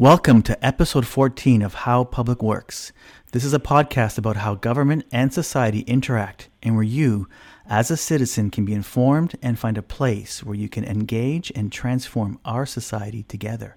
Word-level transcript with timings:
Welcome 0.00 0.40
to 0.44 0.64
episode 0.64 1.06
14 1.06 1.60
of 1.60 1.74
How 1.74 2.04
Public 2.04 2.42
Works. 2.42 2.90
This 3.32 3.44
is 3.44 3.52
a 3.52 3.58
podcast 3.58 4.16
about 4.16 4.36
how 4.36 4.54
government 4.54 5.04
and 5.12 5.30
society 5.30 5.80
interact 5.80 6.48
and 6.62 6.74
where 6.74 6.82
you, 6.82 7.28
as 7.66 7.90
a 7.90 7.98
citizen, 7.98 8.48
can 8.48 8.64
be 8.64 8.72
informed 8.72 9.36
and 9.42 9.58
find 9.58 9.76
a 9.76 9.82
place 9.82 10.42
where 10.42 10.54
you 10.54 10.70
can 10.70 10.86
engage 10.86 11.52
and 11.54 11.70
transform 11.70 12.40
our 12.46 12.64
society 12.64 13.24
together. 13.24 13.76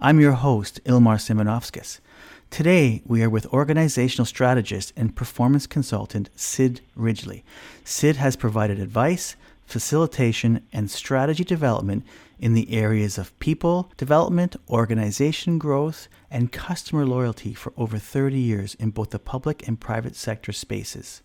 I'm 0.00 0.18
your 0.18 0.32
host, 0.32 0.82
Ilmar 0.82 1.18
Simonovskis. 1.18 2.00
Today, 2.50 3.00
we 3.06 3.22
are 3.22 3.30
with 3.30 3.46
organizational 3.46 4.26
strategist 4.26 4.92
and 4.96 5.14
performance 5.14 5.68
consultant 5.68 6.28
Sid 6.34 6.80
Ridgely. 6.96 7.44
Sid 7.84 8.16
has 8.16 8.34
provided 8.34 8.80
advice, 8.80 9.36
facilitation, 9.72 10.62
and 10.70 10.90
strategy 10.90 11.44
development 11.44 12.04
in 12.38 12.52
the 12.52 12.70
areas 12.74 13.16
of 13.16 13.38
people 13.38 13.90
development, 13.96 14.54
organization 14.68 15.58
growth, 15.58 16.08
and 16.30 16.52
customer 16.52 17.06
loyalty 17.06 17.54
for 17.54 17.72
over 17.78 17.96
30 17.96 18.38
years 18.38 18.74
in 18.74 18.90
both 18.90 19.10
the 19.10 19.18
public 19.18 19.66
and 19.66 19.80
private 19.80 20.14
sector 20.14 20.52
spaces. 20.52 21.22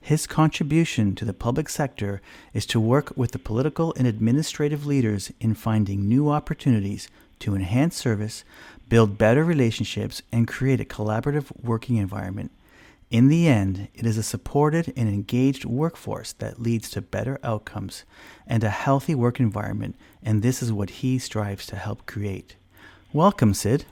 His 0.00 0.26
contribution 0.26 1.14
to 1.16 1.26
the 1.26 1.34
public 1.34 1.68
sector 1.68 2.22
is 2.54 2.64
to 2.66 2.80
work 2.80 3.12
with 3.16 3.32
the 3.32 3.38
political 3.38 3.92
and 3.98 4.06
administrative 4.06 4.86
leaders 4.86 5.30
in 5.38 5.52
finding 5.52 6.08
new 6.08 6.30
opportunities 6.30 7.08
to 7.40 7.54
enhance 7.54 7.96
service, 7.96 8.44
build 8.88 9.18
better 9.18 9.44
relationships, 9.44 10.22
and 10.32 10.48
create 10.48 10.80
a 10.80 10.86
collaborative 10.86 11.52
working 11.62 11.96
environment 11.96 12.50
in 13.10 13.28
the 13.28 13.48
end, 13.48 13.88
it 13.94 14.04
is 14.04 14.18
a 14.18 14.22
supported 14.22 14.92
and 14.94 15.08
engaged 15.08 15.64
workforce 15.64 16.32
that 16.34 16.60
leads 16.60 16.90
to 16.90 17.00
better 17.00 17.38
outcomes 17.42 18.04
and 18.46 18.62
a 18.62 18.68
healthy 18.68 19.14
work 19.14 19.40
environment, 19.40 19.96
and 20.22 20.42
this 20.42 20.62
is 20.62 20.72
what 20.72 20.90
he 20.90 21.18
strives 21.18 21.64
to 21.66 21.76
help 21.76 22.04
create. 22.04 22.56
Welcome, 23.14 23.54
Sid. 23.54 23.86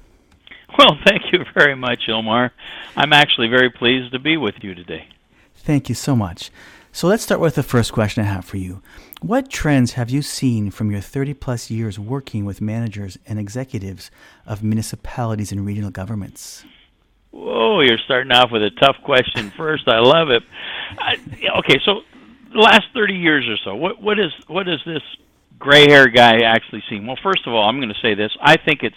Well, 0.78 0.98
thank 1.06 1.32
you 1.32 1.44
very 1.54 1.74
much, 1.74 2.08
Ilmar. 2.08 2.50
I'm 2.94 3.14
actually 3.14 3.48
very 3.48 3.70
pleased 3.70 4.12
to 4.12 4.18
be 4.18 4.36
with 4.36 4.56
you 4.60 4.74
today. 4.74 5.08
Thank 5.54 5.88
you 5.88 5.94
so 5.94 6.14
much. 6.14 6.50
So 6.92 7.08
let's 7.08 7.22
start 7.22 7.40
with 7.40 7.54
the 7.54 7.62
first 7.62 7.92
question 7.92 8.22
I 8.22 8.26
have 8.26 8.44
for 8.44 8.58
you. 8.58 8.82
What 9.22 9.50
trends 9.50 9.92
have 9.92 10.10
you 10.10 10.20
seen 10.20 10.70
from 10.70 10.90
your 10.90 11.00
30 11.00 11.34
plus 11.34 11.70
years 11.70 11.98
working 11.98 12.44
with 12.44 12.60
managers 12.60 13.18
and 13.26 13.38
executives 13.38 14.10
of 14.46 14.62
municipalities 14.62 15.52
and 15.52 15.64
regional 15.64 15.90
governments? 15.90 16.64
Whoa, 17.36 17.80
you're 17.80 17.98
starting 17.98 18.32
off 18.32 18.50
with 18.50 18.62
a 18.62 18.70
tough 18.70 18.96
question 19.04 19.50
first. 19.56 19.86
I 19.88 19.98
love 19.98 20.30
it. 20.30 20.42
I, 20.98 21.16
okay, 21.58 21.78
so 21.84 22.00
the 22.52 22.60
last 22.60 22.86
30 22.94 23.14
years 23.14 23.46
or 23.46 23.56
so, 23.62 23.74
what 23.74 24.00
what 24.00 24.18
is 24.18 24.32
what 24.46 24.66
is 24.68 24.80
this 24.86 25.02
gray 25.58 25.86
hair 25.88 26.08
guy 26.08 26.40
actually 26.44 26.82
seen? 26.88 27.06
Well, 27.06 27.18
first 27.22 27.46
of 27.46 27.52
all, 27.52 27.68
I'm 27.68 27.76
going 27.76 27.92
to 27.92 28.00
say 28.00 28.14
this. 28.14 28.32
I 28.40 28.56
think 28.56 28.82
it's 28.82 28.96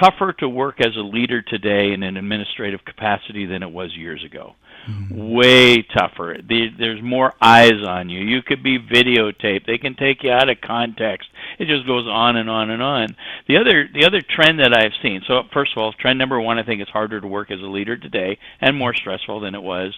tougher 0.00 0.32
to 0.38 0.48
work 0.48 0.80
as 0.80 0.96
a 0.96 1.00
leader 1.00 1.42
today 1.42 1.92
in 1.92 2.02
an 2.02 2.16
administrative 2.16 2.84
capacity 2.84 3.44
than 3.44 3.62
it 3.62 3.70
was 3.70 3.94
years 3.94 4.24
ago. 4.24 4.54
Mm-hmm. 4.88 5.34
Way 5.34 5.82
tougher. 5.82 6.38
there's 6.48 7.02
more 7.02 7.34
eyes 7.40 7.82
on 7.86 8.08
you. 8.08 8.20
You 8.20 8.42
could 8.42 8.62
be 8.62 8.78
videotaped. 8.78 9.66
They 9.66 9.78
can 9.78 9.94
take 9.94 10.22
you 10.22 10.32
out 10.32 10.48
of 10.48 10.60
context. 10.62 11.28
It 11.58 11.66
just 11.66 11.86
goes 11.86 12.06
on 12.06 12.36
and 12.36 12.48
on 12.48 12.70
and 12.70 12.82
on. 12.82 13.08
The 13.46 13.58
other 13.58 13.88
the 13.92 14.06
other 14.06 14.22
trend 14.22 14.58
that 14.60 14.76
I've 14.76 14.94
seen. 15.02 15.22
So 15.26 15.42
first 15.52 15.72
of 15.72 15.82
all, 15.82 15.92
trend 15.92 16.18
number 16.18 16.40
one, 16.40 16.58
I 16.58 16.62
think 16.62 16.80
it's 16.80 16.90
harder 16.90 17.20
to 17.20 17.26
work 17.26 17.50
as 17.50 17.60
a 17.60 17.66
leader 17.66 17.96
today 17.96 18.38
and 18.60 18.76
more 18.76 18.94
stressful 18.94 19.40
than 19.40 19.54
it 19.54 19.62
was 19.62 19.94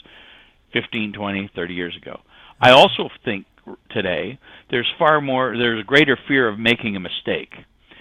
15, 0.73 1.13
20, 1.13 1.51
30 1.55 1.75
years 1.75 1.97
ago. 1.97 2.21
I 2.61 2.71
also 2.71 3.09
think 3.25 3.47
today 3.91 4.39
there's 4.71 4.91
far 4.99 5.21
more 5.21 5.57
there's 5.57 5.81
a 5.81 5.85
greater 5.85 6.19
fear 6.27 6.49
of 6.49 6.59
making 6.59 6.97
a 6.97 7.01
mistake. 7.01 7.55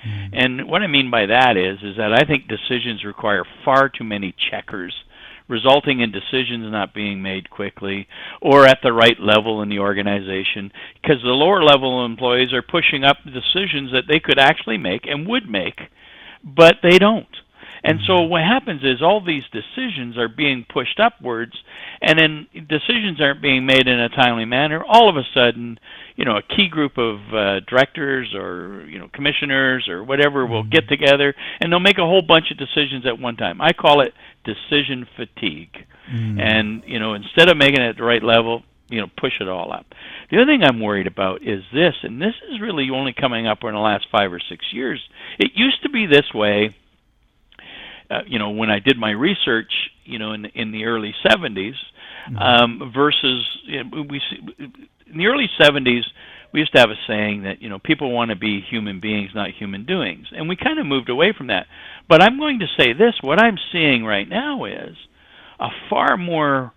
Mm-hmm. 0.06 0.34
And 0.34 0.68
what 0.68 0.82
I 0.82 0.88
mean 0.88 1.12
by 1.12 1.28
that 1.28 1.58
is 1.58 1.78
is 1.84 1.98
that 1.98 2.12
I 2.14 2.26
think 2.26 2.48
decisions 2.48 3.04
require 3.04 3.44
far 3.64 3.90
too 3.90 4.04
many 4.04 4.34
checkers 4.50 4.94
resulting 5.52 6.00
in 6.00 6.12
decisions 6.12 6.72
not 6.72 6.94
being 6.94 7.22
made 7.22 7.50
quickly 7.50 8.08
or 8.42 8.66
at 8.66 8.80
the 8.82 8.94
right 8.94 9.20
level 9.20 9.62
in 9.62 9.70
the 9.70 9.80
organization 9.80 10.72
because 11.02 11.22
the 11.22 11.30
lower 11.30 11.62
level 11.62 12.06
employees 12.06 12.54
are 12.54 12.64
pushing 12.64 13.04
up 13.04 13.18
decisions 13.26 13.92
that 13.92 14.06
they 14.08 14.20
could 14.20 14.40
actually 14.40 14.78
make 14.78 15.06
and 15.06 15.28
would 15.28 15.48
make, 15.50 15.80
but 16.44 16.78
they 16.82 16.98
don't. 16.98 17.28
And 17.84 18.00
so 18.06 18.14
mm-hmm. 18.14 18.32
what 18.32 18.42
happens 18.44 18.82
is 18.84 19.02
all 19.02 19.24
these 19.24 19.44
decisions 19.52 20.18
are 20.18 20.30
being 20.30 20.66
pushed 20.72 21.00
upwards, 21.00 21.54
and 22.02 22.18
then 22.18 22.48
decisions 22.68 23.20
aren't 23.20 23.42
being 23.42 23.66
made 23.66 23.88
in 23.88 24.00
a 24.00 24.10
timely 24.10 24.46
manner. 24.46 24.84
All 24.88 25.10
of 25.10 25.18
a 25.18 25.26
sudden, 25.34 25.80
you 26.22 26.26
know, 26.26 26.38
a 26.38 26.44
key 26.44 26.70
group 26.70 27.00
of 27.00 27.18
uh, 27.34 27.62
directors 27.68 28.32
or 28.36 28.86
you 28.88 29.00
know 29.00 29.10
commissioners 29.12 29.90
or 29.90 30.04
whatever 30.04 30.46
will 30.46 30.62
get 30.64 30.84
mm-hmm. 30.84 31.02
together, 31.02 31.34
and 31.60 31.72
they'll 31.72 31.80
make 31.80 31.98
a 31.98 32.06
whole 32.06 32.22
bunch 32.22 32.52
of 32.52 32.60
decisions 32.60 33.08
at 33.08 33.20
one 33.20 33.38
time. 33.38 33.60
I 33.60 33.74
call 33.74 34.02
it 34.02 34.14
decision 34.46 35.08
fatigue. 35.16 35.76
Mm. 36.14 36.40
And 36.40 36.84
you 36.86 37.00
know, 37.00 37.16
instead 37.16 37.50
of 37.50 37.58
making 37.58 37.82
it 37.82 37.90
at 37.90 37.98
the 37.98 38.04
right 38.04 38.22
level, 38.22 38.62
you 38.88 39.02
know, 39.02 39.08
push 39.20 39.34
it 39.42 39.50
all 39.50 39.74
up. 39.74 39.88
The 40.30 40.38
other 40.38 40.46
thing 40.46 40.62
I'm 40.64 40.80
worried 40.80 41.08
about 41.08 41.42
is 41.42 41.64
this, 41.74 41.96
and 42.04 42.22
this 42.22 42.36
is 42.52 42.62
really 42.62 42.88
only 42.94 43.14
coming 43.14 43.48
up 43.48 43.64
in 43.64 43.74
the 43.74 43.80
last 43.80 44.06
five 44.12 44.32
or 44.32 44.40
six 44.48 44.64
years. 44.72 45.02
It 45.40 45.54
used 45.56 45.82
to 45.82 45.90
be 45.90 46.06
this 46.06 46.32
way. 46.36 46.76
Uh, 48.12 48.20
you 48.28 48.38
know, 48.38 48.52
when 48.52 48.70
I 48.70 48.78
did 48.78 48.96
my 49.00 49.10
research, 49.10 49.72
you 50.06 50.20
know, 50.20 50.34
in 50.34 50.46
in 50.46 50.72
the 50.72 50.86
early 50.86 51.16
70s, 51.26 51.50
mm-hmm. 51.56 51.72
Um, 52.40 52.92
versus 52.94 53.48
you 53.66 53.84
know, 53.84 54.04
we 54.10 54.22
see, 54.30 54.38
in 55.08 55.18
the 55.18 55.28
early 55.28 55.50
70s, 55.60 56.04
we 56.54 56.60
used 56.60 56.74
to 56.74 56.80
have 56.80 56.90
a 56.90 57.00
saying 57.08 57.44
that 57.44 57.62
you 57.62 57.70
know 57.70 57.80
people 57.80 58.12
want 58.12 58.30
to 58.30 58.36
be 58.36 58.62
human 58.62 59.00
beings, 59.00 59.32
not 59.34 59.50
human 59.52 59.86
doings, 59.86 60.28
and 60.32 60.50
we 60.50 60.56
kind 60.56 60.80
of 60.80 60.86
moved 60.86 61.10
away 61.10 61.34
from 61.38 61.48
that. 61.48 61.68
But 62.10 62.22
I'm 62.22 62.38
going 62.38 62.60
to 62.60 62.68
say 62.78 62.94
this: 62.94 63.14
what 63.22 63.40
I'm 63.40 63.58
seeing 63.72 64.04
right 64.04 64.28
now 64.28 64.66
is 64.66 64.96
a 65.60 65.70
far 65.90 66.18
more 66.18 66.74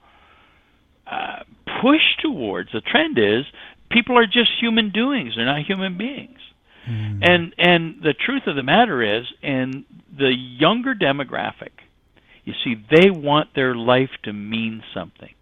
uh, 1.07 1.41
push 1.83 2.03
towards 2.23 2.71
the 2.73 2.81
trend 2.81 3.19
is 3.19 3.45
people 3.91 4.17
are 4.17 4.27
just 4.27 4.51
human 4.61 4.91
doings; 4.91 5.35
they're 5.37 5.47
not 5.47 5.63
human 5.67 5.99
beings. 5.99 6.39
Mm. 6.89 7.21
And 7.23 7.55
and 7.59 8.03
the 8.03 8.15
truth 8.15 8.43
of 8.47 8.57
the 8.57 8.63
matter 8.63 9.19
is, 9.19 9.25
in 9.43 9.85
the 10.17 10.33
younger 10.33 10.95
demographic, 10.95 11.71
you 12.45 12.53
see, 12.65 12.75
they 12.91 13.11
want 13.11 13.55
their 13.55 13.75
life 13.75 14.11
to 14.25 14.33
mean 14.33 14.83
something. 14.93 15.33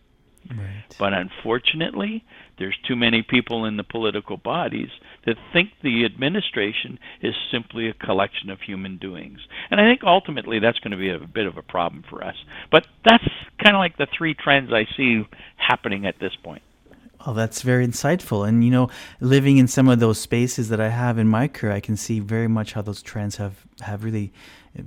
Right. 0.50 0.84
But 0.98 1.12
unfortunately, 1.12 2.24
there's 2.58 2.76
too 2.86 2.96
many 2.96 3.22
people 3.22 3.64
in 3.64 3.76
the 3.76 3.84
political 3.84 4.36
bodies 4.36 4.90
that 5.24 5.36
think 5.52 5.70
the 5.82 6.04
administration 6.04 6.98
is 7.20 7.34
simply 7.50 7.88
a 7.88 7.94
collection 7.94 8.50
of 8.50 8.60
human 8.60 8.98
doings. 8.98 9.40
And 9.70 9.80
I 9.80 9.84
think 9.84 10.02
ultimately 10.04 10.58
that's 10.58 10.78
going 10.80 10.90
to 10.90 10.96
be 10.96 11.10
a 11.10 11.18
bit 11.18 11.46
of 11.46 11.56
a 11.56 11.62
problem 11.62 12.04
for 12.08 12.24
us. 12.24 12.34
But 12.70 12.86
that's 13.04 13.24
kind 13.62 13.76
of 13.76 13.80
like 13.80 13.96
the 13.96 14.08
three 14.16 14.34
trends 14.34 14.72
I 14.72 14.86
see 14.96 15.22
happening 15.56 16.06
at 16.06 16.18
this 16.18 16.32
point. 16.42 16.62
Oh, 17.24 17.34
that's 17.34 17.62
very 17.62 17.86
insightful. 17.86 18.46
And, 18.46 18.64
you 18.64 18.70
know, 18.70 18.90
living 19.20 19.58
in 19.58 19.68
some 19.68 19.88
of 19.88 20.00
those 20.00 20.20
spaces 20.20 20.68
that 20.70 20.80
I 20.80 20.88
have 20.88 21.18
in 21.18 21.28
my 21.28 21.46
career, 21.46 21.72
I 21.72 21.80
can 21.80 21.96
see 21.96 22.18
very 22.18 22.48
much 22.48 22.72
how 22.72 22.82
those 22.82 23.00
trends 23.00 23.36
have, 23.36 23.64
have 23.80 24.02
really 24.02 24.32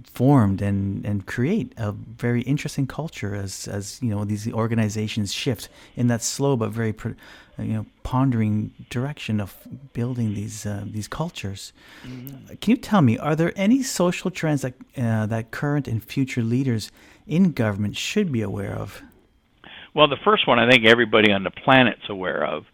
formed 0.04 0.62
and, 0.62 1.06
and 1.06 1.26
create 1.26 1.74
a 1.78 1.92
very 1.92 2.42
interesting 2.42 2.88
culture 2.88 3.36
as, 3.36 3.68
as, 3.68 4.02
you 4.02 4.10
know, 4.10 4.26
these 4.26 4.52
organizations 4.52 5.32
shift 5.32 5.70
in 5.96 6.08
that 6.08 6.24
slow 6.24 6.56
but 6.56 6.72
very, 6.72 6.94
you 7.60 7.74
know, 7.74 7.86
pondering 8.04 8.72
direction 8.90 9.40
of 9.40 9.56
building 9.94 10.34
these, 10.34 10.66
uh, 10.66 10.84
these 10.86 11.08
cultures. 11.08 11.72
Mm-hmm. 12.04 12.56
Can 12.56 12.72
you 12.72 12.78
tell 12.78 13.02
me, 13.02 13.18
are 13.18 13.36
there 13.36 13.54
any 13.56 13.84
social 13.84 14.32
trends 14.32 14.64
that, 14.64 14.74
uh, 14.98 15.28
that 15.28 15.52
current 15.52 15.88
and 15.88 16.04
future 16.04 16.42
leaders 16.42 16.92
in 17.28 17.52
government 17.52 17.96
should 17.96 18.32
be 18.32 18.42
aware 18.42 18.74
of? 18.74 19.04
Well, 19.94 20.08
the 20.08 20.18
first 20.24 20.48
one 20.48 20.60
I 20.60 20.70
think 20.70 20.86
everybody 20.86 21.32
on 21.32 21.44
the 21.44 21.52
planet's 21.52 22.10
aware 22.10 22.44
of 22.44 22.66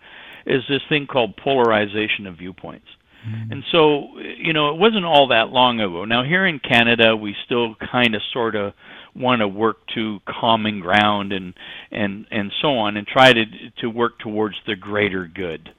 is 0.45 0.63
this 0.67 0.81
thing 0.89 1.07
called 1.07 1.37
polarization 1.37 2.25
of 2.25 2.37
viewpoints. 2.37 2.87
Mm-hmm. 3.27 3.51
And 3.51 3.63
so, 3.71 4.19
you 4.37 4.53
know, 4.53 4.73
it 4.73 4.79
wasn't 4.79 5.05
all 5.05 5.27
that 5.27 5.49
long 5.49 5.79
ago. 5.79 6.05
Now, 6.05 6.23
here 6.23 6.45
in 6.45 6.59
Canada, 6.59 7.15
we 7.15 7.35
still 7.45 7.75
kind 7.75 8.15
of 8.15 8.21
sort 8.33 8.55
of 8.55 8.73
want 9.15 9.41
to 9.41 9.47
work 9.47 9.77
to 9.93 10.19
common 10.25 10.79
ground 10.79 11.33
and 11.33 11.53
and 11.91 12.25
and 12.31 12.51
so 12.61 12.77
on, 12.77 12.97
and 12.97 13.05
try 13.05 13.33
to 13.33 13.45
to 13.81 13.89
work 13.89 14.19
towards 14.19 14.55
the 14.65 14.75
greater 14.75 15.27
good. 15.27 15.69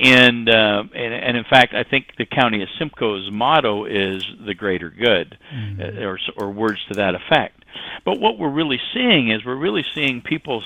And, 0.00 0.48
uh, 0.48 0.84
and 0.94 1.14
and 1.14 1.36
in 1.36 1.44
fact, 1.50 1.74
I 1.74 1.82
think 1.82 2.12
the 2.16 2.24
county 2.24 2.62
of 2.62 2.68
Simcoe's 2.78 3.28
motto 3.32 3.84
is 3.84 4.24
the 4.46 4.54
greater 4.54 4.90
good, 4.90 5.36
mm-hmm. 5.52 5.98
or 5.98 6.18
or 6.36 6.52
words 6.52 6.78
to 6.88 6.94
that 6.94 7.14
effect. 7.16 7.57
But 8.04 8.20
what 8.20 8.38
we're 8.38 8.50
really 8.50 8.80
seeing 8.94 9.30
is 9.30 9.44
we're 9.44 9.56
really 9.56 9.84
seeing 9.94 10.22
people 10.22 10.62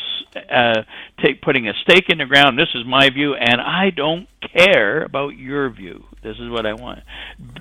uh, 0.51 0.83
take 1.23 1.43
putting 1.43 1.69
a 1.69 1.73
stake 1.83 2.09
in 2.09 2.19
the 2.19 2.27
ground. 2.27 2.59
This 2.59 2.69
is 2.75 2.85
my 2.87 3.11
view, 3.11 3.35
and 3.35 3.61
I 3.61 3.91
don't 3.91 4.29
care 4.55 5.03
about 5.03 5.37
your 5.37 5.71
view. 5.71 6.05
This 6.23 6.37
is 6.39 6.51
what 6.51 6.67
I 6.67 6.75
want, 6.75 7.01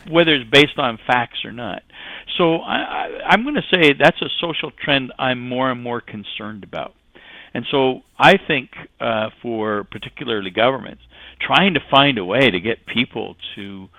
whether 0.09 0.33
it's 0.33 0.49
based 0.49 0.77
on 0.77 0.99
facts 1.07 1.43
or 1.43 1.51
not. 1.51 1.83
So 2.37 2.57
I, 2.57 2.75
I, 2.75 3.19
I'm 3.29 3.43
going 3.43 3.55
to 3.55 3.61
say 3.71 3.93
that's 3.93 4.21
a 4.21 4.29
social 4.39 4.71
trend 4.71 5.11
I'm 5.17 5.39
more 5.39 5.71
and 5.71 5.81
more 5.81 6.01
concerned 6.01 6.63
about. 6.63 6.93
And 7.53 7.65
so 7.69 8.01
I 8.17 8.37
think 8.37 8.69
uh, 8.99 9.29
for 9.41 9.83
particularly 9.85 10.51
governments, 10.51 11.01
trying 11.39 11.73
to 11.73 11.81
find 11.89 12.17
a 12.17 12.25
way 12.25 12.49
to 12.49 12.59
get 12.59 12.85
people 12.85 13.35
to 13.55 13.89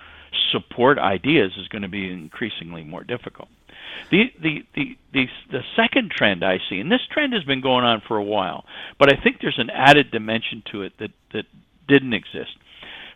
support 0.51 0.97
ideas 0.97 1.53
is 1.57 1.67
going 1.67 1.81
to 1.81 1.87
be 1.87 2.11
increasingly 2.11 2.83
more 2.83 3.03
difficult. 3.03 3.49
The, 4.11 4.31
the, 4.41 4.65
the, 4.75 4.97
the, 5.13 5.27
the 5.51 5.61
second 5.75 6.11
trend 6.11 6.43
I 6.43 6.59
see, 6.69 6.79
and 6.79 6.91
this 6.91 7.05
trend 7.11 7.33
has 7.33 7.43
been 7.43 7.61
going 7.61 7.85
on 7.85 8.01
for 8.07 8.17
a 8.17 8.23
while, 8.23 8.65
but 8.97 9.11
I 9.11 9.21
think 9.21 9.39
there's 9.41 9.59
an 9.59 9.69
added 9.69 10.11
dimension 10.11 10.63
to 10.71 10.83
it 10.83 10.93
that, 10.99 11.11
that 11.31 11.45
didn't 11.87 12.13
exist. 12.13 12.55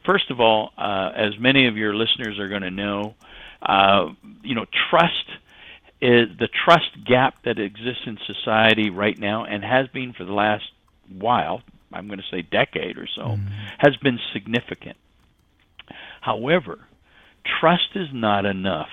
First 0.06 0.32
of 0.32 0.40
all, 0.40 0.72
uh, 0.78 1.12
as 1.16 1.38
many 1.40 1.68
of 1.68 1.78
your 1.78 1.94
listeners 1.94 2.40
are 2.40 2.48
going 2.48 2.62
to 2.62 2.72
know, 2.72 3.16
uh, 3.62 4.10
you 4.44 4.56
know, 4.56 4.66
trust 4.90 5.26
is 6.00 6.30
the 6.38 6.48
trust 6.48 6.92
gap 7.06 7.44
that 7.44 7.58
exists 7.60 8.04
in 8.06 8.20
society 8.26 8.90
right 8.90 9.18
now 9.18 9.46
and 9.46 9.64
has 9.64 9.88
been 9.88 10.14
for 10.14 10.24
the 10.24 10.34
last 10.34 10.66
while, 11.10 11.62
I'm 11.92 12.08
going 12.08 12.20
to 12.20 12.26
say 12.30 12.44
decade 12.44 12.98
or 12.98 13.08
so, 13.08 13.22
mm-hmm. 13.22 13.48
has 13.80 13.96
been 13.98 14.20
significant. 14.32 14.98
However, 16.22 16.80
trust 17.60 17.90
is 17.96 18.10
not 18.14 18.46
enough. 18.46 18.90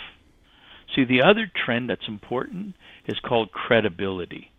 See, 0.95 1.05
the 1.05 1.23
other 1.23 1.51
trend 1.65 1.91
that's 1.91 2.09
important 2.09 2.75
is 3.07 3.19
called 3.21 3.51
credibility. 3.53 4.51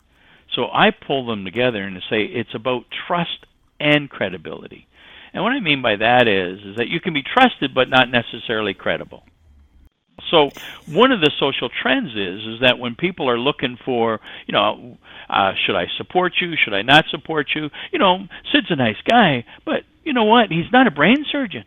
So 0.54 0.66
I 0.72 0.92
pull 0.92 1.26
them 1.26 1.46
together 1.46 1.82
and 1.82 2.02
say 2.10 2.24
it's 2.24 2.54
about 2.54 2.86
trust 3.08 3.46
and 3.80 4.10
credibility. 4.10 4.88
And 5.34 5.44
what 5.44 5.52
I 5.52 5.60
mean 5.60 5.82
by 5.82 5.98
that 5.98 6.28
is 6.28 6.60
is 6.66 6.78
that 6.78 6.88
you 6.88 7.00
can 7.00 7.14
be 7.14 7.24
trusted 7.24 7.74
but 7.74 7.90
not 7.90 8.10
necessarily 8.10 8.74
credible. 8.74 9.24
So 10.32 10.50
one 10.88 11.12
of 11.12 11.20
the 11.20 11.32
social 11.40 11.70
trends 11.70 12.12
is 12.16 12.42
is 12.56 12.62
that 12.62 12.80
when 12.80 12.96
people 12.96 13.30
are 13.30 13.38
looking 13.38 13.78
for, 13.84 14.22
you 14.48 14.54
know, 14.54 14.98
uh, 15.30 15.54
should 15.66 15.76
I 15.76 15.88
support 15.98 16.34
you? 16.40 16.56
Should 16.56 16.74
I 16.74 16.84
not 16.84 17.06
support 17.10 17.48
you? 17.54 17.70
You 17.92 18.00
know, 18.00 18.28
Sid's 18.52 18.72
a 18.72 18.76
nice 18.76 19.02
guy, 19.08 19.46
but 19.66 19.84
you 20.04 20.14
know 20.14 20.24
what? 20.24 20.52
He's 20.52 20.72
not 20.72 20.88
a 20.88 20.92
brain 20.92 21.26
surgeon. 21.30 21.66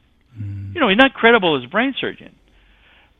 You 0.74 0.80
know, 0.80 0.88
he's 0.88 0.98
not 0.98 1.14
credible 1.14 1.56
as 1.56 1.64
a 1.64 1.68
brain 1.68 1.94
surgeon. 2.00 2.34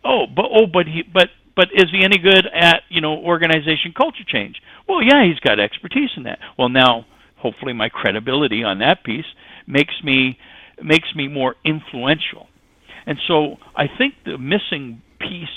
Oh, 0.04 0.26
but 0.26 0.46
oh, 0.52 0.66
but 0.66 0.86
he, 0.86 1.02
but 1.02 1.28
but 1.56 1.68
is 1.74 1.86
he 1.90 2.04
any 2.04 2.18
good 2.18 2.46
at 2.46 2.82
you 2.88 3.00
know 3.00 3.16
organization 3.16 3.92
culture 3.96 4.24
change? 4.26 4.56
Well, 4.88 5.02
yeah, 5.02 5.24
he's 5.26 5.40
got 5.40 5.58
expertise 5.60 6.10
in 6.16 6.24
that. 6.24 6.38
Well, 6.58 6.68
now 6.68 7.06
hopefully 7.36 7.72
my 7.72 7.88
credibility 7.88 8.62
on 8.62 8.78
that 8.78 9.04
piece 9.04 9.26
makes 9.66 9.94
me 10.04 10.38
makes 10.82 11.08
me 11.14 11.28
more 11.28 11.56
influential. 11.64 12.46
And 13.06 13.18
so 13.26 13.56
I 13.74 13.86
think 13.86 14.14
the 14.24 14.38
missing 14.38 15.02
piece 15.18 15.48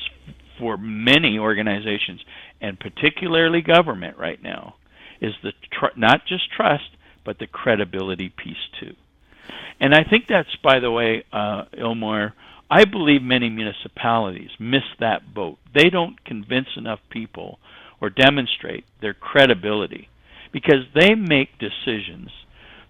for 0.58 0.78
many 0.78 1.38
organizations, 1.38 2.22
and 2.62 2.80
particularly 2.80 3.62
government 3.62 4.18
right 4.18 4.42
now, 4.42 4.76
is 5.22 5.34
the 5.44 5.52
tr- 5.72 5.98
not 5.98 6.26
just 6.28 6.52
trust, 6.52 6.90
but 7.26 7.40
the 7.40 7.48
credibility 7.48 8.30
piece 8.30 8.56
too. 8.80 8.96
And 9.80 9.94
I 9.94 10.04
think 10.08 10.26
that's, 10.30 10.56
by 10.64 10.80
the 10.80 10.92
way, 10.92 11.24
uh, 11.34 11.64
Ilmar, 11.78 12.34
I 12.70 12.86
believe 12.86 13.22
many 13.22 13.50
municipalities 13.50 14.52
miss 14.60 14.84
that 15.00 15.34
boat. 15.34 15.58
They 15.74 15.90
don't 15.90 16.24
convince 16.24 16.68
enough 16.78 17.00
people 17.10 17.60
or 18.00 18.10
demonstrate 18.10 18.86
their 19.02 19.14
credibility 19.14 20.08
because 20.54 20.86
they 20.96 21.16
make 21.16 21.50
decisions 21.60 22.30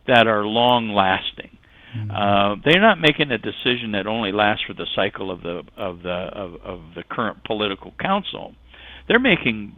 that 0.08 0.28
are 0.28 0.46
long 0.46 0.90
lasting. 0.90 1.58
Mm-hmm. 1.96 2.12
Uh, 2.12 2.56
they're 2.64 2.82
not 2.82 3.00
making 3.00 3.32
a 3.32 3.38
decision 3.38 3.92
that 3.94 4.08
only 4.08 4.32
lasts 4.32 4.64
for 4.66 4.74
the 4.74 4.88
cycle 4.96 5.30
of 5.30 5.42
the 5.42 5.64
of 5.76 6.04
the 6.04 6.10
of, 6.10 6.56
of 6.64 6.80
the 6.96 7.04
current 7.04 7.44
political 7.44 7.94
council. 8.00 8.54
They're 9.08 9.20
making 9.20 9.76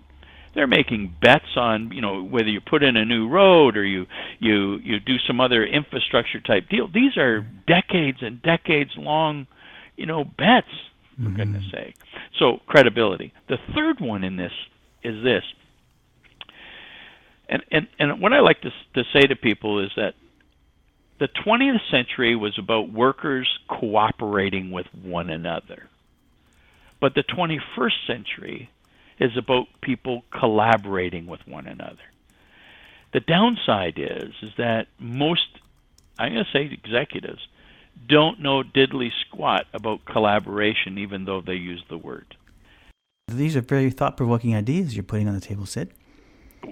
they're 0.53 0.67
making 0.67 1.15
bets 1.21 1.55
on 1.55 1.91
you 1.91 2.01
know 2.01 2.23
whether 2.23 2.49
you 2.49 2.61
put 2.61 2.83
in 2.83 2.95
a 2.95 3.05
new 3.05 3.27
road 3.27 3.75
or 3.77 3.85
you 3.85 4.05
you 4.39 4.77
you 4.77 4.99
do 4.99 5.17
some 5.19 5.39
other 5.39 5.63
infrastructure 5.63 6.39
type 6.39 6.69
deal. 6.69 6.87
These 6.87 7.17
are 7.17 7.41
decades 7.67 8.19
and 8.21 8.41
decades 8.41 8.91
long, 8.97 9.47
you 9.95 10.05
know, 10.05 10.23
bets. 10.23 10.67
For 11.15 11.21
mm-hmm. 11.21 11.35
goodness 11.35 11.65
sake. 11.71 11.95
So 12.39 12.59
credibility. 12.65 13.33
The 13.47 13.59
third 13.75 13.99
one 13.99 14.23
in 14.23 14.35
this 14.35 14.51
is 15.03 15.23
this. 15.23 15.43
And 17.47 17.63
and 17.71 17.87
and 17.99 18.19
what 18.19 18.33
I 18.33 18.39
like 18.39 18.61
to 18.61 18.71
to 18.95 19.03
say 19.13 19.21
to 19.21 19.35
people 19.35 19.83
is 19.83 19.91
that 19.95 20.15
the 21.19 21.27
20th 21.27 21.79
century 21.91 22.35
was 22.35 22.57
about 22.57 22.91
workers 22.91 23.47
cooperating 23.69 24.71
with 24.71 24.87
one 25.03 25.29
another. 25.29 25.87
But 26.99 27.13
the 27.13 27.23
21st 27.23 28.07
century 28.07 28.69
is 29.23 29.37
about 29.37 29.67
people 29.81 30.23
collaborating 30.31 31.25
with 31.25 31.39
one 31.47 31.65
another. 31.65 32.03
The 33.13 33.21
downside 33.21 33.97
is 33.97 34.33
is 34.41 34.51
that 34.57 34.87
most 34.99 35.47
I'm 36.19 36.33
going 36.33 36.45
to 36.45 36.51
say 36.51 36.65
executives 36.71 37.47
don't 38.07 38.41
know 38.41 38.63
diddly 38.63 39.11
squat 39.25 39.65
about 39.73 40.03
collaboration 40.05 40.97
even 40.97 41.25
though 41.25 41.41
they 41.41 41.53
use 41.53 41.83
the 41.89 41.97
word. 41.97 42.35
These 43.29 43.55
are 43.55 43.61
very 43.61 43.89
thought-provoking 43.89 44.53
ideas 44.55 44.95
you're 44.95 45.03
putting 45.03 45.27
on 45.27 45.33
the 45.33 45.41
table, 45.41 45.65
Sid. 45.65 45.93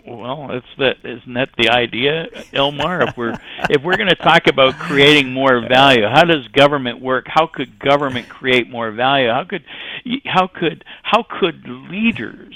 Well, 0.05 0.51
it's 0.51 0.65
that 0.77 0.97
isn't 1.03 1.33
that 1.33 1.49
the 1.57 1.69
idea, 1.69 2.27
Ilmar? 2.53 3.09
if 3.09 3.17
we're 3.17 3.37
if 3.69 3.83
we're 3.83 3.97
going 3.97 4.09
to 4.09 4.15
talk 4.15 4.47
about 4.47 4.75
creating 4.75 5.33
more 5.33 5.61
value, 5.67 6.03
how 6.07 6.23
does 6.23 6.47
government 6.49 7.01
work? 7.01 7.25
How 7.27 7.47
could 7.47 7.77
government 7.77 8.29
create 8.29 8.69
more 8.69 8.91
value? 8.91 9.29
How 9.29 9.43
could 9.43 9.63
how 10.25 10.47
could 10.47 10.85
how 11.03 11.23
could 11.23 11.67
leaders, 11.67 12.55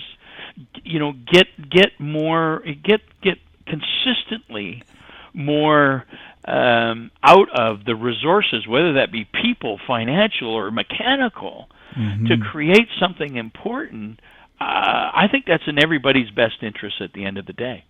you 0.84 1.00
know, 1.00 1.14
get 1.14 1.48
get 1.70 2.00
more 2.00 2.64
get 2.84 3.02
get 3.22 3.38
consistently 3.66 4.84
more 5.34 6.06
um, 6.48 7.12
out 7.24 7.50
of 7.58 7.86
the 7.86 7.96
resources, 7.96 8.68
whether 8.68 8.94
that 8.94 9.12
be 9.12 9.26
people, 9.26 9.80
financial, 9.86 10.50
or 10.50 10.72
mechanical, 10.72 11.68
mm-hmm. 11.96 12.28
to 12.28 12.38
create 12.38 12.88
something 13.00 13.36
important 13.36 14.20
uh, 14.60 14.63
I 14.63 15.28
think 15.31 15.46
that's 15.46 15.63
in 15.68 15.81
everybody's 15.81 16.30
best 16.30 16.62
interest 16.62 17.02
at 17.02 17.13
the 17.13 17.25
end 17.25 17.38
of 17.38 17.46
the 17.46 17.54
day. 17.54 17.86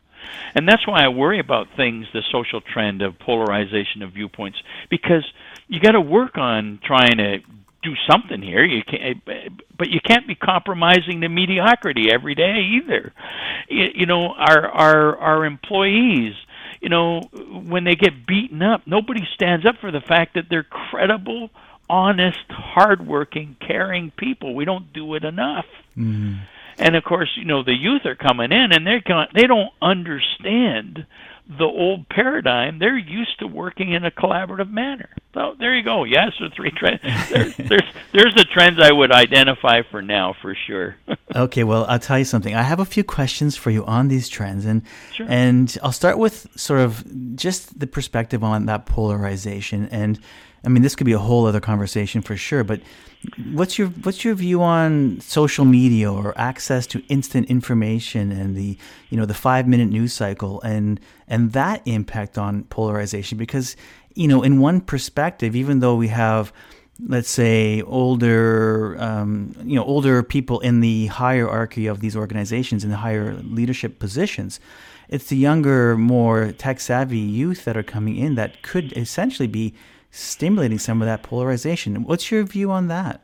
And 0.55 0.67
that's 0.67 0.87
why 0.87 1.03
I 1.03 1.09
worry 1.09 1.39
about 1.39 1.67
things, 1.75 2.07
the 2.13 2.23
social 2.31 2.61
trend 2.61 3.01
of 3.01 3.19
polarization 3.19 4.01
of 4.01 4.13
viewpoints, 4.13 4.57
because 4.89 5.23
you 5.67 5.79
got 5.79 5.91
to 5.91 6.01
work 6.01 6.37
on 6.37 6.79
trying 6.83 7.17
to 7.17 7.39
do 7.83 7.93
something 8.09 8.41
here. 8.41 8.63
You 8.63 8.83
can't, 8.83 9.23
but 9.77 9.89
you 9.89 9.99
can't 10.01 10.27
be 10.27 10.35
compromising 10.35 11.19
the 11.19 11.29
mediocrity 11.29 12.11
every 12.11 12.33
day 12.33 12.79
either. 12.81 13.13
You, 13.69 13.89
you 13.93 14.05
know, 14.07 14.33
our 14.33 14.67
our 14.67 15.17
our 15.17 15.45
employees. 15.45 16.33
You 16.81 16.89
know, 16.89 17.21
when 17.21 17.83
they 17.83 17.95
get 17.95 18.27
beaten 18.27 18.61
up, 18.61 18.81
nobody 18.85 19.25
stands 19.33 19.65
up 19.65 19.75
for 19.79 19.91
the 19.91 20.01
fact 20.01 20.35
that 20.35 20.49
they're 20.49 20.63
credible, 20.63 21.49
honest, 21.89 22.45
hardworking, 22.49 23.55
caring 23.65 24.11
people. 24.11 24.53
We 24.53 24.65
don't 24.65 24.91
do 24.93 25.15
it 25.15 25.23
enough. 25.23 25.65
Mm-hmm. 25.97 26.43
And 26.77 26.95
of 26.95 27.03
course, 27.03 27.29
you 27.37 27.45
know, 27.45 27.63
the 27.63 27.73
youth 27.73 28.05
are 28.05 28.15
coming 28.15 28.51
in 28.51 28.71
and 28.71 28.85
they're 28.85 29.01
going, 29.05 29.27
they 29.33 29.47
don't 29.47 29.71
understand 29.81 31.05
the 31.47 31.65
old 31.65 32.09
paradigm. 32.09 32.79
They're 32.79 32.97
used 32.97 33.39
to 33.39 33.47
working 33.47 33.91
in 33.91 34.03
a 34.03 34.11
collaborative 34.11 34.71
manner. 34.71 35.09
So 35.33 35.55
there 35.59 35.75
you 35.75 35.83
go. 35.83 36.03
Yes, 36.03 36.33
the 36.39 36.49
three 36.49 36.71
trends. 36.71 37.01
There's, 37.29 37.55
there's 37.57 37.83
there's 38.13 38.35
the 38.35 38.45
trends 38.45 38.79
I 38.79 38.91
would 38.91 39.11
identify 39.11 39.81
for 39.91 40.01
now 40.01 40.33
for 40.41 40.55
sure. 40.55 40.95
okay, 41.35 41.63
well, 41.63 41.85
I'll 41.87 41.99
tell 41.99 42.17
you 42.17 42.25
something. 42.25 42.55
I 42.55 42.63
have 42.63 42.79
a 42.79 42.85
few 42.85 43.03
questions 43.03 43.55
for 43.55 43.69
you 43.69 43.85
on 43.85 44.07
these 44.07 44.29
trends, 44.29 44.65
and 44.65 44.81
sure. 45.13 45.27
and 45.29 45.77
I'll 45.83 45.91
start 45.91 46.17
with 46.17 46.47
sort 46.55 46.79
of 46.79 47.35
just 47.35 47.79
the 47.79 47.87
perspective 47.87 48.43
on 48.43 48.65
that 48.67 48.85
polarization. 48.85 49.89
And 49.91 50.19
I 50.63 50.69
mean, 50.69 50.83
this 50.83 50.95
could 50.95 51.05
be 51.05 51.13
a 51.13 51.19
whole 51.19 51.45
other 51.45 51.59
conversation 51.59 52.21
for 52.21 52.37
sure, 52.37 52.63
but 52.63 52.79
What's 53.53 53.77
your 53.77 53.87
what's 53.87 54.23
your 54.23 54.35
view 54.35 54.61
on 54.61 55.19
social 55.19 55.65
media 55.65 56.11
or 56.11 56.37
access 56.37 56.87
to 56.87 57.03
instant 57.07 57.49
information 57.49 58.31
and 58.31 58.55
the 58.55 58.77
you 59.09 59.17
know 59.17 59.25
the 59.25 59.33
five 59.33 59.67
minute 59.67 59.89
news 59.89 60.13
cycle 60.13 60.61
and 60.61 60.99
and 61.27 61.51
that 61.53 61.81
impact 61.85 62.37
on 62.37 62.63
polarization? 62.65 63.37
Because 63.37 63.75
you 64.13 64.27
know, 64.27 64.43
in 64.43 64.59
one 64.59 64.81
perspective, 64.81 65.55
even 65.55 65.79
though 65.79 65.95
we 65.95 66.07
have 66.09 66.53
let's 67.07 67.29
say 67.29 67.81
older 67.81 68.95
um, 68.99 69.53
you 69.63 69.75
know 69.75 69.83
older 69.83 70.23
people 70.23 70.61
in 70.61 70.79
the 70.79 71.07
hierarchy 71.07 71.87
of 71.87 71.99
these 71.99 72.15
organizations 72.15 72.85
in 72.85 72.89
the 72.89 72.95
higher 72.95 73.33
leadership 73.43 73.99
positions 73.99 74.61
it's 75.09 75.27
the 75.27 75.37
younger 75.37 75.97
more 75.97 76.51
tech 76.51 76.79
savvy 76.79 77.19
youth 77.19 77.65
that 77.65 77.77
are 77.77 77.83
coming 77.83 78.15
in 78.17 78.35
that 78.35 78.61
could 78.63 78.93
essentially 78.93 79.47
be 79.47 79.73
stimulating 80.11 80.79
some 80.79 81.01
of 81.01 81.05
that 81.05 81.23
polarization. 81.23 82.03
What's 82.03 82.31
your 82.31 82.43
view 82.43 82.71
on 82.71 82.87
that? 82.87 83.21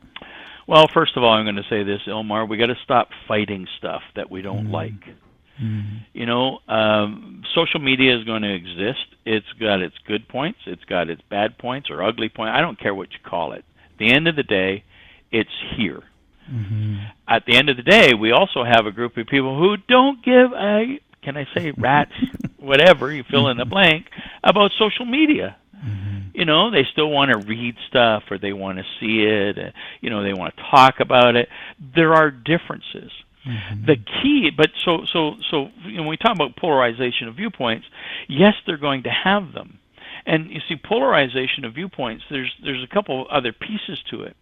Well, 0.67 0.87
first 0.93 1.17
of 1.17 1.23
all, 1.23 1.33
I'm 1.33 1.45
going 1.45 1.55
to 1.55 1.65
say 1.69 1.83
this, 1.83 2.01
Ilmar. 2.07 2.47
We 2.47 2.57
got 2.57 2.67
to 2.67 2.77
stop 2.83 3.09
fighting 3.27 3.67
stuff 3.77 4.03
that 4.15 4.29
we 4.29 4.41
don't 4.41 4.67
mm 4.67 4.71
like. 4.71 5.15
Mm 5.61 6.05
You 6.13 6.25
know, 6.25 6.59
um, 6.67 7.43
social 7.55 7.79
media 7.79 8.17
is 8.17 8.23
going 8.23 8.41
to 8.41 8.53
exist. 8.53 9.05
It's 9.25 9.51
got 9.59 9.81
its 9.81 9.95
good 10.07 10.27
points. 10.27 10.59
It's 10.65 10.83
got 10.85 11.09
its 11.09 11.21
bad 11.29 11.57
points 11.57 11.89
or 11.89 12.03
ugly 12.03 12.29
points. 12.29 12.53
I 12.55 12.61
don't 12.61 12.79
care 12.79 12.93
what 12.93 13.11
you 13.11 13.19
call 13.23 13.53
it. 13.53 13.63
At 13.93 13.97
the 13.99 14.11
end 14.11 14.27
of 14.27 14.35
the 14.35 14.43
day, 14.43 14.83
it's 15.31 15.49
here. 15.75 16.03
Mm-hmm. 16.51 16.97
At 17.27 17.45
the 17.45 17.55
end 17.55 17.69
of 17.69 17.77
the 17.77 17.83
day, 17.83 18.13
we 18.13 18.31
also 18.31 18.63
have 18.63 18.85
a 18.85 18.91
group 18.91 19.15
of 19.17 19.27
people 19.27 19.57
who 19.57 19.77
don't 19.77 20.23
give 20.23 20.51
a 20.53 20.99
can 21.21 21.37
I 21.37 21.45
say 21.55 21.71
rats, 21.77 22.13
whatever 22.57 23.11
you 23.11 23.23
fill 23.29 23.47
in 23.49 23.57
the 23.57 23.65
blank 23.65 24.07
about 24.43 24.71
social 24.77 25.05
media. 25.05 25.55
Mm-hmm. 25.85 26.19
you 26.35 26.45
know 26.45 26.69
they 26.69 26.83
still 26.91 27.09
want 27.09 27.31
to 27.31 27.39
read 27.39 27.75
stuff 27.89 28.21
or 28.29 28.37
they 28.37 28.53
want 28.53 28.77
to 28.77 28.83
see 28.99 29.23
it 29.23 29.57
uh, 29.57 29.71
you 29.99 30.11
know 30.11 30.21
they 30.21 30.31
want 30.31 30.55
to 30.55 30.61
talk 30.69 30.99
about 30.99 31.35
it 31.35 31.49
there 31.95 32.13
are 32.13 32.29
differences 32.29 33.11
mm-hmm. 33.45 33.85
the 33.85 33.95
key 33.95 34.49
but 34.55 34.69
so 34.83 35.05
so 35.11 35.35
so 35.49 35.69
you 35.85 35.97
know, 35.97 36.03
when 36.03 36.09
we 36.09 36.17
talk 36.17 36.35
about 36.35 36.55
polarization 36.55 37.27
of 37.27 37.35
viewpoints 37.35 37.85
yes 38.27 38.53
they're 38.65 38.77
going 38.77 39.03
to 39.03 39.09
have 39.09 39.53
them 39.53 39.79
and 40.25 40.51
you 40.51 40.59
see 40.67 40.75
polarization 40.75 41.65
of 41.65 41.73
viewpoints 41.73 42.23
there's 42.29 42.53
there's 42.63 42.83
a 42.83 42.93
couple 42.93 43.25
other 43.29 43.53
pieces 43.53 44.01
to 44.09 44.23
it 44.23 44.35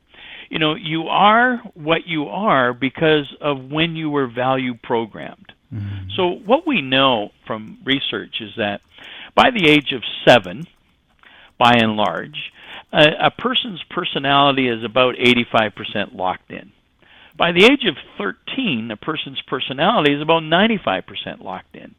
you 0.49 0.59
know 0.59 0.75
you 0.75 1.03
are 1.03 1.57
what 1.73 2.07
you 2.07 2.25
are 2.25 2.73
because 2.73 3.33
of 3.41 3.71
when 3.71 3.95
you 3.95 4.09
were 4.09 4.27
value 4.27 4.73
programmed 4.83 5.53
mm-hmm. 5.73 6.09
so 6.15 6.29
what 6.45 6.67
we 6.67 6.81
know 6.81 7.29
from 7.45 7.77
research 7.85 8.41
is 8.41 8.51
that 8.57 8.81
by 9.35 9.51
the 9.51 9.69
age 9.69 9.93
of 9.93 10.03
7 10.27 10.67
by 11.59 11.73
and 11.73 11.95
large, 11.95 12.51
a, 12.91 13.27
a 13.27 13.31
person's 13.31 13.83
personality 13.91 14.67
is 14.67 14.83
about 14.83 15.15
85% 15.15 16.15
locked 16.15 16.49
in. 16.49 16.71
By 17.39 17.53
the 17.53 17.63
age 17.63 17.85
of 17.87 17.95
13, 18.17 18.91
a 18.91 18.97
person's 18.97 19.41
personality 19.47 20.13
is 20.13 20.21
about 20.21 20.43
95% 20.43 21.41
locked 21.41 21.73
in. 21.73 21.95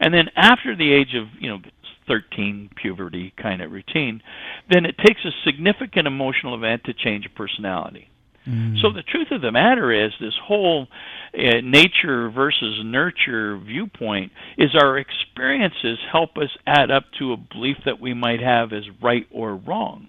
And 0.00 0.12
then 0.12 0.26
after 0.34 0.74
the 0.76 0.92
age 0.92 1.14
of, 1.14 1.28
you 1.40 1.48
know, 1.48 1.60
13 2.08 2.70
puberty 2.74 3.32
kind 3.40 3.62
of 3.62 3.70
routine, 3.70 4.20
then 4.68 4.84
it 4.84 4.98
takes 4.98 5.24
a 5.24 5.30
significant 5.44 6.08
emotional 6.08 6.56
event 6.56 6.82
to 6.84 6.92
change 6.92 7.24
a 7.24 7.30
personality. 7.30 8.08
Mm. 8.44 8.80
So 8.82 8.92
the 8.92 9.04
truth 9.04 9.28
of 9.30 9.40
the 9.40 9.52
matter 9.52 9.92
is, 9.92 10.10
this 10.20 10.34
whole 10.44 10.88
uh, 11.32 11.60
nature 11.62 12.28
versus 12.28 12.80
nurture 12.84 13.56
viewpoint 13.58 14.32
is 14.58 14.70
our 14.74 14.98
experiences 14.98 15.98
help 16.10 16.36
us 16.36 16.50
add 16.66 16.90
up 16.90 17.04
to 17.20 17.32
a 17.32 17.36
belief 17.36 17.76
that 17.84 18.00
we 18.00 18.14
might 18.14 18.40
have 18.40 18.72
as 18.72 18.82
right 19.00 19.28
or 19.30 19.54
wrong. 19.54 20.08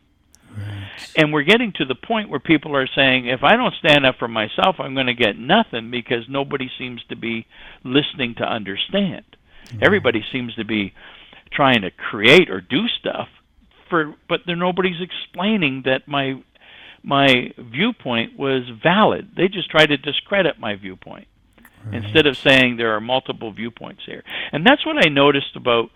Right. 0.55 1.13
And 1.17 1.33
we're 1.33 1.43
getting 1.43 1.74
to 1.77 1.86
the 1.86 1.95
point 1.95 2.29
where 2.29 2.39
people 2.39 2.75
are 2.75 2.88
saying, 2.95 3.27
if 3.27 3.43
I 3.43 3.55
don't 3.55 3.74
stand 3.75 4.05
up 4.05 4.15
for 4.19 4.27
myself, 4.27 4.75
I'm 4.79 4.93
going 4.93 5.07
to 5.07 5.13
get 5.13 5.38
nothing 5.38 5.91
because 5.91 6.25
nobody 6.29 6.69
seems 6.77 7.03
to 7.10 7.15
be 7.15 7.48
listening 7.83 8.36
to 8.36 8.43
understand. 8.43 9.25
Everybody 9.81 10.24
seems 10.31 10.53
to 10.55 10.65
be 10.65 10.93
trying 11.51 11.81
to 11.81 11.91
create 11.91 12.50
or 12.50 12.62
do 12.62 12.88
stuff 13.00 13.27
for, 13.89 14.15
but 14.27 14.41
there 14.45 14.55
nobody's 14.55 15.01
explaining 15.01 15.83
that 15.86 16.07
my 16.07 16.41
my 17.03 17.51
viewpoint 17.57 18.38
was 18.39 18.63
valid. 18.81 19.31
They 19.36 19.48
just 19.48 19.69
try 19.69 19.86
to 19.86 19.98
discredit 19.98 20.60
my 20.60 20.75
viewpoint 20.75 21.27
right. 21.86 22.03
instead 22.03 22.25
of 22.25 22.38
saying 22.38 22.77
there 22.77 22.95
are 22.95 23.01
multiple 23.01 23.51
viewpoints 23.51 24.03
here. 24.05 24.24
And 24.51 24.65
that's 24.65 24.86
what 24.86 25.05
I 25.05 25.10
noticed 25.10 25.55
about 25.55 25.89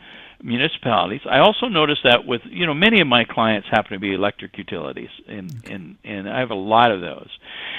municipalities. 0.44 1.22
I 1.30 1.40
also 1.40 1.68
noticed 1.68 2.02
that 2.04 2.26
with 2.26 2.42
you 2.50 2.66
know 2.66 2.74
many 2.74 3.02
of 3.02 3.08
my 3.08 3.24
clients 3.24 3.68
happen 3.70 3.94
to 3.94 4.00
be 4.00 4.14
electric 4.14 4.58
utilities, 4.58 5.10
and 5.28 5.52
and 5.70 5.98
and 6.04 6.30
I 6.30 6.40
have 6.40 6.52
a 6.52 6.56
lot 6.56 6.92
of 6.92 7.02
those. 7.02 7.30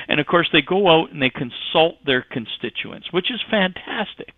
And 0.08 0.20
of 0.20 0.26
course, 0.26 0.48
they 0.52 0.62
go 0.62 0.88
out 0.88 1.12
and 1.12 1.22
they 1.22 1.30
consult 1.30 2.04
their 2.04 2.22
constituents, 2.22 3.12
which 3.12 3.30
is 3.30 3.40
fantastic. 3.50 4.34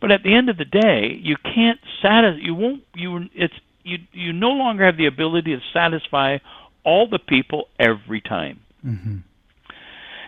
But 0.00 0.10
at 0.10 0.22
the 0.22 0.34
end 0.34 0.48
of 0.48 0.58
the 0.58 0.64
day, 0.64 1.18
you 1.20 1.36
can't 1.42 1.80
satisfy. 2.02 2.38
You 2.40 2.54
won't. 2.54 2.82
You 2.94 3.26
it's 3.34 3.54
you 3.82 3.98
you 4.12 4.32
no 4.32 4.50
longer 4.50 4.84
have 4.84 4.96
the 4.96 5.06
ability 5.06 5.54
to 5.54 5.62
satisfy 5.72 6.38
all 6.84 7.08
the 7.08 7.18
people 7.18 7.68
every 7.78 8.20
time. 8.20 8.60
Mm-hmm. 8.84 9.16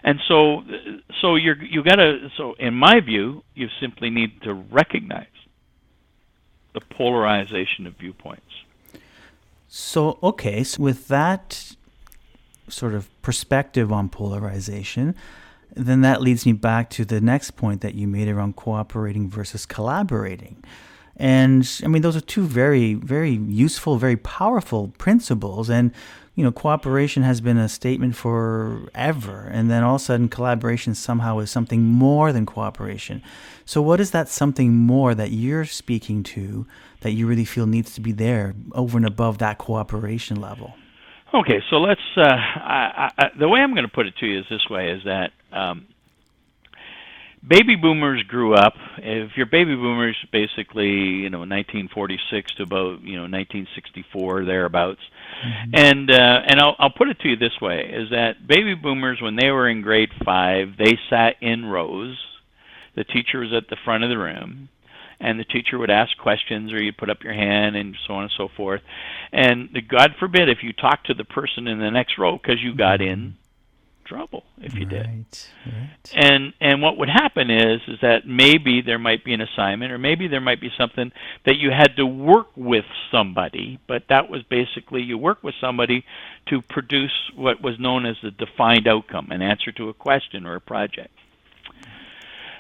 And 0.05 0.21
so, 0.29 0.63
so 1.21 1.35
you're 1.35 1.63
you 1.63 1.83
got 1.83 1.97
to. 1.97 2.29
So, 2.37 2.55
in 2.59 2.75
my 2.75 3.01
view, 3.05 3.43
you 3.55 3.67
simply 3.81 4.11
need 4.11 4.43
to 4.43 4.55
recognize 4.55 5.27
the 6.79 6.95
polarization 6.95 7.87
of 7.87 7.95
viewpoints. 7.95 8.43
So, 9.69 10.19
okay, 10.23 10.65
so 10.65 10.83
with 10.83 11.09
that 11.09 11.75
sort 12.69 12.95
of 12.95 13.09
perspective 13.23 13.93
on 13.93 14.09
polarization, 14.09 15.15
then 15.75 16.01
that 16.03 16.21
leads 16.21 16.47
me 16.47 16.53
back 16.53 16.91
to 16.91 17.05
the 17.05 17.21
next 17.21 17.53
point 17.53 17.81
that 17.83 17.95
you 17.95 18.07
made 18.07 18.29
around 18.29 18.57
cooperating 18.57 19.29
versus 19.29 19.67
collaborating. 19.67 20.63
And 21.17 21.69
I 21.85 21.89
mean, 21.89 22.03
those 22.03 22.17
are 22.17 22.21
two 22.21 22.45
very, 22.45 22.95
very 22.95 23.33
useful, 23.33 23.99
very 23.99 24.17
powerful 24.17 24.93
principles. 24.99 25.69
And 25.69 25.93
you 26.39 26.45
know, 26.45 26.53
cooperation 26.53 27.25
has 27.25 27.41
been 27.41 27.59
a 27.59 27.69
statement 27.69 28.15
forever, 28.15 29.51
and 29.53 29.69
then 29.69 29.83
all 29.83 29.97
of 29.97 30.03
a 30.03 30.05
sudden, 30.05 30.29
collaboration 30.29 30.95
somehow 30.95 31.41
is 31.41 31.51
something 31.51 31.83
more 31.83 32.33
than 32.33 32.47
cooperation. 32.47 33.25
So, 33.65 33.83
what 33.83 33.99
is 33.99 34.13
that 34.13 34.29
something 34.29 34.73
more 34.73 35.17
that 35.17 35.33
you're 35.33 35.65
speaking 35.65 36.23
to 36.35 36.65
that 37.01 37.11
you 37.11 37.27
really 37.27 37.45
feel 37.45 37.67
needs 37.67 37.93
to 37.97 38.01
be 38.01 38.13
there 38.13 38.55
over 38.71 38.97
and 38.97 39.05
above 39.05 39.39
that 39.39 39.59
cooperation 39.59 40.41
level? 40.41 40.75
Okay, 41.35 41.61
so 41.71 41.79
let's. 41.79 42.01
Uh, 42.17 42.23
I, 42.23 43.11
I, 43.19 43.31
the 43.37 43.49
way 43.49 43.59
I'm 43.59 43.75
going 43.75 43.89
to 43.89 43.93
put 43.93 44.07
it 44.07 44.15
to 44.19 44.27
you 44.27 44.39
is 44.39 44.47
this 44.49 44.71
way: 44.71 44.93
is 44.93 45.03
that 45.07 45.33
um, 45.51 45.89
baby 47.45 47.75
boomers 47.75 48.23
grew 48.23 48.55
up. 48.55 48.75
If 48.99 49.33
you're 49.37 49.47
baby 49.47 49.75
boomers, 49.75 50.17
basically, 50.31 50.87
you 50.87 51.31
know, 51.31 51.41
1946 51.41 52.55
to 52.55 52.63
about 52.63 53.03
you 53.03 53.17
know 53.17 53.27
1964 53.27 54.45
thereabouts. 54.45 55.01
Mm-hmm. 55.45 55.71
And 55.75 56.11
uh, 56.11 56.41
and 56.49 56.61
I'll 56.61 56.77
I'll 56.79 56.91
put 56.91 57.09
it 57.09 57.21
to 57.21 57.29
you 57.29 57.37
this 57.37 57.61
way: 57.61 57.91
is 57.93 58.11
that 58.11 58.47
baby 58.47 58.75
boomers, 58.75 59.21
when 59.23 59.37
they 59.37 59.51
were 59.51 59.69
in 59.69 59.83
grade 59.83 60.11
five, 60.25 60.69
they 60.79 60.99
sat 61.09 61.35
in 61.41 61.67
rows. 61.67 62.19
The 62.97 63.05
teacher 63.05 63.39
was 63.39 63.53
at 63.57 63.69
the 63.71 63.77
front 63.85 64.03
of 64.03 64.11
the 64.11 64.19
room, 64.19 64.69
and 65.21 65.39
the 65.39 65.45
teacher 65.45 65.79
would 65.79 65.91
ask 65.91 66.17
questions, 66.19 66.73
or 66.73 66.83
you'd 66.83 66.97
put 66.97 67.11
up 67.11 67.23
your 67.23 67.35
hand, 67.35 67.77
and 67.77 67.95
so 68.07 68.15
on 68.15 68.25
and 68.25 68.33
so 68.37 68.49
forth. 68.57 68.81
And 69.33 69.69
God 69.89 70.11
forbid 70.19 70.49
if 70.49 70.59
you 70.63 70.73
talk 70.73 71.05
to 71.05 71.15
the 71.15 71.25
person 71.25 71.69
in 71.69 71.79
the 71.79 71.91
next 71.91 72.19
row 72.19 72.37
because 72.37 72.61
you 72.63 72.75
got 72.75 73.01
in 73.01 73.19
mm-hmm 73.19 73.38
trouble 74.09 74.45
if 74.59 74.75
you 74.75 74.85
did. 74.85 75.07
Right, 75.07 75.51
right. 75.67 76.13
And 76.15 76.53
and 76.61 76.83
what 76.83 76.99
would 76.99 77.09
happen 77.09 77.51
is 77.51 77.81
is 77.87 77.99
that 78.01 78.27
maybe 78.27 78.81
there 78.81 78.99
might 78.99 79.25
be 79.25 79.35
an 79.35 79.41
assignment 79.41 79.93
or 79.93 79.99
maybe 79.99 80.29
there 80.29 80.41
might 80.41 80.61
be 80.61 80.71
something 80.77 81.13
that 81.45 81.57
you 81.57 81.71
had 81.71 81.97
to 81.97 82.07
work 82.07 82.49
with 82.57 82.85
somebody, 83.13 83.79
but 83.87 84.05
that 84.09 84.31
was 84.31 84.43
basically 84.45 85.03
you 85.03 85.19
work 85.19 85.43
with 85.43 85.55
somebody 85.61 86.05
to 86.49 86.63
produce 86.63 87.31
what 87.37 87.63
was 87.63 87.79
known 87.79 88.07
as 88.07 88.17
a 88.23 88.31
defined 88.31 88.89
outcome, 88.89 89.29
an 89.31 89.43
answer 89.43 89.71
to 89.73 89.89
a 89.89 89.95
question 89.95 90.47
or 90.47 90.55
a 90.55 90.61
project. 90.61 91.13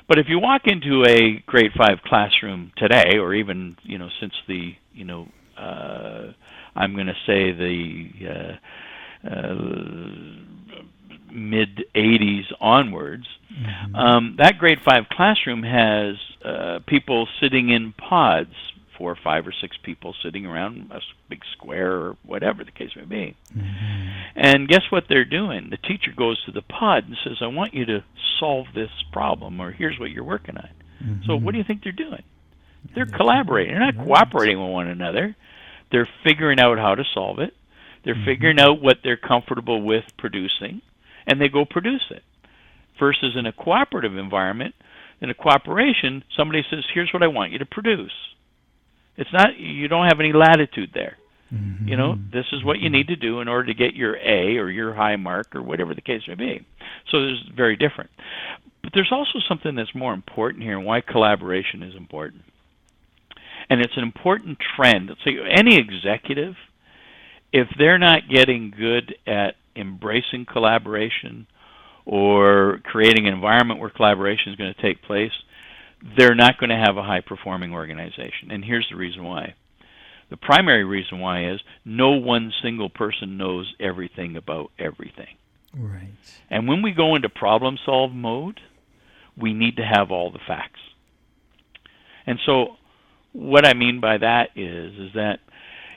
But 0.08 0.18
if 0.18 0.26
you 0.28 0.38
walk 0.38 0.62
into 0.66 1.04
a 1.04 1.42
grade 1.46 1.72
5 1.76 1.98
classroom 2.02 2.72
today 2.78 3.18
or 3.18 3.34
even, 3.34 3.76
you 3.82 3.98
know, 3.98 4.08
since 4.20 4.32
the, 4.46 4.74
you 4.94 5.04
know, 5.04 5.28
uh, 5.58 6.32
I'm 6.74 6.94
going 6.94 7.08
to 7.08 7.16
say 7.26 7.52
the 7.52 8.56
uh, 9.26 9.28
uh, 9.28 9.54
mid 11.32 11.84
80s 11.94 12.46
onwards. 12.60 13.26
Mm-hmm. 13.52 13.94
Um, 13.94 14.36
that 14.38 14.58
grade 14.58 14.80
5 14.84 15.08
classroom 15.10 15.62
has 15.62 16.16
uh, 16.44 16.80
people 16.86 17.28
sitting 17.40 17.70
in 17.70 17.92
pods, 17.92 18.54
four, 18.96 19.16
five, 19.22 19.46
or 19.46 19.52
six 19.52 19.76
people 19.82 20.14
sitting 20.22 20.44
around 20.44 20.90
a 20.90 21.00
big 21.28 21.42
square 21.52 21.92
or 21.92 22.16
whatever 22.24 22.64
the 22.64 22.70
case 22.70 22.90
may 22.96 23.04
be. 23.04 23.36
Mm-hmm. 23.56 24.08
And 24.36 24.68
guess 24.68 24.82
what 24.90 25.04
they're 25.08 25.24
doing? 25.24 25.68
The 25.70 25.76
teacher 25.76 26.12
goes 26.16 26.42
to 26.44 26.52
the 26.52 26.62
pod 26.62 27.04
and 27.06 27.16
says, 27.24 27.38
I 27.40 27.46
want 27.46 27.74
you 27.74 27.86
to 27.86 28.04
solve 28.38 28.66
this 28.74 28.90
problem, 29.12 29.60
or 29.60 29.72
here's 29.72 29.98
what 29.98 30.10
you're 30.10 30.24
working 30.24 30.56
on. 30.56 30.70
Mm-hmm. 31.02 31.22
So, 31.26 31.36
what 31.36 31.52
do 31.52 31.58
you 31.58 31.64
think 31.64 31.82
they're 31.84 31.92
doing? 31.92 32.22
They're 32.94 33.06
collaborating. 33.06 33.74
They're 33.74 33.92
not 33.92 34.04
cooperating 34.04 34.60
with 34.60 34.72
one 34.72 34.88
another. 34.88 35.36
They're 35.90 36.08
figuring 36.24 36.60
out 36.60 36.78
how 36.78 36.94
to 36.94 37.04
solve 37.14 37.38
it. 37.38 37.54
They're 38.04 38.14
mm-hmm. 38.14 38.24
figuring 38.24 38.60
out 38.60 38.80
what 38.80 38.98
they're 39.02 39.16
comfortable 39.16 39.82
with 39.82 40.04
producing 40.16 40.82
and 41.28 41.40
they 41.40 41.48
go 41.48 41.64
produce 41.64 42.04
it. 42.10 42.22
Versus 42.98 43.36
in 43.36 43.46
a 43.46 43.52
cooperative 43.52 44.16
environment, 44.16 44.74
in 45.20 45.30
a 45.30 45.34
cooperation, 45.34 46.24
somebody 46.36 46.64
says, 46.68 46.84
"Here's 46.92 47.12
what 47.12 47.22
I 47.22 47.28
want 47.28 47.52
you 47.52 47.58
to 47.58 47.66
produce." 47.66 48.12
It's 49.16 49.32
not 49.32 49.56
you 49.58 49.88
don't 49.88 50.06
have 50.06 50.20
any 50.20 50.32
latitude 50.32 50.90
there. 50.94 51.16
Mm-hmm. 51.52 51.88
You 51.88 51.96
know, 51.96 52.18
this 52.32 52.44
is 52.52 52.64
what 52.64 52.78
you 52.78 52.90
need 52.90 53.08
to 53.08 53.16
do 53.16 53.40
in 53.40 53.48
order 53.48 53.66
to 53.66 53.74
get 53.74 53.94
your 53.94 54.16
A 54.16 54.58
or 54.58 54.68
your 54.68 54.94
high 54.94 55.16
mark 55.16 55.54
or 55.54 55.62
whatever 55.62 55.94
the 55.94 56.00
case 56.00 56.22
may 56.28 56.34
be. 56.34 56.66
So 57.10 57.18
it's 57.18 57.40
very 57.56 57.76
different. 57.76 58.10
But 58.82 58.92
there's 58.94 59.12
also 59.12 59.38
something 59.48 59.74
that's 59.74 59.94
more 59.94 60.12
important 60.12 60.62
here 60.62 60.76
and 60.76 60.86
why 60.86 61.00
collaboration 61.00 61.82
is 61.82 61.94
important. 61.94 62.42
And 63.70 63.80
it's 63.80 63.96
an 63.96 64.02
important 64.02 64.58
trend. 64.76 65.10
So 65.24 65.30
any 65.50 65.76
executive, 65.76 66.54
if 67.52 67.68
they're 67.78 67.98
not 67.98 68.28
getting 68.32 68.70
good 68.70 69.14
at 69.26 69.56
embracing 69.78 70.46
collaboration 70.46 71.46
or 72.04 72.80
creating 72.84 73.26
an 73.26 73.34
environment 73.34 73.80
where 73.80 73.90
collaboration 73.90 74.52
is 74.52 74.56
going 74.56 74.72
to 74.72 74.82
take 74.82 75.02
place, 75.02 75.32
they're 76.16 76.34
not 76.34 76.58
going 76.58 76.70
to 76.70 76.76
have 76.76 76.96
a 76.96 77.02
high 77.02 77.20
performing 77.20 77.72
organization. 77.72 78.50
And 78.50 78.64
here's 78.64 78.88
the 78.90 78.96
reason 78.96 79.24
why. 79.24 79.54
The 80.30 80.36
primary 80.36 80.84
reason 80.84 81.20
why 81.20 81.50
is 81.52 81.60
no 81.84 82.10
one 82.10 82.52
single 82.62 82.90
person 82.90 83.36
knows 83.36 83.74
everything 83.80 84.36
about 84.36 84.70
everything. 84.78 85.36
Right. 85.74 86.12
And 86.50 86.68
when 86.68 86.82
we 86.82 86.92
go 86.92 87.14
into 87.14 87.28
problem 87.28 87.78
solve 87.84 88.12
mode, 88.12 88.60
we 89.36 89.54
need 89.54 89.76
to 89.76 89.84
have 89.84 90.10
all 90.10 90.30
the 90.30 90.40
facts. 90.46 90.80
And 92.26 92.38
so 92.44 92.76
what 93.32 93.66
I 93.66 93.74
mean 93.74 94.00
by 94.00 94.18
that 94.18 94.50
is 94.56 94.98
is 94.98 95.12
that 95.14 95.40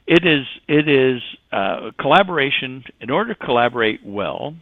it 0.07 0.25
is 0.25 0.45
it 0.67 0.87
is 0.87 1.21
uh, 1.51 1.91
collaboration. 1.99 2.83
In 2.99 3.09
order 3.09 3.33
to 3.33 3.45
collaborate 3.45 4.01
well, 4.05 4.55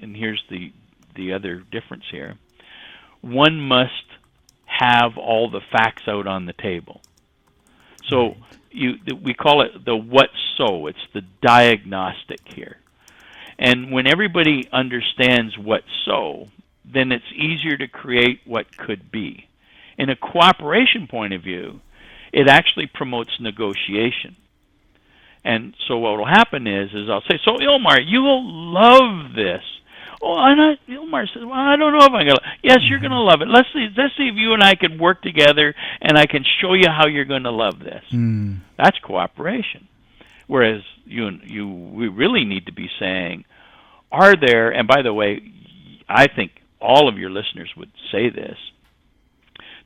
and 0.00 0.16
here's 0.16 0.42
the 0.50 0.72
the 1.14 1.32
other 1.32 1.62
difference 1.70 2.04
here, 2.10 2.36
one 3.20 3.60
must 3.60 3.92
have 4.66 5.16
all 5.16 5.50
the 5.50 5.60
facts 5.72 6.02
out 6.08 6.26
on 6.26 6.46
the 6.46 6.52
table. 6.52 7.00
So 8.08 8.34
you 8.70 8.94
we 9.22 9.34
call 9.34 9.62
it 9.62 9.84
the 9.84 9.96
what 9.96 10.30
so. 10.56 10.86
It's 10.86 11.06
the 11.12 11.22
diagnostic 11.42 12.40
here. 12.44 12.78
And 13.58 13.92
when 13.92 14.06
everybody 14.06 14.68
understands 14.72 15.56
what 15.56 15.84
so, 16.04 16.48
then 16.84 17.12
it's 17.12 17.24
easier 17.32 17.76
to 17.76 17.86
create 17.86 18.40
what 18.44 18.76
could 18.76 19.12
be. 19.12 19.48
In 19.96 20.10
a 20.10 20.16
cooperation 20.16 21.06
point 21.06 21.32
of 21.32 21.42
view, 21.42 21.80
it 22.32 22.48
actually 22.48 22.86
promotes 22.92 23.30
negotiation. 23.40 24.36
And 25.44 25.74
so 25.86 25.98
what 25.98 26.16
will 26.16 26.26
happen 26.26 26.66
is, 26.66 26.90
is 26.94 27.10
I'll 27.10 27.22
say, 27.28 27.38
so 27.44 27.56
Ilmar, 27.56 27.98
you 28.04 28.22
will 28.22 28.42
love 28.72 29.34
this. 29.34 29.62
Oh, 30.22 30.38
I'm 30.38 30.56
not. 30.56 30.78
Ilmar 30.88 31.26
says, 31.32 31.42
well, 31.44 31.52
I 31.52 31.76
don't 31.76 31.92
know 31.92 31.98
if 31.98 32.12
I'm 32.12 32.26
gonna. 32.26 32.40
Yes, 32.62 32.78
you're 32.88 33.00
gonna 33.00 33.20
love 33.20 33.42
it. 33.42 33.48
Let's 33.48 33.68
see. 33.74 33.88
Let's 33.94 34.16
see 34.16 34.28
if 34.28 34.36
you 34.36 34.54
and 34.54 34.62
I 34.62 34.74
can 34.74 34.98
work 34.98 35.20
together, 35.20 35.74
and 36.00 36.16
I 36.16 36.24
can 36.24 36.44
show 36.62 36.72
you 36.72 36.88
how 36.88 37.06
you're 37.06 37.26
gonna 37.26 37.50
love 37.50 37.78
this. 37.78 38.02
Mm. 38.10 38.60
That's 38.78 38.98
cooperation. 39.00 39.86
Whereas 40.46 40.82
you 41.04 41.28
you 41.44 41.68
we 41.68 42.08
really 42.08 42.44
need 42.44 42.66
to 42.66 42.72
be 42.72 42.88
saying, 42.98 43.44
are 44.10 44.34
there? 44.34 44.70
And 44.70 44.88
by 44.88 45.02
the 45.02 45.12
way, 45.12 45.42
I 46.08 46.26
think 46.28 46.52
all 46.80 47.08
of 47.08 47.18
your 47.18 47.30
listeners 47.30 47.70
would 47.76 47.90
say 48.10 48.30
this. 48.30 48.56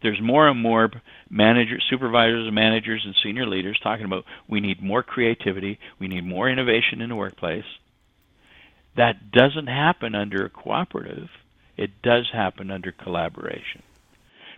There's 0.03 0.21
more 0.21 0.49
and 0.49 0.61
more 0.61 0.91
managers, 1.29 1.85
supervisors, 1.91 2.47
and 2.47 2.55
managers, 2.55 3.03
and 3.05 3.15
senior 3.23 3.47
leaders 3.47 3.79
talking 3.83 4.05
about 4.05 4.25
we 4.49 4.61
need 4.61 4.83
more 4.83 5.03
creativity, 5.03 5.79
we 5.99 6.09
need 6.09 6.25
more 6.25 6.49
innovation 6.49 7.01
in 7.01 7.09
the 7.09 7.17
workplace. 7.17 7.65
That 8.97 9.31
doesn't 9.31 9.67
happen 9.67 10.15
under 10.15 10.45
a 10.45 10.51
cooperative. 10.51 11.29
It 11.77 12.03
does 12.03 12.29
happen 12.33 12.71
under 12.71 12.93
collaboration. 12.93 13.83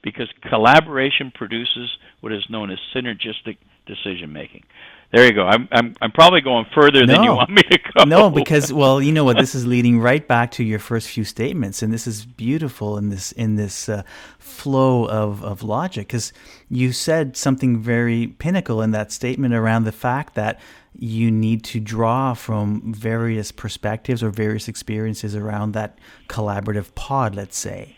Because 0.03 0.29
collaboration 0.49 1.31
produces 1.35 1.91
what 2.21 2.33
is 2.33 2.49
known 2.49 2.71
as 2.71 2.79
synergistic 2.95 3.59
decision 3.87 4.33
making. 4.33 4.65
There 5.13 5.27
you 5.27 5.33
go. 5.33 5.43
I'm 5.45 5.69
I'm 5.73 5.95
I'm 6.01 6.13
probably 6.13 6.41
going 6.41 6.67
further 6.73 7.05
no. 7.05 7.15
than 7.15 7.25
you 7.25 7.33
want 7.33 7.51
me 7.51 7.63
to 7.63 7.79
go. 7.79 8.05
No, 8.05 8.31
because 8.31 8.73
well, 8.73 9.03
you 9.03 9.11
know 9.11 9.25
what? 9.25 9.39
This 9.39 9.57
is 9.57 9.67
leading 9.67 9.99
right 9.99 10.27
back 10.27 10.53
to 10.53 10.63
your 10.63 10.79
first 10.79 11.09
few 11.09 11.25
statements, 11.25 11.83
and 11.83 11.93
this 11.93 12.07
is 12.07 12.25
beautiful 12.25 12.97
in 12.97 13.09
this 13.09 13.33
in 13.33 13.57
this 13.57 13.89
uh, 13.89 14.05
flow 14.39 15.09
of 15.09 15.43
of 15.43 15.65
logic. 15.65 16.07
Because 16.07 16.33
you 16.69 16.93
said 16.93 17.37
something 17.37 17.81
very 17.81 18.29
pinnacle 18.29 18.81
in 18.81 18.93
that 18.93 19.11
statement 19.11 19.53
around 19.53 19.83
the 19.83 19.93
fact 19.93 20.37
that 20.37 20.61
you 20.97 21.29
need 21.29 21.65
to 21.65 21.81
draw 21.81 22.33
from 22.33 22.95
various 22.95 23.51
perspectives 23.51 24.23
or 24.23 24.31
various 24.31 24.69
experiences 24.69 25.35
around 25.35 25.73
that 25.73 25.99
collaborative 26.29 26.95
pod, 26.95 27.35
let's 27.35 27.59
say, 27.59 27.97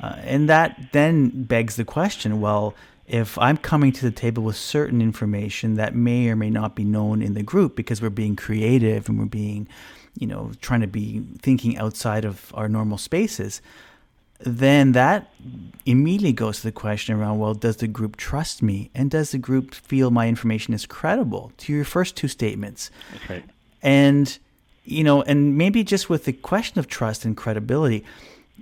uh, 0.00 0.16
and 0.20 0.48
that 0.48 0.92
then 0.92 1.44
begs 1.44 1.76
the 1.76 1.84
question: 1.84 2.40
Well 2.40 2.74
if 3.06 3.38
I'm 3.38 3.56
coming 3.56 3.92
to 3.92 4.02
the 4.02 4.10
table 4.10 4.42
with 4.42 4.56
certain 4.56 5.02
information 5.02 5.74
that 5.74 5.94
may 5.94 6.28
or 6.28 6.36
may 6.36 6.50
not 6.50 6.74
be 6.74 6.84
known 6.84 7.20
in 7.20 7.34
the 7.34 7.42
group 7.42 7.76
because 7.76 8.00
we're 8.00 8.10
being 8.10 8.34
creative 8.34 9.08
and 9.08 9.18
we're 9.18 9.26
being, 9.26 9.68
you 10.18 10.26
know, 10.26 10.52
trying 10.60 10.80
to 10.80 10.86
be 10.86 11.22
thinking 11.40 11.76
outside 11.76 12.24
of 12.24 12.52
our 12.54 12.68
normal 12.68 12.96
spaces, 12.96 13.60
then 14.40 14.92
that 14.92 15.32
immediately 15.84 16.32
goes 16.32 16.58
to 16.58 16.64
the 16.64 16.72
question 16.72 17.14
around 17.14 17.38
well, 17.38 17.54
does 17.54 17.76
the 17.76 17.86
group 17.86 18.16
trust 18.16 18.62
me? 18.62 18.90
And 18.94 19.10
does 19.10 19.32
the 19.32 19.38
group 19.38 19.74
feel 19.74 20.10
my 20.10 20.28
information 20.28 20.72
is 20.72 20.86
credible? 20.86 21.52
To 21.58 21.72
your 21.72 21.84
first 21.84 22.16
two 22.16 22.28
statements. 22.28 22.90
Right. 23.28 23.44
And, 23.82 24.38
you 24.84 25.04
know, 25.04 25.22
and 25.22 25.58
maybe 25.58 25.84
just 25.84 26.08
with 26.08 26.24
the 26.24 26.32
question 26.32 26.78
of 26.78 26.88
trust 26.88 27.26
and 27.26 27.36
credibility, 27.36 28.04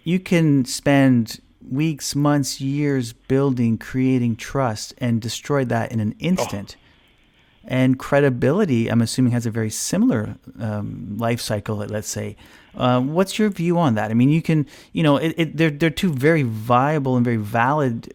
you 0.03 0.19
can 0.19 0.65
spend 0.65 1.41
weeks, 1.71 2.15
months, 2.15 2.61
years 2.61 3.13
building, 3.13 3.79
creating 3.79 4.37
trust 4.37 4.95
and 4.99 5.21
destroy 5.21 5.65
that 5.67 5.93
in 5.93 6.01
an 6.01 6.15
instant. 6.19 6.77
Oh. 6.77 6.83
And 7.65 7.97
credibility, 7.97 8.89
I'm 8.89 9.01
assuming, 9.01 9.33
has 9.33 9.47
a 9.47 9.51
very 9.51 9.71
similar 9.71 10.37
um, 10.59 11.17
life 11.17 11.41
cycle. 11.41 11.77
Let's 11.77 12.09
say, 12.09 12.37
uh, 12.77 13.01
what's 13.01 13.39
your 13.39 13.51
view 13.51 13.79
on 13.79 13.95
that? 13.95 14.11
I 14.11 14.15
mean, 14.15 14.31
you 14.31 14.43
can, 14.43 14.67
you 14.93 15.05
know, 15.05 15.17
it, 15.17 15.35
it, 15.37 15.57
they're 15.57 15.71
they're 15.71 15.89
two 15.89 16.13
very 16.13 16.43
viable 16.43 17.17
and 17.17 17.25
very 17.25 17.37
valid 17.37 18.13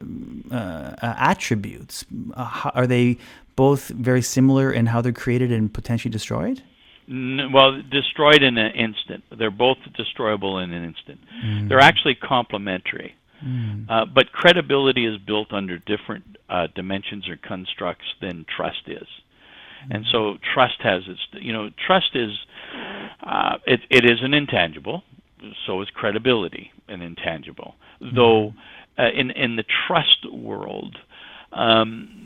uh, 0.51 0.55
uh, 1.01 1.15
attributes. 1.17 2.03
Uh, 2.33 2.71
are 2.73 2.85
they 2.85 3.17
both 3.55 3.87
very 3.87 4.21
similar 4.21 4.69
in 4.69 4.87
how 4.87 5.01
they're 5.01 5.13
created 5.13 5.49
and 5.49 5.73
potentially 5.73 6.11
destroyed? 6.11 6.61
well, 7.09 7.81
destroyed 7.89 8.43
in 8.43 8.57
an 8.57 8.71
instant. 8.73 9.23
They're 9.37 9.49
both 9.51 9.77
destroyable 9.95 10.59
in 10.59 10.73
an 10.73 10.83
instant. 10.83 11.19
Mm. 11.43 11.69
They're 11.69 11.79
actually 11.79 12.15
complementary. 12.15 13.15
Mm. 13.45 13.85
Uh, 13.89 14.05
but 14.05 14.31
credibility 14.31 15.05
is 15.05 15.17
built 15.19 15.53
under 15.53 15.77
different 15.77 16.37
uh, 16.49 16.67
dimensions 16.75 17.29
or 17.29 17.37
constructs 17.37 18.05
than 18.21 18.45
trust 18.55 18.81
is. 18.87 19.07
Mm. 19.87 19.95
And 19.95 20.05
so 20.11 20.37
trust 20.53 20.81
has 20.81 21.03
its, 21.07 21.19
you 21.33 21.53
know, 21.53 21.69
trust 21.85 22.15
is, 22.15 22.31
uh, 23.25 23.57
it, 23.65 23.81
it 23.89 24.05
is 24.05 24.19
an 24.21 24.33
intangible, 24.33 25.03
so 25.65 25.81
is 25.81 25.89
credibility 25.93 26.71
an 26.87 27.01
intangible. 27.01 27.75
Mm. 28.01 28.15
Though 28.15 28.53
uh, 28.97 29.09
in, 29.11 29.31
in 29.31 29.55
the 29.55 29.65
trust 29.87 30.25
world, 30.31 30.97
um, 31.51 32.23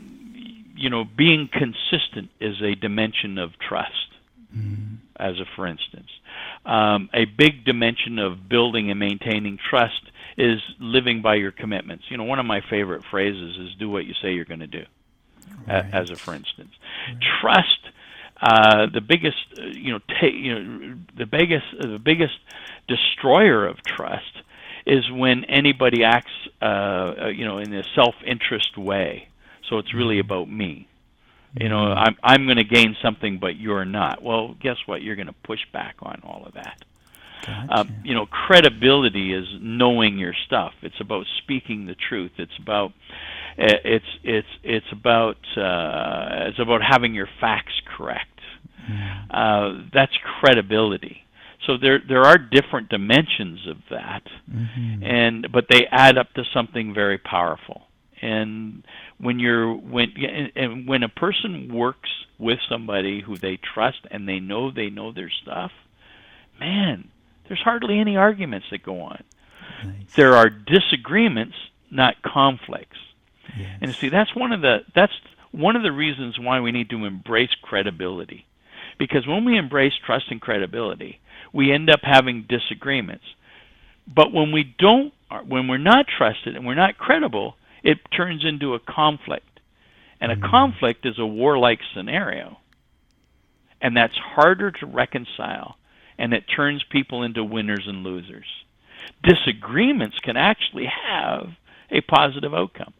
you 0.74 0.88
know, 0.88 1.04
being 1.04 1.48
consistent 1.52 2.30
is 2.40 2.56
a 2.62 2.74
dimension 2.74 3.38
of 3.38 3.50
trust, 3.68 4.08
mm. 4.56 4.96
as 5.16 5.38
a 5.38 5.44
for 5.54 5.66
instance. 5.66 6.08
Um, 6.64 7.10
a 7.12 7.24
big 7.24 7.64
dimension 7.64 8.18
of 8.18 8.48
building 8.48 8.90
and 8.90 8.98
maintaining 8.98 9.58
trust 9.68 10.10
is 10.36 10.60
living 10.80 11.22
by 11.22 11.34
your 11.36 11.52
commitments. 11.52 12.04
You 12.08 12.16
know, 12.16 12.24
one 12.24 12.38
of 12.38 12.46
my 12.46 12.60
favorite 12.68 13.04
phrases 13.10 13.56
is 13.58 13.74
"do 13.78 13.88
what 13.90 14.04
you 14.04 14.14
say 14.22 14.32
you're 14.32 14.44
going 14.44 14.60
to 14.60 14.66
do," 14.66 14.84
right. 15.66 15.84
as 15.92 16.10
a 16.10 16.16
for 16.16 16.34
instance. 16.34 16.72
Right. 17.08 17.18
Trust. 17.40 17.78
Uh, 18.40 18.86
the 18.92 19.00
biggest, 19.00 19.36
uh, 19.56 19.66
you 19.66 19.92
know, 19.92 20.00
ta- 20.00 20.26
you 20.26 20.58
know, 20.58 20.96
the 21.16 21.26
biggest, 21.26 21.66
uh, 21.78 21.86
the 21.86 22.00
biggest 22.00 22.34
destroyer 22.88 23.64
of 23.64 23.80
trust 23.84 24.42
is 24.84 25.08
when 25.12 25.44
anybody 25.44 26.02
acts, 26.02 26.32
uh, 26.60 26.64
uh 26.64 27.28
you 27.28 27.44
know, 27.44 27.58
in 27.58 27.72
a 27.72 27.84
self-interest 27.94 28.76
way. 28.76 29.28
So 29.68 29.78
it's 29.78 29.94
really 29.94 30.16
mm-hmm. 30.16 30.32
about 30.32 30.50
me. 30.50 30.88
You 31.54 31.68
know, 31.68 31.76
mm-hmm. 31.76 31.98
I'm 31.98 32.16
I'm 32.22 32.44
going 32.46 32.56
to 32.56 32.64
gain 32.64 32.96
something, 33.02 33.38
but 33.38 33.56
you're 33.56 33.84
not. 33.84 34.22
Well, 34.22 34.56
guess 34.60 34.76
what? 34.86 35.02
You're 35.02 35.16
going 35.16 35.26
to 35.26 35.34
push 35.44 35.60
back 35.72 35.96
on 36.00 36.20
all 36.24 36.44
of 36.46 36.54
that. 36.54 36.82
Gotcha. 37.46 37.66
Uh, 37.70 37.84
you 38.04 38.14
know, 38.14 38.26
credibility 38.26 39.34
is 39.34 39.46
knowing 39.60 40.18
your 40.18 40.34
stuff. 40.46 40.72
It's 40.82 41.00
about 41.00 41.26
speaking 41.42 41.86
the 41.86 41.96
truth. 42.08 42.32
It's 42.38 42.56
about 42.60 42.92
eh, 43.58 43.78
it's 43.84 44.04
it's 44.22 44.48
it's 44.62 44.86
about 44.92 45.36
uh, 45.56 46.48
it's 46.48 46.58
about 46.60 46.82
having 46.88 47.14
your 47.14 47.28
facts 47.40 47.74
correct. 47.96 48.28
Mm. 48.88 49.26
Uh, 49.30 49.82
that's 49.92 50.12
credibility. 50.40 51.22
So 51.66 51.76
there 51.80 52.00
there 52.06 52.22
are 52.22 52.38
different 52.38 52.88
dimensions 52.88 53.68
of 53.68 53.76
that, 53.90 54.22
mm-hmm. 54.50 55.02
and 55.04 55.46
but 55.52 55.66
they 55.70 55.86
add 55.90 56.18
up 56.18 56.32
to 56.34 56.42
something 56.52 56.92
very 56.94 57.18
powerful. 57.18 57.82
And 58.20 58.84
when 59.18 59.38
you're 59.38 59.72
when 59.72 60.12
and 60.56 60.88
when 60.88 61.02
a 61.02 61.08
person 61.08 61.72
works 61.72 62.10
with 62.38 62.58
somebody 62.68 63.20
who 63.20 63.36
they 63.36 63.58
trust 63.74 63.98
and 64.10 64.28
they 64.28 64.40
know 64.40 64.70
they 64.72 64.90
know 64.90 65.12
their 65.12 65.30
stuff, 65.42 65.70
man, 66.58 67.08
there's 67.48 67.60
hardly 67.60 67.98
any 67.98 68.16
arguments 68.16 68.66
that 68.70 68.82
go 68.82 69.02
on. 69.02 69.22
Nice. 69.84 69.94
There 70.16 70.34
are 70.34 70.48
disagreements, 70.48 71.56
not 71.90 72.22
conflicts. 72.22 72.98
Yes. 73.58 73.78
And 73.80 73.94
see, 73.94 74.08
that's 74.08 74.34
one 74.34 74.52
of 74.52 74.60
the 74.60 74.84
that's 74.94 75.12
one 75.50 75.76
of 75.76 75.82
the 75.82 75.92
reasons 75.92 76.38
why 76.38 76.60
we 76.60 76.72
need 76.72 76.90
to 76.90 77.04
embrace 77.04 77.54
credibility. 77.62 78.46
Because 78.98 79.26
when 79.26 79.44
we 79.44 79.58
embrace 79.58 79.92
trust 80.04 80.26
and 80.30 80.40
credibility, 80.40 81.20
we 81.52 81.72
end 81.72 81.90
up 81.90 82.00
having 82.02 82.46
disagreements. 82.48 83.24
But 84.06 84.32
when 84.32 84.52
we 84.52 84.74
don't 84.78 85.12
when 85.46 85.68
we're 85.68 85.78
not 85.78 86.06
trusted 86.06 86.56
and 86.56 86.66
we're 86.66 86.74
not 86.74 86.98
credible, 86.98 87.56
it 87.82 87.98
turns 88.16 88.44
into 88.44 88.74
a 88.74 88.78
conflict. 88.78 89.48
And 90.20 90.30
a 90.30 90.36
mm. 90.36 90.48
conflict 90.48 91.04
is 91.04 91.18
a 91.18 91.26
warlike 91.26 91.80
scenario. 91.94 92.58
And 93.80 93.96
that's 93.96 94.16
harder 94.16 94.70
to 94.70 94.86
reconcile 94.86 95.76
and 96.18 96.32
it 96.32 96.44
turns 96.54 96.82
people 96.90 97.22
into 97.22 97.44
winners 97.44 97.84
and 97.86 98.02
losers. 98.02 98.46
Disagreements 99.22 100.18
can 100.20 100.36
actually 100.36 100.86
have 100.86 101.50
a 101.90 102.00
positive 102.02 102.54
outcome. 102.54 102.92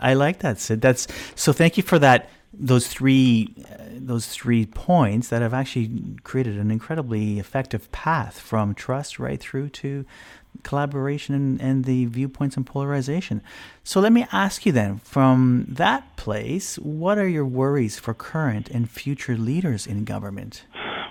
I 0.00 0.14
like 0.14 0.40
that, 0.40 0.58
Sid. 0.58 0.80
That's 0.80 1.06
so. 1.34 1.52
Thank 1.52 1.76
you 1.76 1.82
for 1.82 1.98
that. 2.00 2.30
Those 2.52 2.86
three 2.88 3.54
uh, 3.70 3.84
those 3.92 4.26
three 4.26 4.66
points 4.66 5.28
that 5.28 5.42
have 5.42 5.54
actually 5.54 6.16
created 6.24 6.58
an 6.58 6.70
incredibly 6.70 7.38
effective 7.38 7.90
path 7.92 8.38
from 8.38 8.74
trust 8.74 9.18
right 9.18 9.40
through 9.40 9.70
to 9.70 10.04
collaboration 10.62 11.34
and, 11.34 11.60
and 11.60 11.84
the 11.84 12.06
viewpoints 12.06 12.56
and 12.56 12.66
polarization. 12.66 13.42
So 13.82 14.00
let 14.00 14.12
me 14.12 14.26
ask 14.30 14.66
you 14.66 14.72
then, 14.72 14.98
from 14.98 15.66
that 15.68 16.16
place, 16.16 16.76
what 16.78 17.18
are 17.18 17.28
your 17.28 17.46
worries 17.46 17.98
for 17.98 18.14
current 18.14 18.68
and 18.68 18.88
future 18.88 19.36
leaders 19.36 19.86
in 19.86 20.04
government? 20.04 20.64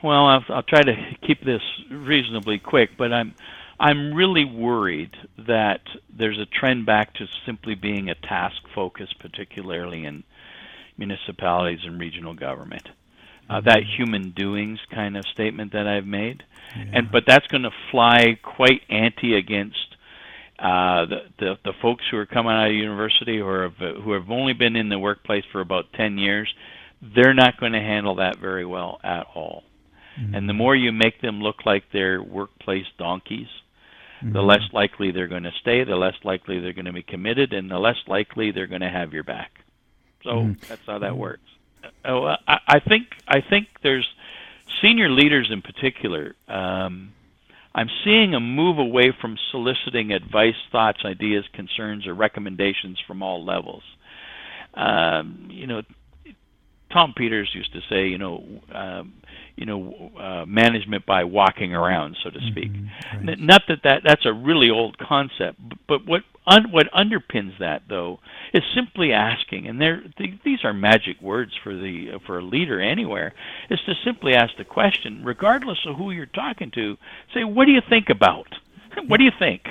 Well, 0.03 0.25
I'll, 0.25 0.45
I'll 0.49 0.63
try 0.63 0.81
to 0.81 0.95
keep 1.25 1.43
this 1.43 1.61
reasonably 1.89 2.59
quick, 2.59 2.91
but 2.97 3.13
I'm 3.13 3.33
I'm 3.79 4.13
really 4.13 4.45
worried 4.45 5.15
that 5.47 5.81
there's 6.15 6.37
a 6.37 6.45
trend 6.45 6.85
back 6.85 7.15
to 7.15 7.27
simply 7.45 7.75
being 7.75 8.09
a 8.09 8.15
task 8.15 8.61
focus, 8.75 9.09
particularly 9.19 10.05
in 10.05 10.23
municipalities 10.97 11.79
and 11.83 11.99
regional 11.99 12.33
government. 12.33 12.87
Uh, 13.49 13.61
that 13.61 13.79
mm-hmm. 13.79 14.03
human 14.03 14.31
doings 14.31 14.79
kind 14.93 15.17
of 15.17 15.25
statement 15.25 15.73
that 15.73 15.87
I've 15.87 16.05
made, 16.05 16.43
yeah. 16.75 16.85
and 16.93 17.11
but 17.11 17.23
that's 17.25 17.47
going 17.47 17.63
to 17.63 17.71
fly 17.91 18.37
quite 18.43 18.81
anti 18.89 19.35
against 19.35 19.95
uh, 20.59 21.05
the, 21.05 21.21
the 21.39 21.55
the 21.63 21.73
folks 21.81 22.03
who 22.11 22.17
are 22.17 22.25
coming 22.25 22.51
out 22.51 22.67
of 22.67 22.73
university 22.73 23.39
or 23.39 23.63
have, 23.63 23.95
who 24.03 24.13
have 24.13 24.29
only 24.29 24.53
been 24.53 24.75
in 24.75 24.89
the 24.89 24.99
workplace 24.99 25.43
for 25.51 25.61
about 25.61 25.93
ten 25.93 26.17
years. 26.17 26.53
They're 27.01 27.33
not 27.33 27.59
going 27.59 27.73
to 27.73 27.81
handle 27.81 28.15
that 28.15 28.37
very 28.37 28.65
well 28.65 28.99
at 29.03 29.27
all. 29.33 29.63
Mm-hmm. 30.19 30.35
And 30.35 30.49
the 30.49 30.53
more 30.53 30.75
you 30.75 30.91
make 30.91 31.21
them 31.21 31.41
look 31.41 31.65
like 31.65 31.83
they're 31.91 32.21
workplace 32.21 32.85
donkeys, 32.97 33.47
mm-hmm. 34.21 34.33
the 34.33 34.41
less 34.41 34.61
likely 34.71 35.11
they're 35.11 35.27
going 35.27 35.43
to 35.43 35.51
stay, 35.61 35.83
the 35.83 35.95
less 35.95 36.15
likely 36.23 36.59
they're 36.59 36.73
going 36.73 36.85
to 36.85 36.93
be 36.93 37.03
committed, 37.03 37.53
and 37.53 37.69
the 37.69 37.79
less 37.79 37.97
likely 38.07 38.51
they're 38.51 38.67
going 38.67 38.81
to 38.81 38.89
have 38.89 39.13
your 39.13 39.23
back. 39.23 39.51
So 40.23 40.29
mm-hmm. 40.29 40.53
that's 40.67 40.85
how 40.85 40.99
that 40.99 41.17
works. 41.17 41.41
Oh, 42.05 42.25
I, 42.25 42.59
I 42.67 42.79
think 42.79 43.07
I 43.27 43.41
think 43.41 43.67
there's 43.81 44.07
senior 44.81 45.09
leaders 45.09 45.49
in 45.51 45.61
particular. 45.61 46.35
Um, 46.47 47.13
I'm 47.75 47.89
seeing 48.03 48.35
a 48.35 48.39
move 48.39 48.77
away 48.77 49.13
from 49.19 49.37
soliciting 49.51 50.11
advice, 50.11 50.55
thoughts, 50.71 50.99
ideas, 51.05 51.45
concerns, 51.53 52.05
or 52.05 52.13
recommendations 52.13 52.99
from 53.07 53.23
all 53.23 53.43
levels. 53.43 53.83
Um, 54.75 55.47
you 55.51 55.65
know, 55.67 55.81
Tom 56.93 57.13
Peters 57.17 57.49
used 57.53 57.73
to 57.73 57.79
say, 57.89 58.07
you 58.07 58.17
know, 58.17 58.43
um, 58.73 59.13
you 59.55 59.65
know, 59.65 60.11
uh, 60.19 60.45
management 60.45 61.05
by 61.05 61.23
walking 61.23 61.73
around, 61.73 62.15
so 62.23 62.29
to 62.29 62.39
speak. 62.51 62.71
Mm-hmm, 62.71 63.27
right. 63.27 63.39
Not 63.39 63.63
that, 63.67 63.79
that 63.83 64.01
that's 64.05 64.25
a 64.25 64.33
really 64.33 64.69
old 64.69 64.97
concept, 64.97 65.59
but 65.87 66.05
what 66.05 66.21
un, 66.47 66.71
what 66.71 66.87
underpins 66.93 67.57
that 67.59 67.83
though 67.89 68.19
is 68.53 68.63
simply 68.75 69.11
asking, 69.11 69.67
and 69.67 69.81
there 69.81 70.03
th- 70.17 70.39
these 70.45 70.59
are 70.63 70.73
magic 70.73 71.21
words 71.21 71.51
for 71.63 71.73
the 71.73 72.13
uh, 72.15 72.19
for 72.25 72.39
a 72.39 72.43
leader 72.43 72.79
anywhere, 72.79 73.33
is 73.69 73.79
to 73.85 73.93
simply 74.05 74.33
ask 74.33 74.55
the 74.57 74.63
question, 74.63 75.23
regardless 75.23 75.79
of 75.87 75.97
who 75.97 76.11
you're 76.11 76.25
talking 76.25 76.71
to. 76.75 76.97
Say, 77.33 77.43
what 77.43 77.65
do 77.65 77.71
you 77.71 77.81
think 77.87 78.09
about? 78.09 78.47
what 79.07 79.17
do 79.17 79.23
you 79.23 79.31
think? 79.37 79.63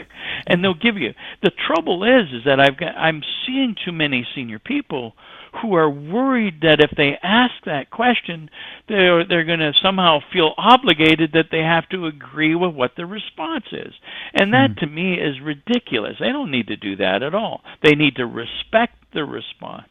And 0.46 0.62
they'll 0.62 0.74
give 0.74 0.96
you. 0.96 1.12
The 1.42 1.52
trouble 1.66 2.04
is, 2.04 2.32
is 2.32 2.44
that 2.44 2.60
I've 2.60 2.76
got 2.76 2.96
I'm 2.96 3.22
seeing 3.46 3.74
too 3.84 3.92
many 3.92 4.26
senior 4.34 4.58
people 4.58 5.14
who 5.60 5.74
are 5.74 5.90
worried 5.90 6.60
that 6.62 6.80
if 6.80 6.90
they 6.96 7.18
ask 7.22 7.52
that 7.66 7.90
question, 7.90 8.48
they're 8.88 9.26
they're 9.26 9.44
going 9.44 9.58
to 9.58 9.72
somehow 9.82 10.20
feel 10.32 10.54
obligated 10.56 11.32
that 11.32 11.50
they 11.50 11.60
have 11.60 11.88
to 11.90 12.06
agree 12.06 12.54
with 12.54 12.74
what 12.74 12.92
the 12.96 13.04
response 13.04 13.66
is. 13.70 13.92
And 14.34 14.52
that 14.54 14.70
mm. 14.70 14.78
to 14.78 14.86
me 14.86 15.14
is 15.14 15.40
ridiculous. 15.42 16.16
They 16.18 16.32
don't 16.32 16.50
need 16.50 16.68
to 16.68 16.76
do 16.76 16.96
that 16.96 17.22
at 17.22 17.34
all. 17.34 17.60
They 17.82 17.94
need 17.94 18.16
to 18.16 18.26
respect 18.26 18.94
the 19.12 19.24
response. 19.24 19.88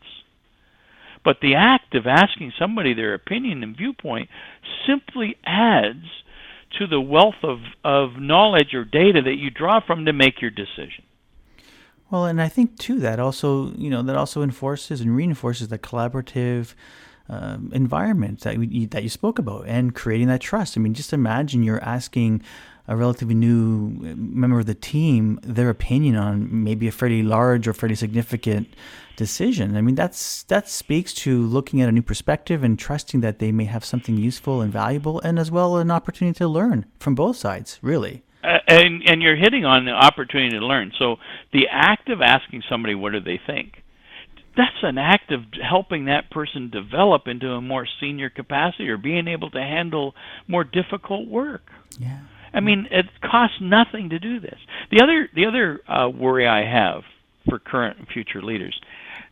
But 1.24 1.38
the 1.41 1.56
act 1.56 1.93
of 1.93 2.08
asking 2.08 2.54
somebody 2.58 2.93
their 2.93 3.13
opinion 3.13 3.62
and 3.62 3.78
viewpoint 3.78 4.30
simply 4.88 5.36
adds 5.45 6.06
to 6.80 6.88
the 6.88 7.02
wealth 7.02 7.43
of, 7.43 7.60
of 7.84 8.19
knowledge 8.19 8.74
or 8.74 8.86
data 8.86 9.21
that 9.21 9.38
you 9.38 9.50
draw 9.52 9.80
from 9.86 10.06
to 10.06 10.13
make 10.13 10.41
your 10.41 10.52
decision. 10.52 11.04
Well, 12.12 12.26
and 12.26 12.41
I 12.41 12.50
think 12.50 12.78
too 12.78 13.00
that 13.00 13.19
also 13.19 13.71
you 13.76 13.89
know 13.89 14.04
that 14.04 14.15
also 14.15 14.43
enforces 14.43 15.02
and 15.02 15.15
reinforces 15.15 15.69
the 15.69 15.80
collaborative 15.80 16.74
um, 17.30 17.71
environment 17.74 18.41
that 18.41 18.58
we, 18.58 18.86
that 18.88 19.04
you 19.04 19.10
spoke 19.10 19.39
about 19.39 19.65
and 19.65 19.95
creating 19.95 20.28
that 20.28 20.41
trust. 20.41 20.78
I 20.78 20.82
mean, 20.82 20.93
just 20.93 21.13
imagine 21.13 21.63
you're 21.63 21.84
asking 21.84 22.43
a 22.88 22.97
relatively 22.97 23.36
new 23.36 23.91
member 24.17 24.60
of 24.60 24.65
the 24.65 24.76
team 24.76 25.39
their 25.43 25.69
opinion 25.69 26.17
on 26.17 26.63
maybe 26.63 26.89
a 26.89 26.91
fairly 26.91 27.24
large 27.24 27.67
or 27.67 27.74
fairly 27.74 27.95
significant 27.95 28.67
decision. 29.15 29.78
I 29.78 29.82
mean, 29.82 29.95
that's 29.95 30.43
that 30.43 30.67
speaks 30.67 31.13
to 31.24 31.41
looking 31.45 31.82
at 31.82 31.88
a 31.88 31.93
new 31.93 32.02
perspective 32.02 32.62
and 32.62 32.78
trusting 32.78 33.21
that 33.21 33.39
they 33.39 33.54
may 33.54 33.65
have 33.65 33.86
something 33.86 34.17
useful 34.17 34.60
and 34.60 34.74
valuable, 34.74 35.21
and 35.21 35.39
as 35.39 35.50
well 35.50 35.78
an 35.78 35.91
opportunity 35.91 36.38
to 36.39 36.47
learn 36.50 36.86
from 37.00 37.15
both 37.15 37.38
sides. 37.38 37.80
Really. 37.82 38.24
Uh, 38.43 38.58
and 38.67 39.04
and 39.06 39.21
you're 39.21 39.36
hitting 39.36 39.65
on 39.65 39.86
the 39.86 39.91
opportunity 39.91 40.58
to 40.58 40.65
learn. 40.65 40.91
So 40.97 41.17
the 41.54 41.67
act 41.69 42.10
of 42.10 42.21
asking 42.21 42.63
somebody 42.69 42.95
what 42.95 43.12
do 43.12 43.19
they 43.19 43.39
think, 43.45 43.84
that's 44.58 44.84
an 44.84 44.97
act 44.97 45.32
of 45.32 45.41
helping 45.62 46.06
that 46.06 46.30
person 46.32 46.69
develop 46.69 47.27
into 47.27 47.51
a 47.51 47.62
more 47.62 47.88
senior 47.99 48.30
capacity 48.30 48.89
or 48.89 48.97
being 48.97 49.27
able 49.27 49.49
to 49.51 49.60
handle 49.60 50.13
more 50.47 50.63
difficult 50.63 51.27
work. 51.27 51.69
Yeah. 51.99 52.19
I 52.54 52.60
mean, 52.60 52.88
it 52.91 53.06
costs 53.21 53.58
nothing 53.62 54.10
to 54.10 54.19
do 54.19 54.39
this. 54.39 54.60
The 54.91 55.01
other 55.01 55.30
the 55.34 55.45
other 55.45 55.80
uh, 55.88 56.10
worry 56.10 56.47
I 56.47 56.65
have 56.65 57.04
for 57.47 57.60
current 57.60 57.97
and 57.99 58.08
future 58.08 58.41
leaders, 58.41 58.80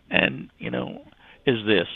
and 0.09 0.49
you 0.57 0.71
know, 0.71 1.01
is 1.45 1.65
this: 1.65 1.87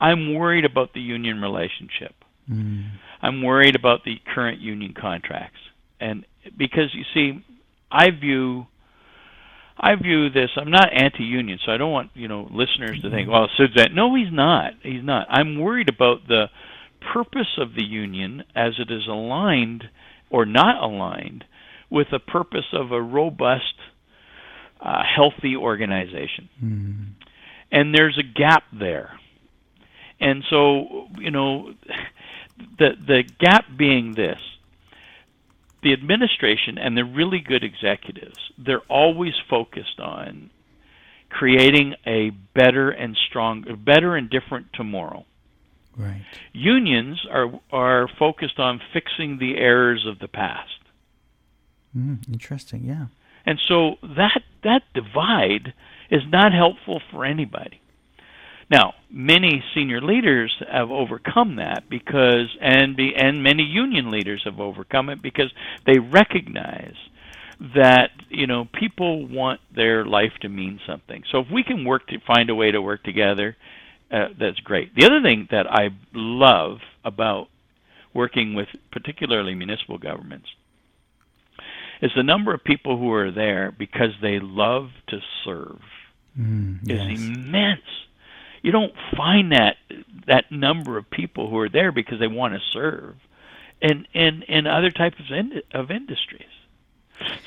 I'm 0.00 0.34
worried 0.34 0.64
about 0.64 0.94
the 0.94 1.00
union 1.00 1.42
relationship. 1.42 2.14
Mm. 2.50 2.92
I'm 3.20 3.42
worried 3.42 3.76
about 3.76 4.04
the 4.04 4.16
current 4.34 4.60
union 4.60 4.94
contracts, 4.98 5.60
and 6.00 6.24
because 6.56 6.94
you 6.94 7.04
see, 7.14 7.44
I 7.90 8.10
view 8.10 8.66
I 9.82 9.94
view 9.94 10.28
this. 10.28 10.50
I'm 10.56 10.70
not 10.70 10.90
anti-union, 10.92 11.58
so 11.64 11.72
I 11.72 11.78
don't 11.78 11.90
want 11.90 12.10
you 12.14 12.28
know 12.28 12.48
listeners 12.50 13.00
to 13.02 13.10
think, 13.10 13.30
"Well, 13.30 13.48
Sid's 13.56 13.74
that." 13.76 13.92
No, 13.92 14.14
he's 14.14 14.32
not. 14.32 14.74
He's 14.82 15.02
not. 15.02 15.26
I'm 15.30 15.58
worried 15.58 15.88
about 15.88 16.28
the 16.28 16.50
purpose 17.00 17.56
of 17.58 17.74
the 17.74 17.84
union 17.84 18.44
as 18.54 18.74
it 18.78 18.90
is 18.90 19.06
aligned 19.06 19.88
or 20.28 20.44
not 20.44 20.82
aligned 20.82 21.44
with 21.88 22.08
the 22.10 22.18
purpose 22.18 22.66
of 22.72 22.92
a 22.92 23.00
robust, 23.00 23.74
uh, 24.80 25.02
healthy 25.02 25.56
organization. 25.56 26.48
Mm-hmm. 26.62 27.02
And 27.72 27.94
there's 27.94 28.18
a 28.18 28.22
gap 28.22 28.64
there. 28.72 29.18
And 30.20 30.44
so, 30.50 31.08
you 31.18 31.30
know, 31.30 31.72
the 32.78 32.90
the 33.06 33.24
gap 33.38 33.64
being 33.76 34.14
this 34.14 34.40
the 35.82 35.92
administration 35.92 36.78
and 36.78 36.96
the 36.96 37.04
really 37.04 37.40
good 37.40 37.64
executives, 37.64 38.38
they're 38.58 38.82
always 38.88 39.34
focused 39.48 39.98
on 39.98 40.50
creating 41.30 41.94
a 42.06 42.30
better 42.54 42.90
and 42.90 43.16
strong, 43.28 43.64
better 43.84 44.16
and 44.16 44.28
different 44.28 44.66
tomorrow. 44.74 45.24
Right. 45.96 46.22
Unions 46.52 47.24
are 47.30 47.60
are 47.72 48.08
focused 48.18 48.58
on 48.58 48.80
fixing 48.92 49.38
the 49.38 49.56
errors 49.56 50.06
of 50.06 50.18
the 50.18 50.28
past. 50.28 50.70
Mm, 51.96 52.28
interesting, 52.32 52.84
yeah. 52.84 53.06
And 53.44 53.58
so 53.66 53.96
that 54.02 54.42
that 54.62 54.82
divide 54.94 55.74
is 56.10 56.22
not 56.28 56.52
helpful 56.52 57.00
for 57.10 57.24
anybody. 57.24 57.79
Now, 58.70 58.94
many 59.10 59.64
senior 59.74 60.00
leaders 60.00 60.54
have 60.70 60.90
overcome 60.92 61.56
that 61.56 61.90
because, 61.90 62.56
and 62.60 62.96
be, 62.96 63.12
and 63.16 63.42
many 63.42 63.64
union 63.64 64.10
leaders 64.10 64.42
have 64.44 64.60
overcome 64.60 65.08
it 65.08 65.20
because 65.20 65.52
they 65.86 65.98
recognize 65.98 66.94
that 67.74 68.10
you 68.30 68.46
know 68.46 68.66
people 68.72 69.26
want 69.26 69.60
their 69.74 70.06
life 70.06 70.32
to 70.42 70.48
mean 70.48 70.80
something. 70.86 71.24
So 71.30 71.40
if 71.40 71.48
we 71.52 71.62
can 71.62 71.84
work 71.84 72.06
to 72.08 72.18
find 72.20 72.48
a 72.48 72.54
way 72.54 72.70
to 72.70 72.80
work 72.80 73.02
together, 73.02 73.56
uh, 74.10 74.28
that's 74.38 74.60
great. 74.60 74.94
The 74.94 75.04
other 75.04 75.20
thing 75.20 75.48
that 75.50 75.66
I 75.70 75.90
love 76.14 76.78
about 77.04 77.48
working 78.14 78.54
with 78.54 78.68
particularly 78.92 79.54
municipal 79.54 79.98
governments 79.98 80.48
is 82.00 82.10
the 82.16 82.22
number 82.22 82.54
of 82.54 82.64
people 82.64 82.98
who 82.98 83.12
are 83.12 83.30
there 83.30 83.74
because 83.76 84.10
they 84.22 84.38
love 84.40 84.88
to 85.08 85.18
serve 85.44 85.80
mm, 86.38 86.78
yes. 86.82 87.00
is 87.00 87.26
immense 87.26 87.80
you 88.62 88.72
don't 88.72 88.92
find 89.16 89.52
that 89.52 89.76
that 90.26 90.50
number 90.50 90.98
of 90.98 91.10
people 91.10 91.48
who 91.48 91.58
are 91.58 91.68
there 91.68 91.92
because 91.92 92.18
they 92.20 92.26
want 92.26 92.54
to 92.54 92.60
serve 92.72 93.16
and 93.82 94.06
in 94.12 94.42
in 94.42 94.66
other 94.66 94.90
types 94.90 95.16
of, 95.18 95.26
in, 95.36 95.62
of 95.72 95.90
industries. 95.90 96.48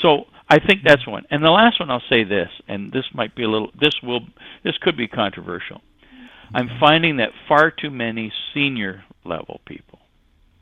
So 0.02 0.26
i 0.50 0.60
think 0.60 0.82
that's 0.84 1.08
one. 1.08 1.26
And 1.32 1.44
the 1.44 1.50
last 1.50 1.80
one 1.80 1.90
i'll 1.90 2.02
say 2.10 2.24
this 2.24 2.50
and 2.68 2.92
this 2.92 3.06
might 3.14 3.36
be 3.36 3.44
a 3.44 3.50
little 3.50 3.72
this 3.80 3.96
will 4.02 4.22
this 4.64 4.78
could 4.82 4.98
be 4.98 5.08
controversial. 5.08 5.82
I'm 6.54 6.70
finding 6.80 7.18
that 7.18 7.32
far 7.48 7.72
too 7.72 7.90
many 7.90 8.32
senior 8.54 9.04
level 9.26 9.62
people 9.66 10.00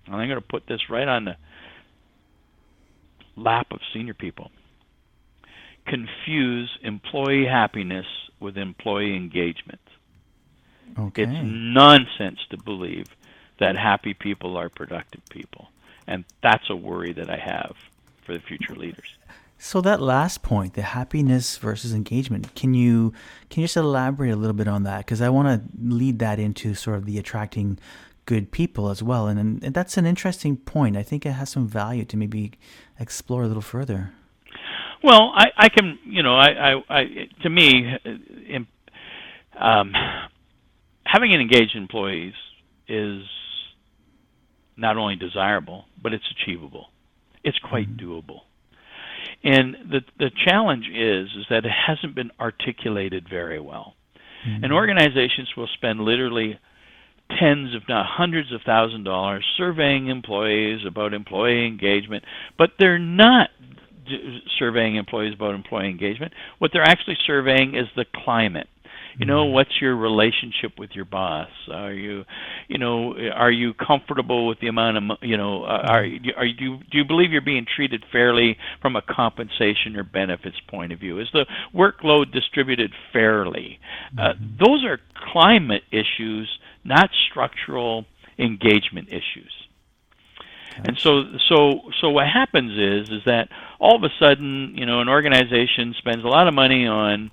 and 0.05 0.15
i'm 0.15 0.27
going 0.27 0.41
to 0.41 0.47
put 0.47 0.67
this 0.67 0.89
right 0.89 1.07
on 1.07 1.25
the 1.25 1.35
lap 3.35 3.67
of 3.71 3.79
senior 3.93 4.13
people 4.13 4.51
confuse 5.87 6.69
employee 6.83 7.45
happiness 7.45 8.05
with 8.39 8.57
employee 8.57 9.15
engagement 9.15 9.79
Okay. 10.97 11.23
It's 11.23 11.31
nonsense 11.43 12.39
to 12.49 12.57
believe 12.57 13.07
that 13.59 13.77
happy 13.77 14.13
people 14.13 14.57
are 14.57 14.69
productive 14.69 15.21
people. 15.29 15.69
And 16.07 16.25
that's 16.41 16.69
a 16.69 16.75
worry 16.75 17.13
that 17.13 17.29
I 17.29 17.37
have 17.37 17.75
for 18.25 18.33
the 18.33 18.39
future 18.39 18.75
leaders. 18.75 19.15
So 19.57 19.79
that 19.81 20.01
last 20.01 20.41
point, 20.41 20.73
the 20.73 20.81
happiness 20.81 21.57
versus 21.57 21.93
engagement, 21.93 22.55
can 22.55 22.73
you 22.73 23.13
can 23.51 23.61
you 23.61 23.65
just 23.65 23.77
elaborate 23.77 24.31
a 24.31 24.35
little 24.35 24.55
bit 24.55 24.67
on 24.67 24.83
that? 24.83 25.05
Because 25.05 25.21
I 25.21 25.29
want 25.29 25.47
to 25.47 25.61
lead 25.79 26.17
that 26.17 26.39
into 26.39 26.73
sort 26.73 26.97
of 26.97 27.05
the 27.05 27.19
attracting 27.19 27.77
good 28.25 28.51
people 28.51 28.89
as 28.89 29.03
well, 29.03 29.27
and, 29.27 29.63
and 29.63 29.73
that's 29.73 29.97
an 29.97 30.07
interesting 30.07 30.57
point. 30.57 30.97
I 30.97 31.03
think 31.03 31.25
it 31.25 31.33
has 31.33 31.49
some 31.49 31.67
value 31.67 32.05
to 32.05 32.17
maybe 32.17 32.53
explore 32.99 33.43
a 33.43 33.47
little 33.47 33.61
further. 33.61 34.13
Well, 35.03 35.31
I, 35.35 35.47
I 35.57 35.69
can, 35.69 35.99
you 36.05 36.23
know, 36.23 36.35
I, 36.35 36.73
I, 36.73 36.83
I 36.89 37.03
to 37.43 37.49
me, 37.49 37.97
um, 39.59 39.93
having 41.11 41.33
engaged 41.33 41.75
employees 41.75 42.33
is 42.87 43.23
not 44.77 44.97
only 44.97 45.15
desirable, 45.15 45.85
but 46.01 46.13
it's 46.13 46.23
achievable. 46.31 46.87
It's 47.43 47.57
quite 47.59 47.95
mm-hmm. 47.95 48.05
doable. 48.05 48.39
And 49.43 49.75
the 49.89 50.01
the 50.17 50.31
challenge 50.45 50.85
is 50.87 51.29
is 51.37 51.45
that 51.49 51.65
it 51.65 51.71
hasn't 51.87 52.15
been 52.15 52.31
articulated 52.39 53.27
very 53.29 53.59
well. 53.59 53.95
Mm-hmm. 54.47 54.63
And 54.63 54.73
organizations 54.73 55.49
will 55.55 55.69
spend 55.75 55.99
literally 56.01 56.59
tens, 57.39 57.69
if 57.73 57.83
not 57.87 58.05
hundreds 58.05 58.51
of 58.51 58.61
thousand 58.65 59.03
dollars 59.03 59.45
surveying 59.57 60.07
employees 60.07 60.81
about 60.87 61.13
employee 61.13 61.65
engagement, 61.65 62.23
but 62.57 62.71
they're 62.79 62.99
not 62.99 63.49
surveying 64.59 64.95
employees 64.95 65.33
about 65.33 65.55
employee 65.55 65.89
engagement. 65.89 66.33
What 66.59 66.71
they're 66.73 66.83
actually 66.83 67.17
surveying 67.25 67.75
is 67.75 67.85
the 67.95 68.05
climate. 68.23 68.67
You 69.17 69.25
know, 69.25 69.45
what's 69.45 69.81
your 69.81 69.95
relationship 69.95 70.79
with 70.79 70.91
your 70.93 71.05
boss? 71.05 71.49
Are 71.71 71.91
you, 71.91 72.23
you 72.67 72.77
know, 72.77 73.15
are 73.33 73.51
you 73.51 73.73
comfortable 73.73 74.47
with 74.47 74.59
the 74.59 74.67
amount 74.67 74.97
of, 74.97 75.17
you 75.21 75.37
know, 75.37 75.63
uh, 75.63 75.85
are 75.89 76.05
you, 76.05 76.33
are 76.35 76.45
you 76.45 76.77
do 76.77 76.97
you 76.97 77.05
believe 77.05 77.31
you're 77.31 77.41
being 77.41 77.65
treated 77.65 78.03
fairly 78.11 78.57
from 78.81 78.95
a 78.95 79.01
compensation 79.01 79.95
or 79.97 80.03
benefits 80.03 80.59
point 80.67 80.91
of 80.91 80.99
view? 80.99 81.19
Is 81.19 81.27
the 81.33 81.45
workload 81.73 82.31
distributed 82.31 82.93
fairly? 83.11 83.79
Uh, 84.17 84.33
mm-hmm. 84.33 84.63
those 84.63 84.85
are 84.85 84.99
climate 85.31 85.83
issues, 85.91 86.59
not 86.83 87.09
structural 87.29 88.05
engagement 88.37 89.09
issues. 89.09 89.51
And 90.83 90.97
so, 90.97 91.23
so, 91.49 91.81
so 91.99 92.09
what 92.09 92.27
happens 92.27 92.71
is, 92.77 93.09
is 93.09 93.23
that 93.25 93.49
all 93.79 93.95
of 93.95 94.03
a 94.03 94.09
sudden, 94.19 94.73
you 94.75 94.85
know, 94.85 95.01
an 95.01 95.09
organization 95.09 95.93
spends 95.97 96.23
a 96.23 96.27
lot 96.27 96.47
of 96.47 96.53
money 96.53 96.87
on 96.87 97.29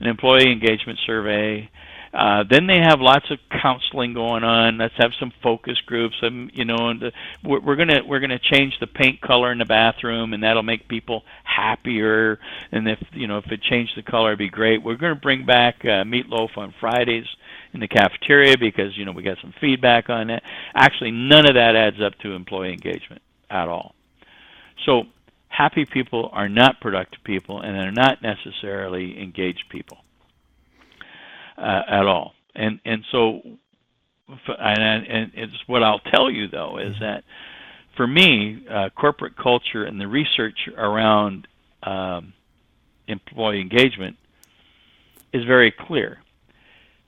an 0.00 0.06
employee 0.06 0.50
engagement 0.50 0.98
survey. 1.06 1.70
Uh, 2.12 2.42
then 2.48 2.66
they 2.66 2.78
have 2.78 3.00
lots 3.00 3.30
of 3.30 3.38
counseling 3.50 4.14
going 4.14 4.42
on. 4.42 4.78
Let's 4.78 4.94
have 4.96 5.12
some 5.20 5.32
focus 5.42 5.78
groups. 5.84 6.16
And 6.22 6.50
you 6.54 6.64
know, 6.64 6.88
and 6.88 7.00
the, 7.00 7.12
we're, 7.44 7.60
we're 7.60 7.76
gonna 7.76 8.00
we're 8.06 8.20
gonna 8.20 8.38
change 8.38 8.78
the 8.80 8.86
paint 8.86 9.20
color 9.20 9.52
in 9.52 9.58
the 9.58 9.66
bathroom, 9.66 10.32
and 10.32 10.42
that'll 10.42 10.62
make 10.62 10.88
people 10.88 11.24
happier. 11.44 12.38
And 12.72 12.88
if 12.88 12.98
you 13.12 13.26
know 13.26 13.38
if 13.38 13.52
it 13.52 13.60
changed 13.60 13.92
the 13.96 14.02
color, 14.02 14.30
it'd 14.30 14.38
be 14.38 14.48
great. 14.48 14.82
We're 14.82 14.96
gonna 14.96 15.16
bring 15.16 15.44
back 15.44 15.80
uh, 15.82 16.04
meatloaf 16.04 16.56
on 16.56 16.74
Fridays 16.80 17.26
in 17.74 17.80
the 17.80 17.88
cafeteria 17.88 18.56
because 18.58 18.96
you 18.96 19.04
know 19.04 19.12
we 19.12 19.22
got 19.22 19.38
some 19.42 19.52
feedback 19.60 20.08
on 20.08 20.28
that. 20.28 20.42
Actually, 20.74 21.10
none 21.10 21.46
of 21.46 21.54
that 21.56 21.76
adds 21.76 22.00
up 22.00 22.18
to 22.20 22.32
employee 22.32 22.72
engagement 22.72 23.20
at 23.50 23.68
all. 23.68 23.94
So 24.86 25.04
happy 25.58 25.84
people 25.84 26.30
are 26.32 26.48
not 26.48 26.80
productive 26.80 27.22
people 27.24 27.60
and 27.60 27.74
they're 27.74 27.90
not 27.90 28.22
necessarily 28.22 29.20
engaged 29.20 29.64
people 29.68 29.98
uh, 31.58 31.82
at 31.88 32.06
all. 32.06 32.32
And 32.54 32.78
and 32.84 33.04
so 33.10 33.40
and, 34.58 35.06
and 35.06 35.32
it's 35.34 35.52
what 35.66 35.82
I'll 35.82 36.00
tell 36.14 36.30
you 36.30 36.46
though 36.48 36.78
is 36.78 36.94
that 37.00 37.24
for 37.96 38.06
me, 38.06 38.64
uh, 38.70 38.90
corporate 38.90 39.36
culture 39.36 39.84
and 39.84 40.00
the 40.00 40.06
research 40.06 40.68
around 40.76 41.48
um, 41.82 42.32
employee 43.08 43.60
engagement 43.60 44.16
is 45.32 45.44
very 45.44 45.72
clear. 45.72 46.18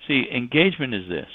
See, 0.09 0.25
engagement 0.35 0.95
is 0.95 1.09
this. 1.09 1.29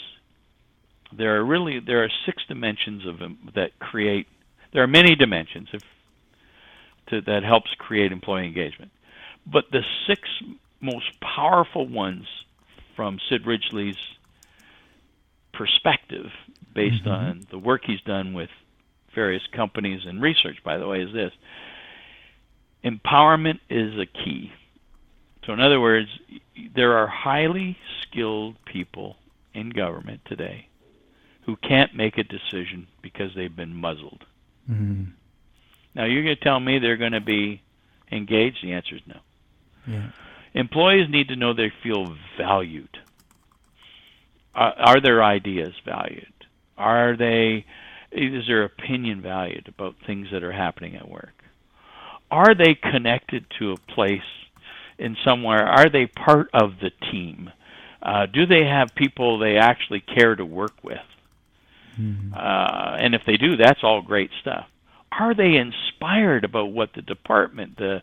There 1.17 1.37
are 1.37 1.45
really 1.45 1.79
there 1.79 2.03
are 2.03 2.09
six 2.25 2.43
dimensions 2.49 3.07
of 3.07 3.19
them 3.19 3.37
that 3.55 3.79
create. 3.79 4.27
There 4.73 4.83
are 4.83 4.87
many 4.87 5.15
dimensions. 5.15 5.69
If 5.71 5.81
to, 7.07 7.21
that 7.21 7.43
helps 7.43 7.71
create 7.77 8.11
employee 8.11 8.45
engagement. 8.45 8.91
But 9.45 9.65
the 9.71 9.83
six 10.07 10.21
most 10.81 11.19
powerful 11.19 11.87
ones 11.87 12.27
from 12.95 13.19
Sid 13.29 13.45
Ridgely's 13.45 13.97
perspective, 15.53 16.31
based 16.73 17.03
mm-hmm. 17.03 17.09
on 17.09 17.47
the 17.49 17.59
work 17.59 17.83
he's 17.85 18.01
done 18.01 18.33
with 18.33 18.49
various 19.13 19.43
companies 19.51 20.01
and 20.05 20.21
research, 20.21 20.57
by 20.63 20.77
the 20.77 20.87
way, 20.87 21.01
is 21.01 21.13
this 21.13 21.31
empowerment 22.83 23.59
is 23.69 23.97
a 23.97 24.05
key. 24.05 24.51
So, 25.45 25.53
in 25.53 25.59
other 25.59 25.79
words, 25.79 26.09
there 26.75 26.97
are 26.97 27.07
highly 27.07 27.77
skilled 28.01 28.55
people 28.65 29.15
in 29.53 29.69
government 29.69 30.21
today 30.25 30.67
who 31.45 31.55
can't 31.55 31.95
make 31.95 32.17
a 32.17 32.23
decision 32.23 32.87
because 33.01 33.31
they've 33.35 33.55
been 33.55 33.75
muzzled. 33.75 34.25
Mm-hmm. 34.69 35.11
Now 35.95 36.05
you're 36.05 36.23
going 36.23 36.35
to 36.35 36.43
tell 36.43 36.59
me 36.59 36.79
they're 36.79 36.97
going 36.97 37.13
to 37.13 37.21
be 37.21 37.61
engaged? 38.11 38.57
The 38.63 38.73
answer 38.73 38.95
is 38.95 39.01
no. 39.07 39.19
Yeah. 39.87 40.09
Employees 40.53 41.07
need 41.09 41.29
to 41.29 41.35
know 41.35 41.53
they 41.53 41.71
feel 41.83 42.15
valued. 42.37 42.97
Uh, 44.53 44.71
are 44.77 45.01
their 45.01 45.23
ideas 45.23 45.73
valued? 45.85 46.33
Are 46.77 47.15
they 47.17 47.65
is 48.11 48.47
their 48.47 48.63
opinion 48.63 49.21
valued 49.21 49.67
about 49.67 49.95
things 50.07 50.27
that 50.31 50.43
are 50.43 50.51
happening 50.51 50.95
at 50.95 51.09
work? 51.09 51.33
Are 52.31 52.55
they 52.55 52.75
connected 52.75 53.45
to 53.59 53.71
a 53.71 53.77
place 53.93 54.21
in 54.97 55.17
somewhere? 55.25 55.65
Are 55.67 55.89
they 55.89 56.07
part 56.07 56.49
of 56.53 56.79
the 56.81 56.91
team? 57.11 57.49
Uh, 58.01 58.25
do 58.25 58.45
they 58.45 58.63
have 58.63 58.95
people 58.95 59.39
they 59.39 59.57
actually 59.57 59.99
care 59.99 60.35
to 60.35 60.45
work 60.45 60.75
with? 60.81 60.97
Mm-hmm. 61.99 62.33
Uh, 62.33 62.97
and 62.97 63.15
if 63.15 63.21
they 63.25 63.35
do, 63.35 63.57
that's 63.57 63.83
all 63.83 64.01
great 64.01 64.31
stuff 64.39 64.67
are 65.19 65.33
they 65.33 65.55
inspired 65.55 66.43
about 66.43 66.71
what 66.71 66.93
the 66.93 67.01
department 67.01 67.77
the 67.77 68.01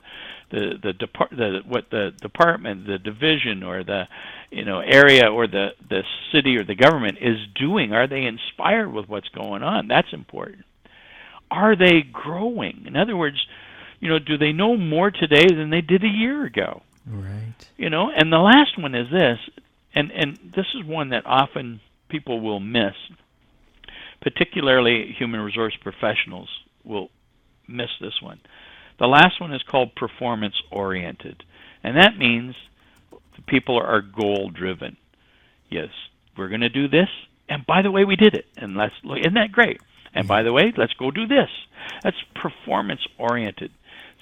the 0.51 0.72
the 0.83 0.92
depart 0.92 1.31
the 1.31 1.61
what 1.66 1.90
the 1.90 2.12
department 2.20 2.87
the 2.87 2.98
division 2.98 3.62
or 3.62 3.85
the 3.85 4.05
you 4.51 4.64
know 4.64 4.81
area 4.81 5.27
or 5.27 5.46
the 5.46 5.68
the 5.88 6.03
city 6.33 6.57
or 6.57 6.64
the 6.64 6.75
government 6.75 7.18
is 7.20 7.37
doing? 7.55 7.92
Are 7.92 8.07
they 8.07 8.25
inspired 8.25 8.92
with 8.92 9.09
what's 9.09 9.29
going 9.29 9.62
on? 9.62 9.88
That's 9.88 10.12
important. 10.12 10.64
Are 11.51 11.77
they 11.77 12.03
growing? 12.03 12.85
In 12.87 12.96
other 12.96 13.16
words 13.16 13.44
you 14.01 14.09
know 14.09 14.18
do 14.18 14.38
they 14.38 14.53
know 14.53 14.77
more 14.77 15.11
today 15.11 15.46
than 15.48 15.70
they 15.70 15.81
did 15.81 16.05
a 16.05 16.09
year 16.09 16.44
ago? 16.44 16.83
Right. 17.07 17.55
You 17.77 17.90
know 17.90 18.11
and 18.14 18.33
the 18.33 18.38
last 18.38 18.79
one 18.79 18.94
is 18.94 19.11
this 19.11 19.38
and 19.94 20.11
and 20.12 20.38
this 20.55 20.66
is 20.75 20.85
one 20.85 21.11
that 21.11 21.27
often 21.27 21.81
people 22.09 22.40
will 22.40 22.61
miss 22.61 22.94
particularly 24.20 25.14
human 25.18 25.40
resource 25.40 25.77
professionals 25.83 26.48
will 26.85 27.11
miss 27.68 27.90
this 28.01 28.21
one. 28.23 28.40
The 28.99 29.07
last 29.07 29.40
one 29.40 29.53
is 29.53 29.62
called 29.68 29.95
performance 29.95 30.55
oriented, 30.71 31.42
and 31.83 31.97
that 31.97 32.18
means 32.18 32.55
the 33.11 33.42
people 33.47 33.79
are 33.79 34.03
goal 34.03 34.51
driven. 34.51 34.97
Yes, 35.71 35.88
we're 36.37 36.49
going 36.49 36.61
to 36.61 36.68
do 36.68 36.88
this, 36.88 37.09
and 37.49 37.66
by 37.66 37.83
the 37.83 37.90
way, 37.90 38.05
we 38.05 38.16
did 38.16 38.35
it, 38.35 38.47
and 38.57 38.77
let's 38.77 38.95
look. 39.03 39.18
Isn't 39.18 39.35
that 39.35 39.53
great? 39.53 39.81
And 40.14 40.29
by 40.29 40.42
the 40.42 40.53
way, 40.53 40.73
let's 40.77 40.92
go 40.95 41.11
do 41.11 41.27
this. 41.27 41.49
That's 42.03 42.16
performance 42.35 43.01
oriented. 43.18 43.71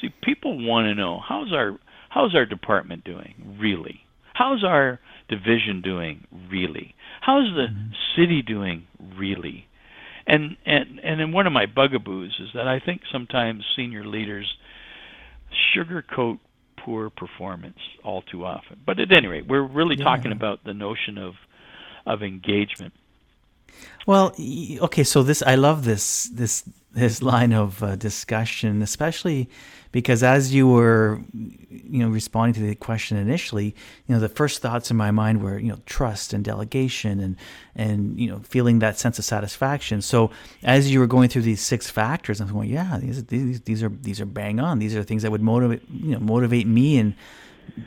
See, 0.01 0.09
people 0.23 0.65
want 0.67 0.87
to 0.87 0.95
know 0.95 1.21
how's 1.27 1.53
our 1.53 1.79
how's 2.09 2.35
our 2.35 2.47
department 2.47 3.05
doing 3.05 3.57
really? 3.61 4.01
How's 4.33 4.65
our 4.65 5.01
division 5.29 5.83
doing 5.83 6.27
really? 6.51 6.95
How's 7.21 7.53
the 7.55 7.67
mm-hmm. 7.71 7.93
city 8.17 8.43
doing 8.43 8.87
really? 9.17 9.67
And 10.31 10.57
and 10.65 11.01
and 11.03 11.19
then 11.19 11.33
one 11.33 11.49
of 11.49 11.53
my 11.53 11.67
bugaboos 11.67 12.39
is 12.39 12.51
that 12.55 12.69
I 12.69 12.79
think 12.79 13.03
sometimes 13.11 13.65
senior 13.75 14.05
leaders 14.05 14.47
sugarcoat 15.75 16.39
poor 16.77 17.11
performance 17.11 17.79
all 18.05 18.23
too 18.23 18.45
often. 18.45 18.79
But 18.87 19.01
at 19.01 19.11
any 19.11 19.27
rate, 19.27 19.47
we're 19.49 19.67
really 19.67 19.97
yeah. 19.97 20.05
talking 20.05 20.31
about 20.31 20.63
the 20.63 20.73
notion 20.73 21.19
of 21.19 21.35
of 22.07 22.23
engagement. 22.23 22.95
Well, 24.07 24.33
okay, 24.87 25.03
so 25.03 25.25
this 25.25 25.43
I 25.43 25.57
love 25.57 25.85
this 25.85 26.31
this 26.33 26.65
this 26.93 27.23
line 27.23 27.53
of 27.53 27.83
uh, 27.83 27.97
discussion, 27.97 28.83
especially 28.83 29.49
because 29.93 30.23
as 30.23 30.55
you 30.55 30.69
were, 30.69 31.21
you 31.33 31.99
know, 31.99 32.09
responding 32.09 32.55
to 32.55 32.61
the 32.61 32.75
question 32.75 33.17
initially, 33.17 33.75
you 34.07 34.15
know, 34.15 34.21
the 34.21 34.29
first 34.29 34.63
thoughts 34.63 34.91
in 34.91 34.97
my 34.97 35.11
mind 35.11 35.43
were, 35.43 35.59
you 35.59 35.69
know, 35.69 35.79
trust 35.87 36.33
and 36.33 36.45
delegation 36.45 37.21
and 37.21 37.37
and 37.75 38.19
you 38.19 38.29
know, 38.29 38.41
feeling 38.41 38.81
that 38.81 38.99
sense 38.99 39.19
of 39.19 39.25
satisfaction. 39.25 40.03
So 40.03 40.31
as 40.63 40.91
you 40.91 41.01
were 41.01 41.07
going 41.07 41.29
through 41.29 41.43
these 41.43 41.61
six 41.61 41.91
factors, 41.91 42.41
I'm 42.41 42.53
going, 42.53 42.71
yeah, 42.71 42.99
these 42.99 43.25
these 43.25 43.61
these 43.63 43.83
are 43.83 43.89
these 43.89 44.21
are 44.21 44.27
bang 44.27 44.61
on. 44.61 44.79
These 44.79 44.97
are 44.97 45.03
things 45.03 45.23
that 45.23 45.31
would 45.31 45.43
motivate 45.43 45.83
you 45.91 46.13
know 46.13 46.21
motivate 46.21 46.67
me 46.67 46.99
and 46.99 47.15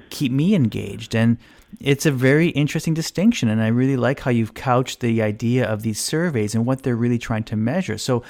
keep 0.10 0.32
me 0.32 0.56
engaged 0.56 1.13
and 1.13 1.38
it's 1.82 2.06
a 2.06 2.12
very 2.12 2.50
interesting 2.50 2.94
distinction 2.94 3.50
and 3.50 3.62
i 3.62 3.68
really 3.68 3.98
like 3.98 4.22
how 4.22 4.32
you've 4.32 4.54
couched 4.54 5.02
the 5.02 5.22
idea 5.22 5.66
of 5.66 5.82
these 5.82 6.00
surveys 6.00 6.56
and 6.56 6.66
what 6.66 6.84
they're 6.84 6.96
really 6.96 7.18
trying 7.18 7.44
to 7.44 7.56
measure 7.56 7.98
so 7.98 8.24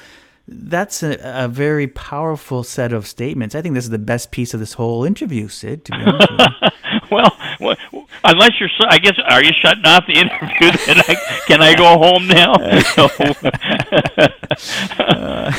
that's 0.46 1.02
a, 1.02 1.18
a, 1.22 1.48
very 1.48 1.86
powerful 1.86 2.62
set 2.62 2.92
of 2.92 3.06
statements. 3.06 3.54
I 3.54 3.62
think 3.62 3.74
this 3.74 3.84
is 3.84 3.90
the 3.90 3.98
best 3.98 4.30
piece 4.30 4.52
of 4.52 4.60
this 4.60 4.74
whole 4.74 5.02
interview, 5.04 5.48
Sid. 5.48 5.86
To 5.86 5.92
be 5.92 6.04
honest 6.04 6.74
well, 7.10 7.34
well, 7.60 7.76
unless 8.24 8.60
you're, 8.60 8.68
I 8.88 8.98
guess, 8.98 9.18
are 9.26 9.42
you 9.42 9.52
shutting 9.52 9.86
off 9.86 10.06
the 10.06 10.12
interview? 10.14 10.72
Then 10.86 10.98
I, 10.98 11.14
can 11.46 11.62
I 11.62 11.74
go 11.74 11.96
home 11.98 12.26
now? 12.26 12.52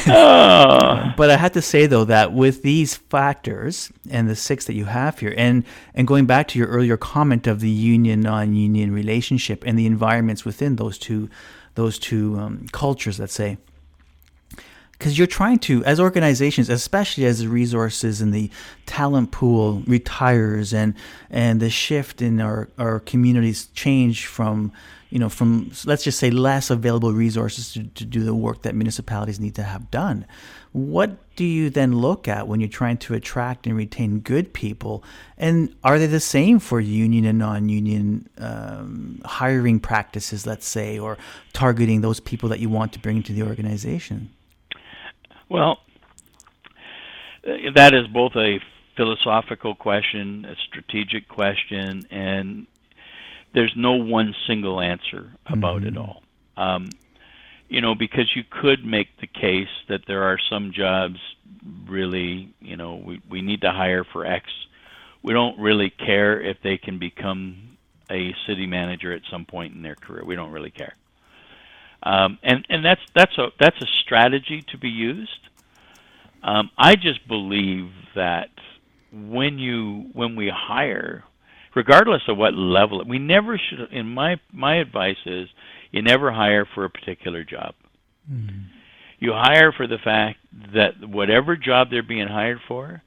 uh, 0.08 1.14
but 1.16 1.32
I 1.32 1.38
have 1.38 1.54
to 1.54 1.62
say 1.62 1.88
though 1.88 2.04
that 2.06 2.34
with 2.34 2.62
these 2.62 2.96
factors 2.96 3.92
and 4.10 4.30
the 4.30 4.36
six 4.36 4.66
that 4.66 4.74
you 4.74 4.86
have 4.86 5.20
here, 5.20 5.34
and 5.36 5.64
and 5.96 6.08
going 6.08 6.26
back 6.26 6.48
to 6.50 6.60
your 6.60 6.68
earlier 6.68 6.98
comment 6.98 7.48
of 7.48 7.60
the 7.60 7.70
union 7.70 8.22
non-union 8.22 8.92
relationship 8.92 9.64
and 9.66 9.80
the 9.80 9.88
environments 9.88 10.46
within 10.46 10.76
those 10.76 11.00
two 11.00 11.30
those 11.74 11.98
two 11.98 12.38
um, 12.38 12.68
cultures, 12.72 13.20
let's 13.20 13.34
say 13.34 13.58
because 14.98 15.18
you're 15.18 15.28
trying 15.28 15.60
to, 15.60 15.84
as 15.84 16.00
organizations, 16.00 16.70
especially 16.70 17.26
as 17.26 17.40
the 17.40 17.50
resources 17.50 18.22
and 18.22 18.34
the 18.34 18.50
talent 18.86 19.32
pool 19.32 19.84
retires 19.88 20.74
and 20.74 20.94
and 21.30 21.60
the 21.60 21.70
shift 21.70 22.22
in 22.22 22.40
our, 22.40 22.70
our 22.78 23.00
communities 23.02 23.68
change 23.74 24.26
from, 24.26 24.72
you 25.10 25.20
know, 25.20 25.30
from 25.30 25.72
let's 25.86 26.04
just 26.04 26.18
say 26.18 26.32
less 26.32 26.70
available 26.70 27.12
resources 27.12 27.74
to, 27.74 27.84
to 27.84 28.06
do 28.06 28.24
the 28.24 28.34
work 28.34 28.62
that 28.62 28.74
municipalities 28.74 29.40
need 29.40 29.56
to 29.56 29.64
have 29.64 29.92
done. 29.92 30.26
What 30.72 31.36
do 31.38 31.46
you 31.46 31.70
then 31.70 31.94
look 32.00 32.28
at 32.28 32.50
when 32.50 32.60
you're 32.60 32.68
trying 32.70 32.98
to 32.98 33.14
attract 33.14 33.66
and 33.66 33.78
retain 33.78 34.20
good 34.20 34.54
people? 34.54 35.04
And 35.38 35.74
are 35.86 35.98
they 35.98 36.08
the 36.08 36.20
same 36.20 36.60
for 36.60 36.82
union 36.82 37.24
and 37.26 37.40
non-union 37.40 38.30
um, 38.38 39.22
hiring 39.24 39.80
practices, 39.80 40.46
let's 40.46 40.68
say, 40.68 41.00
or 41.00 41.18
targeting 41.54 42.02
those 42.02 42.20
people 42.20 42.50
that 42.50 42.60
you 42.60 42.70
want 42.70 42.92
to 42.92 43.00
bring 43.00 43.18
into 43.18 43.32
the 43.32 43.44
organization? 43.44 44.32
Well, 45.50 45.80
that 47.76 47.94
is 47.94 48.08
both 48.08 48.36
a 48.36 48.60
philosophical 48.96 49.76
question, 49.76 50.46
a 50.46 50.56
strategic 50.68 51.28
question, 51.28 52.04
and 52.10 52.68
there's 53.54 53.74
no 53.76 53.94
one 53.94 54.36
single 54.48 54.82
answer 54.82 55.32
about 55.46 55.82
mm-hmm. 55.82 55.88
it 55.88 55.98
all. 55.98 56.24
Um, 56.58 56.90
you 57.68 57.82
know, 57.82 57.96
because 57.96 58.36
you 58.36 58.44
could 58.50 58.86
make 58.86 59.20
the 59.20 59.28
case 59.28 59.70
that 59.90 60.02
there 60.08 60.24
are 60.24 60.38
some 60.50 60.72
jobs 60.72 61.20
really, 61.88 62.54
you 62.60 62.78
know, 62.78 62.96
we, 62.96 63.22
we 63.30 63.42
need 63.42 63.62
to 63.62 63.72
hire 63.72 64.04
for 64.04 64.26
X. 64.26 64.46
We 65.24 65.34
don't 65.34 65.60
really 65.60 65.90
care 65.90 66.40
if 66.40 66.58
they 66.62 66.78
can 66.78 67.00
become 67.00 67.78
a 68.12 68.36
city 68.46 68.68
manager 68.68 69.12
at 69.12 69.24
some 69.32 69.46
point 69.46 69.74
in 69.74 69.82
their 69.82 69.96
career. 69.96 70.24
We 70.24 70.36
don't 70.36 70.52
really 70.52 70.70
care. 70.70 70.96
Um, 72.06 72.38
and 72.44 72.66
and 72.70 72.86
that's 72.86 73.02
that's 73.16 73.36
a 73.38 73.48
that's 73.60 73.82
a 73.82 73.88
strategy 74.04 74.64
to 74.72 74.78
be 74.78 74.90
used. 74.90 75.32
Um, 76.44 76.70
I 76.78 76.96
just 76.96 77.28
believe 77.28 77.90
that 78.14 78.50
when 79.12 79.58
you 79.58 80.10
when 80.14 80.36
we 80.36 80.52
hire, 80.54 81.24
regardless 81.76 82.22
of 82.28 82.38
what 82.38 82.54
level, 82.54 83.04
we 83.08 83.18
never 83.18 83.58
should. 83.58 83.92
In 83.92 84.08
my 84.08 84.40
my 84.54 84.76
advice 84.76 85.18
is, 85.26 85.50
you 85.92 86.04
never 86.04 86.32
hire 86.32 86.68
for 86.76 86.86
a 86.86 86.90
particular 86.90 87.44
job. 87.44 87.74
Mm-hmm. 88.32 88.68
You 89.18 89.32
hire 89.34 89.72
for 89.72 89.88
the 89.88 89.98
fact 90.04 90.38
that 90.76 91.10
whatever 91.10 91.56
job 91.56 91.88
they're 91.90 92.04
being 92.04 92.28
hired 92.28 92.60
for 92.68 93.02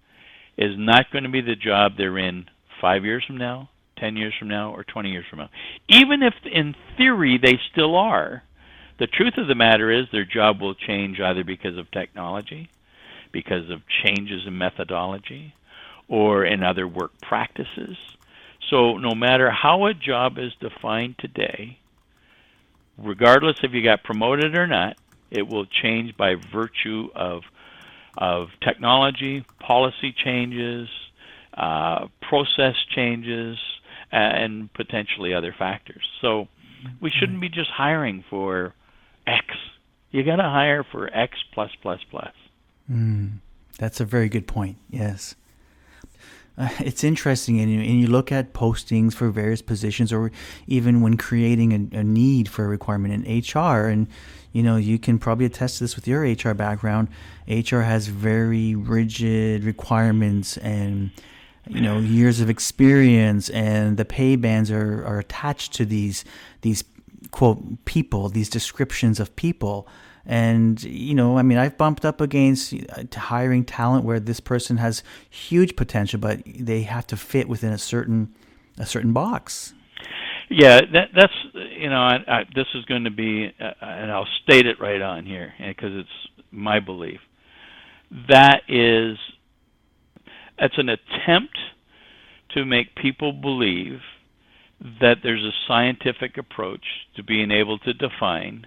is 0.56 0.72
not 0.76 1.12
going 1.12 1.22
to 1.22 1.30
be 1.30 1.40
the 1.40 1.54
job 1.54 1.92
they're 1.96 2.18
in 2.18 2.46
five 2.80 3.04
years 3.04 3.22
from 3.24 3.36
now, 3.36 3.70
ten 3.96 4.16
years 4.16 4.34
from 4.36 4.48
now, 4.48 4.72
or 4.72 4.82
twenty 4.82 5.10
years 5.10 5.26
from 5.30 5.38
now. 5.38 5.50
Even 5.88 6.24
if 6.24 6.34
in 6.50 6.74
theory 6.96 7.38
they 7.40 7.60
still 7.70 7.94
are, 7.94 8.42
the 8.98 9.06
truth 9.06 9.34
of 9.38 9.46
the 9.46 9.54
matter 9.54 9.90
is 9.90 10.06
their 10.10 10.24
job 10.24 10.60
will 10.60 10.74
change 10.74 11.20
either 11.20 11.44
because 11.44 11.76
of 11.76 11.90
technology, 11.90 12.68
because 13.32 13.70
of 13.70 13.82
changes 14.04 14.42
in 14.46 14.58
methodology, 14.58 15.54
or 16.08 16.44
in 16.44 16.62
other 16.62 16.86
work 16.86 17.12
practices. 17.20 17.96
So 18.70 18.98
no 18.98 19.14
matter 19.14 19.50
how 19.50 19.86
a 19.86 19.94
job 19.94 20.38
is 20.38 20.52
defined 20.60 21.16
today, 21.18 21.78
regardless 22.96 23.56
if 23.62 23.72
you 23.72 23.82
got 23.82 24.02
promoted 24.02 24.56
or 24.56 24.66
not, 24.66 24.96
it 25.30 25.46
will 25.46 25.66
change 25.66 26.16
by 26.16 26.34
virtue 26.52 27.08
of 27.14 27.42
of 28.16 28.48
technology, 28.60 29.44
policy 29.60 30.12
changes, 30.12 30.88
uh, 31.54 32.08
process 32.20 32.74
changes, 32.92 33.56
and 34.10 34.72
potentially 34.72 35.34
other 35.34 35.54
factors. 35.56 36.02
So 36.20 36.48
we 37.00 37.10
shouldn't 37.10 37.40
be 37.40 37.48
just 37.48 37.70
hiring 37.70 38.24
for 38.28 38.74
X. 39.28 39.44
You 40.10 40.22
got 40.24 40.36
to 40.36 40.42
hire 40.42 40.84
for 40.84 41.12
X 41.14 41.38
plus 41.52 41.70
plus 41.82 42.00
plus. 42.10 42.32
Mm, 42.90 43.38
that's 43.78 44.00
a 44.00 44.04
very 44.04 44.28
good 44.28 44.46
point. 44.46 44.76
Yes. 44.90 45.34
Uh, 46.56 46.68
it's 46.80 47.04
interesting, 47.04 47.60
and 47.60 47.70
you, 47.70 47.80
and 47.80 48.00
you 48.00 48.08
look 48.08 48.32
at 48.32 48.52
postings 48.52 49.14
for 49.14 49.30
various 49.30 49.62
positions, 49.62 50.12
or 50.12 50.32
even 50.66 51.00
when 51.00 51.16
creating 51.16 51.72
a, 51.72 51.98
a, 51.98 52.02
need 52.02 52.48
for 52.48 52.64
a 52.64 52.68
requirement 52.68 53.14
in 53.14 53.38
HR, 53.40 53.86
and 53.86 54.08
you 54.52 54.62
know 54.62 54.76
you 54.76 54.98
can 54.98 55.18
probably 55.18 55.46
attest 55.46 55.78
to 55.78 55.84
this 55.84 55.94
with 55.94 56.08
your 56.08 56.22
HR 56.22 56.54
background. 56.54 57.08
HR 57.46 57.80
has 57.80 58.08
very 58.08 58.74
rigid 58.74 59.62
requirements, 59.62 60.56
and 60.56 61.10
you 61.68 61.80
know 61.80 61.98
years 61.98 62.40
of 62.40 62.50
experience, 62.50 63.50
and 63.50 63.96
the 63.96 64.04
pay 64.04 64.34
bands 64.34 64.70
are, 64.70 65.04
are 65.04 65.20
attached 65.20 65.74
to 65.74 65.84
these 65.84 66.24
these 66.62 66.82
quote 67.30 67.84
people, 67.84 68.28
these 68.28 68.48
descriptions 68.48 69.20
of 69.20 69.34
people. 69.36 69.88
And 70.26 70.82
you 70.82 71.14
know, 71.14 71.38
I 71.38 71.42
mean, 71.42 71.58
I've 71.58 71.78
bumped 71.78 72.04
up 72.04 72.20
against 72.20 72.74
uh, 72.74 73.04
hiring 73.16 73.64
talent 73.64 74.04
where 74.04 74.20
this 74.20 74.40
person 74.40 74.76
has 74.76 75.02
huge 75.30 75.74
potential, 75.76 76.20
but 76.20 76.42
they 76.44 76.82
have 76.82 77.06
to 77.08 77.16
fit 77.16 77.48
within 77.48 77.72
a 77.72 77.78
certain 77.78 78.34
a 78.78 78.86
certain 78.86 79.12
box. 79.12 79.74
Yeah, 80.50 80.80
that, 80.92 81.08
that's 81.14 81.32
you 81.78 81.90
know, 81.90 82.00
I, 82.00 82.16
I, 82.26 82.44
this 82.54 82.66
is 82.74 82.84
going 82.86 83.04
to 83.04 83.10
be, 83.10 83.52
uh, 83.60 83.70
and 83.82 84.10
I'll 84.10 84.28
state 84.44 84.66
it 84.66 84.80
right 84.80 85.00
on 85.00 85.26
here 85.26 85.52
because 85.58 85.92
it's 85.92 86.44
my 86.50 86.80
belief. 86.80 87.20
That 88.28 88.62
is, 88.66 89.18
it's 90.58 90.78
an 90.78 90.88
attempt 90.88 91.58
to 92.54 92.64
make 92.64 92.94
people 92.96 93.32
believe 93.32 94.00
that 94.80 95.16
there's 95.22 95.44
a 95.44 95.52
scientific 95.66 96.38
approach 96.38 96.84
to 97.16 97.22
being 97.22 97.50
able 97.50 97.78
to 97.78 97.92
define 97.92 98.66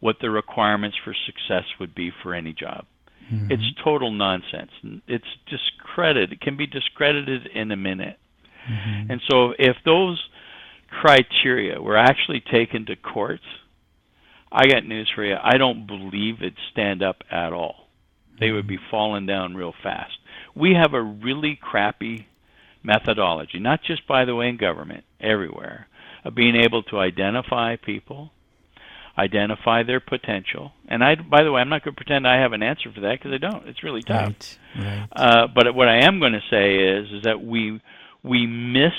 what 0.00 0.16
the 0.20 0.30
requirements 0.30 0.96
for 1.04 1.14
success 1.26 1.64
would 1.80 1.94
be 1.94 2.10
for 2.22 2.34
any 2.34 2.52
job. 2.52 2.84
Mm-hmm. 3.32 3.52
It's 3.52 3.62
total 3.82 4.12
nonsense. 4.12 4.70
It's 5.08 5.24
discredited. 5.48 6.32
It 6.32 6.40
can 6.40 6.56
be 6.56 6.66
discredited 6.66 7.48
in 7.54 7.70
a 7.70 7.76
minute. 7.76 8.18
Mm-hmm. 8.70 9.10
And 9.10 9.20
so 9.30 9.52
if 9.58 9.76
those 9.84 10.22
criteria 10.90 11.80
were 11.80 11.96
actually 11.96 12.40
taken 12.40 12.86
to 12.86 12.96
court, 12.96 13.40
I 14.52 14.66
got 14.66 14.84
news 14.84 15.10
for 15.14 15.24
you. 15.24 15.36
I 15.42 15.56
don't 15.58 15.86
believe 15.86 16.36
it'd 16.40 16.54
stand 16.72 17.02
up 17.02 17.22
at 17.30 17.52
all. 17.52 17.88
They 18.38 18.50
would 18.50 18.66
be 18.66 18.76
mm-hmm. 18.76 18.90
falling 18.90 19.26
down 19.26 19.54
real 19.54 19.74
fast. 19.82 20.12
We 20.54 20.74
have 20.80 20.94
a 20.94 21.02
really 21.02 21.58
crappy 21.60 22.26
methodology, 22.86 23.58
not 23.58 23.80
just 23.82 24.06
by 24.06 24.24
the 24.24 24.34
way 24.34 24.48
in 24.48 24.56
government, 24.56 25.04
everywhere, 25.20 25.88
of 26.24 26.34
being 26.34 26.56
able 26.56 26.82
to 26.84 26.98
identify 26.98 27.76
people, 27.76 28.30
identify 29.18 29.82
their 29.82 30.00
potential. 30.00 30.72
And 30.88 31.02
I, 31.02 31.16
by 31.16 31.42
the 31.42 31.50
way, 31.52 31.60
I'm 31.60 31.68
not 31.68 31.84
going 31.84 31.94
to 31.94 31.96
pretend 31.96 32.26
I 32.26 32.40
have 32.40 32.52
an 32.52 32.62
answer 32.62 32.92
for 32.94 33.00
that 33.00 33.18
because 33.18 33.32
I 33.32 33.38
don't. 33.38 33.66
It's 33.68 33.82
really 33.82 34.02
tough. 34.02 34.34
Right, 34.78 34.78
right. 34.78 35.08
Uh, 35.12 35.46
but 35.52 35.74
what 35.74 35.88
I 35.88 36.06
am 36.06 36.20
going 36.20 36.32
to 36.32 36.42
say 36.50 36.76
is, 36.76 37.12
is 37.12 37.22
that 37.24 37.42
we 37.42 37.80
we 38.22 38.46
miss 38.46 38.92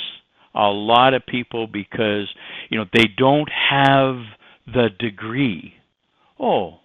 a 0.54 0.68
lot 0.68 1.14
of 1.14 1.26
people 1.26 1.68
because 1.68 2.28
you 2.70 2.78
know 2.78 2.86
they 2.94 3.06
don't 3.18 3.50
have 3.50 4.16
the 4.66 4.90
degree. 5.00 5.74
Oh, 6.40 6.80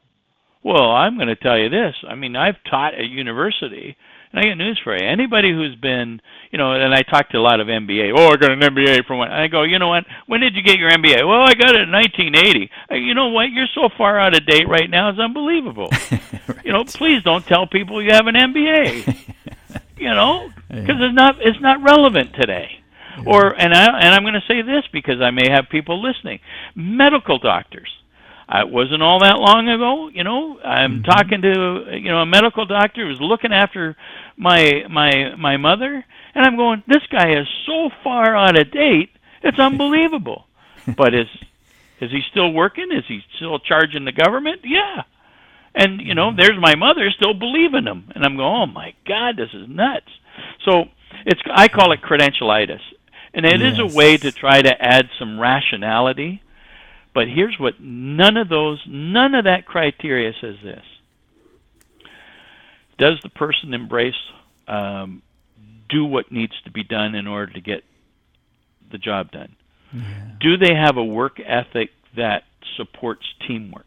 well, 0.62 0.90
I'm 0.92 1.16
going 1.16 1.28
to 1.28 1.36
tell 1.36 1.58
you 1.58 1.68
this. 1.68 1.94
I 2.08 2.14
mean, 2.14 2.36
I've 2.36 2.62
taught 2.70 2.94
at 2.94 3.08
university, 3.08 3.96
and 4.33 4.40
I 4.40 4.49
got 4.49 4.57
news 4.57 4.81
for 4.83 4.97
you. 4.97 5.07
Anybody 5.07 5.53
who's 5.53 5.75
been, 5.77 6.21
you 6.51 6.59
know, 6.59 6.73
and 6.73 6.95
I 6.95 7.03
talk 7.03 7.31
to 7.31 7.38
a 7.38 7.40
lot 7.40 7.61
of 7.61 7.66
MBA. 7.66 8.12
Oh, 8.16 8.31
I 8.31 8.37
got 8.37 8.51
an 8.51 8.61
MBA 8.61 9.07
from 9.07 9.18
when? 9.18 9.31
I 9.31 9.47
go, 9.47 9.62
you 9.62 9.79
know 9.79 9.88
what? 9.88 10.05
When 10.27 10.40
did 10.40 10.57
you 10.57 10.62
get 10.62 10.79
your 10.79 10.90
MBA? 10.90 11.29
Well, 11.29 11.42
I 11.42 11.55
got 11.55 11.75
it 11.75 11.83
in 11.83 11.92
1980. 11.92 12.71
You 12.99 13.14
know 13.14 13.29
what? 13.29 13.51
You're 13.51 13.66
so 13.75 13.88
far 13.97 14.18
out 14.18 14.35
of 14.35 14.47
date 14.47 14.68
right 14.68 14.88
now. 14.88 15.11
It's 15.11 15.18
unbelievable. 15.18 15.88
right. 16.11 16.64
You 16.64 16.73
know, 16.73 16.85
please 16.85 17.22
don't 17.22 17.47
tell 17.47 17.66
people 17.66 18.03
you 18.03 18.12
have 18.12 18.26
an 18.26 18.35
MBA. 18.35 19.35
you 19.99 20.09
know, 20.09 20.51
because 20.68 20.99
yeah. 20.99 21.07
it's 21.07 21.14
not 21.14 21.37
it's 21.41 21.61
not 21.61 21.83
relevant 21.83 22.35
today. 22.35 22.70
Yeah. 23.18 23.24
Or 23.26 23.61
and 23.61 23.74
I 23.74 23.85
and 24.01 24.14
I'm 24.14 24.22
going 24.22 24.35
to 24.35 24.47
say 24.49 24.62
this 24.62 24.85
because 24.93 25.20
I 25.20 25.30
may 25.30 25.51
have 25.51 25.68
people 25.70 26.03
listening. 26.03 26.41
Medical 26.74 27.39
doctors. 27.39 27.91
It 28.61 28.70
wasn't 28.70 29.03
all 29.03 29.20
that 29.20 29.38
long 29.38 29.68
ago. 29.68 30.09
You 30.09 30.24
know, 30.24 30.61
I'm 30.61 31.03
mm-hmm. 31.03 31.05
talking 31.05 31.42
to 31.42 31.96
you 31.96 32.11
know 32.11 32.18
a 32.18 32.26
medical 32.26 32.66
doctor 32.66 33.07
who's 33.07 33.20
looking 33.20 33.53
after 33.53 33.96
my 34.36 34.84
my 34.90 35.34
my 35.36 35.57
mother, 35.57 36.05
and 36.34 36.44
I'm 36.44 36.57
going, 36.57 36.82
this 36.86 37.03
guy 37.11 37.38
is 37.40 37.46
so 37.66 37.90
far 38.03 38.36
out 38.36 38.59
of 38.59 38.70
date. 38.70 39.11
It's 39.42 39.59
unbelievable. 39.59 40.46
but 40.96 41.14
is 41.14 41.28
is 42.00 42.11
he 42.11 42.20
still 42.30 42.53
working? 42.53 42.88
Is 42.92 43.05
he 43.07 43.20
still 43.36 43.59
charging 43.59 44.05
the 44.05 44.12
government? 44.12 44.62
Yeah. 44.64 45.03
And 45.74 46.00
you 46.00 46.14
know, 46.14 46.28
mm-hmm. 46.28 46.40
there's 46.40 46.61
my 46.61 46.74
mother 46.74 47.11
still 47.11 47.34
believing 47.34 47.84
him, 47.84 48.11
and 48.14 48.24
I'm 48.24 48.36
going, 48.36 48.62
oh 48.62 48.66
my 48.66 48.94
God, 49.07 49.36
this 49.36 49.50
is 49.55 49.68
nuts. 49.68 50.11
So 50.64 50.84
it's 51.24 51.40
I 51.50 51.68
call 51.68 51.92
it 51.92 52.03
credentialitis, 52.03 52.80
and 53.32 53.46
it 53.46 53.61
yes. 53.61 53.74
is 53.74 53.78
a 53.78 53.96
way 53.96 54.16
to 54.16 54.32
try 54.32 54.61
to 54.61 54.82
add 54.82 55.09
some 55.18 55.40
rationality. 55.40 56.42
But 57.14 57.28
here's 57.28 57.58
what 57.58 57.80
none 57.80 58.36
of 58.36 58.48
those, 58.48 58.82
none 58.86 59.34
of 59.34 59.44
that 59.44 59.66
criteria 59.66 60.32
says 60.40 60.56
this. 60.62 60.84
Does 62.98 63.18
the 63.22 63.28
person 63.28 63.74
embrace, 63.74 64.14
um, 64.66 65.22
do 65.88 66.04
what 66.04 66.32
needs 66.32 66.54
to 66.64 66.70
be 66.70 66.84
done 66.84 67.14
in 67.14 67.26
order 67.26 67.52
to 67.52 67.60
get 67.60 67.84
the 68.90 68.98
job 68.98 69.30
done? 69.30 69.56
Yeah. 69.92 70.02
Do 70.40 70.56
they 70.56 70.74
have 70.74 70.96
a 70.96 71.04
work 71.04 71.38
ethic 71.44 71.90
that 72.16 72.44
supports 72.76 73.26
teamwork? 73.46 73.86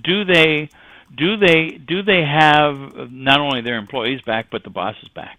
Do 0.00 0.24
they 0.24 0.68
do 1.14 1.36
they 1.36 1.70
do 1.70 2.02
they 2.02 2.22
have 2.22 3.10
not 3.10 3.40
only 3.40 3.62
their 3.62 3.78
employees 3.78 4.20
back 4.22 4.46
but 4.50 4.64
the 4.64 4.70
bosses 4.70 5.08
back? 5.14 5.38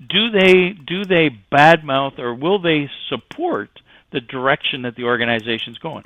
Do 0.00 0.30
they 0.30 0.70
do 0.70 1.04
they 1.04 1.30
badmouth 1.52 2.18
or 2.18 2.34
will 2.34 2.60
they 2.60 2.90
support 3.08 3.70
the 4.16 4.20
direction 4.20 4.82
that 4.82 4.96
the 4.96 5.04
organization's 5.04 5.78
going? 5.78 6.04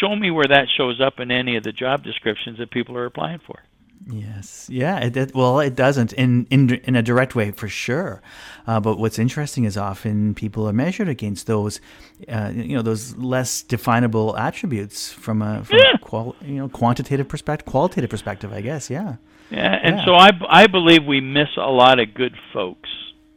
Show 0.00 0.16
me 0.16 0.30
where 0.32 0.48
that 0.48 0.66
shows 0.76 1.00
up 1.00 1.20
in 1.20 1.30
any 1.30 1.56
of 1.56 1.62
the 1.62 1.72
job 1.72 2.02
descriptions 2.02 2.58
that 2.58 2.70
people 2.70 2.96
are 2.96 3.06
applying 3.06 3.40
for. 3.46 3.60
Yes, 4.08 4.68
yeah. 4.70 4.98
It, 4.98 5.16
it, 5.16 5.34
well, 5.34 5.58
it 5.58 5.74
doesn't 5.74 6.12
in 6.12 6.46
in 6.50 6.74
in 6.84 6.94
a 6.96 7.02
direct 7.02 7.34
way 7.34 7.50
for 7.50 7.68
sure. 7.68 8.22
Uh, 8.66 8.78
but 8.78 8.98
what's 8.98 9.18
interesting 9.18 9.64
is 9.64 9.76
often 9.76 10.34
people 10.34 10.68
are 10.68 10.72
measured 10.72 11.08
against 11.08 11.46
those, 11.46 11.80
uh, 12.28 12.52
you 12.54 12.76
know, 12.76 12.82
those 12.82 13.16
less 13.16 13.62
definable 13.62 14.36
attributes 14.36 15.12
from 15.12 15.42
a 15.42 15.64
from 15.64 15.78
yeah. 15.78 15.94
a 15.94 15.98
qual, 15.98 16.36
you 16.40 16.54
know 16.54 16.68
quantitative 16.68 17.28
perspective, 17.28 17.66
qualitative 17.66 18.10
perspective. 18.10 18.52
I 18.52 18.60
guess, 18.60 18.90
yeah. 18.90 19.16
Yeah, 19.50 19.78
and 19.82 19.96
yeah. 19.96 20.04
so 20.04 20.14
I 20.14 20.30
I 20.48 20.66
believe 20.66 21.04
we 21.04 21.20
miss 21.20 21.48
a 21.56 21.70
lot 21.70 21.98
of 21.98 22.14
good 22.14 22.36
folks 22.52 22.90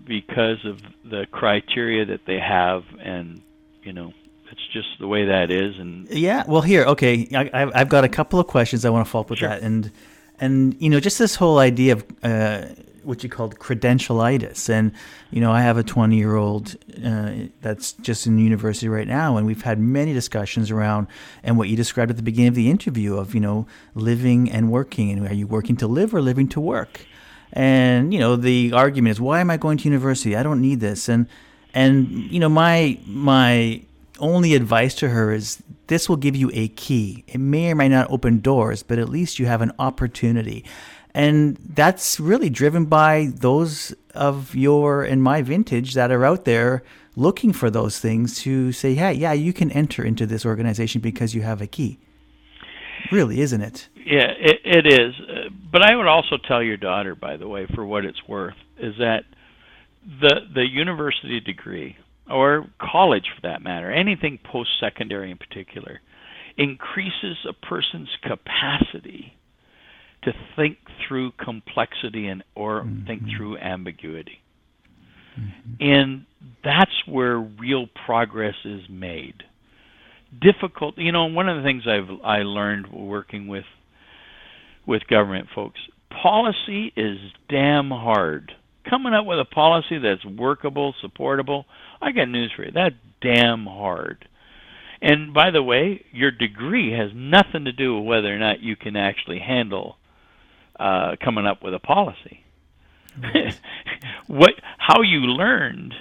because 0.05 0.63
of 0.65 0.81
the 1.03 1.25
criteria 1.31 2.05
that 2.05 2.25
they 2.25 2.39
have, 2.39 2.83
and 2.99 3.41
you 3.89 3.93
know, 3.93 4.13
it's 4.51 4.67
just 4.71 4.87
the 4.99 5.07
way 5.07 5.25
that 5.25 5.49
is. 5.49 5.79
And 5.79 6.07
yeah, 6.09 6.43
well, 6.47 6.61
here, 6.61 6.83
okay, 6.83 7.27
I, 7.33 7.71
I've 7.73 7.89
got 7.89 8.03
a 8.03 8.07
couple 8.07 8.39
of 8.39 8.45
questions 8.45 8.85
I 8.85 8.91
want 8.91 9.03
to 9.03 9.09
follow 9.09 9.23
up 9.23 9.31
with 9.31 9.39
sure. 9.39 9.49
that, 9.49 9.63
and 9.63 9.91
and 10.39 10.79
you 10.79 10.91
know 10.91 10.99
just 10.99 11.17
this 11.17 11.35
whole 11.35 11.57
idea 11.57 11.93
of 11.93 12.05
uh, 12.21 12.65
what 13.03 13.23
you 13.23 13.29
called 13.29 13.57
credentialitis 13.57 14.69
and 14.69 14.93
you 15.31 15.41
know 15.41 15.51
i 15.51 15.61
have 15.61 15.77
a 15.77 15.83
20 15.83 16.15
year 16.15 16.35
old 16.35 16.77
uh, 17.03 17.31
that's 17.61 17.93
just 17.93 18.25
in 18.25 18.37
university 18.37 18.87
right 18.87 19.07
now 19.07 19.35
and 19.35 19.45
we've 19.45 19.63
had 19.63 19.79
many 19.79 20.13
discussions 20.13 20.71
around 20.71 21.07
and 21.43 21.57
what 21.57 21.67
you 21.67 21.75
described 21.75 22.09
at 22.09 22.15
the 22.15 22.23
beginning 22.23 22.47
of 22.47 22.55
the 22.55 22.69
interview 22.69 23.17
of 23.17 23.33
you 23.33 23.41
know 23.41 23.67
living 23.95 24.49
and 24.49 24.71
working 24.71 25.11
and 25.11 25.27
are 25.27 25.33
you 25.33 25.47
working 25.47 25.75
to 25.75 25.87
live 25.87 26.13
or 26.13 26.21
living 26.21 26.47
to 26.47 26.61
work 26.61 27.05
and 27.51 28.13
you 28.13 28.19
know 28.19 28.37
the 28.37 28.71
argument 28.71 29.11
is 29.11 29.19
why 29.19 29.41
am 29.41 29.49
i 29.49 29.57
going 29.57 29.77
to 29.77 29.85
university 29.85 30.37
i 30.37 30.43
don't 30.43 30.61
need 30.61 30.79
this 30.79 31.09
and 31.09 31.27
and 31.73 32.09
you 32.31 32.39
know 32.39 32.49
my 32.49 32.97
my 33.05 33.81
only 34.19 34.53
advice 34.53 34.95
to 34.95 35.09
her 35.09 35.31
is 35.31 35.61
this 35.87 36.07
will 36.07 36.17
give 36.17 36.35
you 36.35 36.51
a 36.53 36.67
key. 36.69 37.23
It 37.27 37.39
may 37.39 37.71
or 37.71 37.75
may 37.75 37.89
not 37.89 38.09
open 38.11 38.39
doors, 38.39 38.83
but 38.83 38.99
at 38.99 39.09
least 39.09 39.39
you 39.39 39.45
have 39.47 39.61
an 39.61 39.71
opportunity. 39.79 40.65
And 41.13 41.57
that's 41.57 42.19
really 42.19 42.49
driven 42.49 42.85
by 42.85 43.31
those 43.33 43.95
of 44.13 44.53
your 44.55 45.03
and 45.03 45.23
my 45.23 45.41
vintage 45.41 45.95
that 45.95 46.11
are 46.11 46.23
out 46.23 46.45
there 46.45 46.83
looking 47.15 47.51
for 47.51 47.69
those 47.69 47.99
things 47.99 48.39
to 48.41 48.71
say, 48.71 48.93
hey, 48.93 49.13
yeah, 49.13 49.33
you 49.33 49.51
can 49.51 49.71
enter 49.71 50.03
into 50.03 50.25
this 50.25 50.45
organization 50.45 51.01
because 51.01 51.33
you 51.33 51.41
have 51.41 51.61
a 51.61 51.67
key. 51.67 51.97
Really, 53.11 53.41
isn't 53.41 53.61
it? 53.61 53.87
Yeah, 53.95 54.31
it, 54.39 54.59
it 54.63 54.85
is. 54.85 55.15
But 55.71 55.81
I 55.81 55.95
would 55.95 56.07
also 56.07 56.37
tell 56.47 56.61
your 56.61 56.77
daughter, 56.77 57.15
by 57.15 57.37
the 57.37 57.47
way, 57.47 57.65
for 57.73 57.85
what 57.85 58.05
it's 58.05 58.27
worth, 58.27 58.55
is 58.77 58.95
that 58.99 59.23
the 60.05 60.41
the 60.53 60.65
university 60.65 61.39
degree 61.39 61.97
or 62.29 62.67
college 62.79 63.25
for 63.35 63.47
that 63.47 63.61
matter, 63.61 63.91
anything 63.91 64.39
post 64.51 64.69
secondary 64.79 65.31
in 65.31 65.37
particular, 65.37 65.99
increases 66.57 67.37
a 67.47 67.53
person's 67.53 68.09
capacity 68.21 69.33
to 70.23 70.31
think 70.55 70.77
through 71.07 71.31
complexity 71.43 72.27
and 72.27 72.43
or 72.55 72.81
mm-hmm. 72.81 73.07
think 73.07 73.23
through 73.35 73.57
ambiguity. 73.57 74.39
Mm-hmm. 75.39 75.83
And 75.83 76.25
that's 76.63 76.91
where 77.07 77.37
real 77.37 77.87
progress 78.05 78.55
is 78.65 78.81
made. 78.89 79.43
Difficult, 80.41 80.97
you 80.97 81.11
know, 81.11 81.25
one 81.25 81.49
of 81.49 81.57
the 81.57 81.63
things 81.63 81.83
I've 81.87 82.23
I 82.23 82.39
learned 82.39 82.91
working 82.91 83.47
with 83.47 83.65
with 84.85 85.07
government 85.07 85.47
folks, 85.53 85.79
policy 86.21 86.91
is 86.95 87.17
damn 87.47 87.89
hard. 87.89 88.51
Coming 88.87 89.13
up 89.13 89.25
with 89.25 89.39
a 89.39 89.45
policy 89.45 89.97
that's 89.97 90.23
workable, 90.25 90.93
supportable, 91.01 91.65
I 92.01 92.11
got 92.11 92.29
news 92.29 92.51
for 92.55 92.63
you. 92.63 92.71
That's 92.71 92.95
damn 93.21 93.65
hard. 93.65 94.27
And 95.01 95.33
by 95.33 95.51
the 95.51 95.63
way, 95.63 96.03
your 96.11 96.31
degree 96.31 96.91
has 96.91 97.11
nothing 97.13 97.65
to 97.65 97.71
do 97.71 97.97
with 97.97 98.05
whether 98.05 98.33
or 98.33 98.37
not 98.37 98.61
you 98.61 98.75
can 98.75 98.95
actually 98.95 99.39
handle 99.39 99.97
uh, 100.79 101.15
coming 101.23 101.45
up 101.45 101.63
with 101.63 101.73
a 101.73 101.79
policy. 101.79 102.43
what, 104.27 104.51
how 104.77 105.01
you 105.01 105.19
learned, 105.19 105.93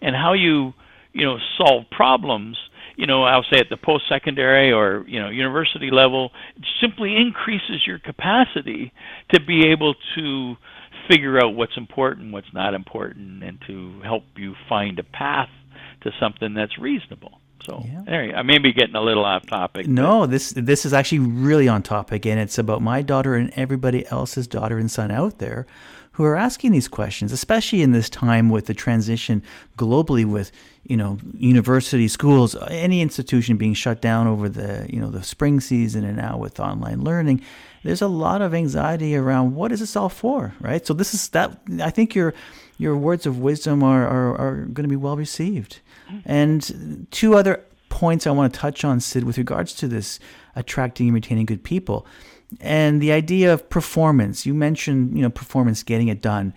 and 0.00 0.14
how 0.14 0.32
you, 0.32 0.72
you 1.12 1.24
know, 1.24 1.38
solve 1.56 1.84
problems. 1.90 2.56
You 2.96 3.06
know, 3.06 3.24
I'll 3.24 3.44
say 3.50 3.58
at 3.58 3.68
the 3.70 3.76
post-secondary 3.76 4.70
or 4.70 5.04
you 5.06 5.20
know 5.20 5.30
university 5.30 5.90
level, 5.90 6.30
simply 6.80 7.16
increases 7.16 7.86
your 7.86 7.98
capacity 7.98 8.92
to 9.32 9.40
be 9.40 9.68
able 9.68 9.94
to 10.14 10.56
figure 11.10 11.38
out 11.38 11.54
what's 11.54 11.76
important, 11.76 12.32
what's 12.32 12.52
not 12.52 12.74
important, 12.74 13.42
and 13.42 13.58
to 13.66 14.00
help 14.02 14.24
you 14.36 14.54
find 14.68 14.98
a 14.98 15.04
path 15.04 15.48
to 16.02 16.10
something 16.20 16.54
that's 16.54 16.78
reasonable. 16.78 17.41
So 17.64 17.84
yeah. 17.86 18.02
there, 18.04 18.36
I 18.36 18.42
may 18.42 18.58
be 18.58 18.72
getting 18.72 18.94
a 18.94 19.02
little 19.02 19.24
off 19.24 19.46
topic. 19.46 19.86
No, 19.86 20.26
this 20.26 20.52
this 20.52 20.84
is 20.84 20.92
actually 20.92 21.20
really 21.20 21.68
on 21.68 21.82
topic, 21.82 22.26
and 22.26 22.40
it's 22.40 22.58
about 22.58 22.82
my 22.82 23.02
daughter 23.02 23.34
and 23.34 23.52
everybody 23.56 24.06
else's 24.08 24.46
daughter 24.46 24.78
and 24.78 24.90
son 24.90 25.10
out 25.10 25.38
there 25.38 25.66
who 26.12 26.24
are 26.24 26.36
asking 26.36 26.72
these 26.72 26.88
questions, 26.88 27.32
especially 27.32 27.80
in 27.80 27.92
this 27.92 28.10
time 28.10 28.50
with 28.50 28.66
the 28.66 28.74
transition 28.74 29.42
globally 29.78 30.24
with 30.24 30.52
you 30.84 30.96
know 30.96 31.18
university 31.34 32.08
schools, 32.08 32.56
any 32.68 33.00
institution 33.00 33.56
being 33.56 33.74
shut 33.74 34.00
down 34.00 34.26
over 34.26 34.48
the 34.48 34.86
you 34.90 35.00
know 35.00 35.10
the 35.10 35.22
spring 35.22 35.60
season, 35.60 36.04
and 36.04 36.16
now 36.16 36.36
with 36.36 36.60
online 36.60 37.02
learning 37.02 37.42
there's 37.82 38.02
a 38.02 38.08
lot 38.08 38.42
of 38.42 38.54
anxiety 38.54 39.16
around 39.16 39.54
what 39.54 39.72
is 39.72 39.80
this 39.80 39.96
all 39.96 40.08
for, 40.08 40.54
right? 40.60 40.86
So 40.86 40.94
this 40.94 41.14
is 41.14 41.28
that. 41.30 41.58
I 41.80 41.90
think 41.90 42.14
your 42.14 42.34
your 42.78 42.96
words 42.96 43.26
of 43.26 43.38
wisdom 43.38 43.82
are 43.82 44.06
are, 44.06 44.36
are 44.36 44.56
going 44.66 44.84
to 44.84 44.88
be 44.88 44.96
well 44.96 45.16
received. 45.16 45.80
And 46.24 47.06
two 47.10 47.34
other 47.34 47.64
points 47.88 48.26
I 48.26 48.30
want 48.30 48.52
to 48.52 48.58
touch 48.58 48.84
on, 48.84 49.00
Sid, 49.00 49.24
with 49.24 49.38
regards 49.38 49.74
to 49.74 49.88
this 49.88 50.18
attracting 50.56 51.08
and 51.08 51.14
retaining 51.14 51.46
good 51.46 51.62
people, 51.62 52.06
and 52.60 53.00
the 53.00 53.12
idea 53.12 53.52
of 53.52 53.68
performance. 53.68 54.46
You 54.46 54.54
mentioned 54.54 55.16
you 55.16 55.22
know 55.22 55.30
performance, 55.30 55.82
getting 55.82 56.08
it 56.08 56.20
done. 56.20 56.54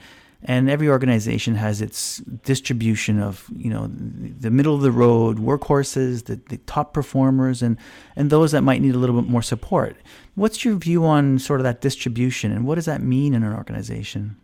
And 0.47 0.69
every 0.69 0.87
organization 0.87 1.55
has 1.55 1.81
its 1.81 2.17
distribution 2.17 3.19
of 3.19 3.49
you 3.55 3.71
know 3.71 3.87
the 3.87 4.51
middle 4.51 4.75
of 4.75 4.81
the 4.81 4.91
road 4.91 5.39
workhorses 5.39 6.25
the, 6.25 6.39
the 6.49 6.57
top 6.57 6.93
performers 6.93 7.63
and 7.63 7.77
and 8.15 8.29
those 8.29 8.51
that 8.51 8.61
might 8.61 8.81
need 8.81 8.93
a 8.93 8.99
little 8.99 9.19
bit 9.19 9.29
more 9.29 9.41
support. 9.41 9.97
What's 10.35 10.63
your 10.63 10.75
view 10.75 11.03
on 11.03 11.39
sort 11.39 11.61
of 11.61 11.63
that 11.63 11.81
distribution 11.81 12.51
and 12.51 12.63
what 12.63 12.75
does 12.75 12.85
that 12.85 13.01
mean 13.01 13.33
in 13.33 13.41
an 13.41 13.53
organization 13.53 14.37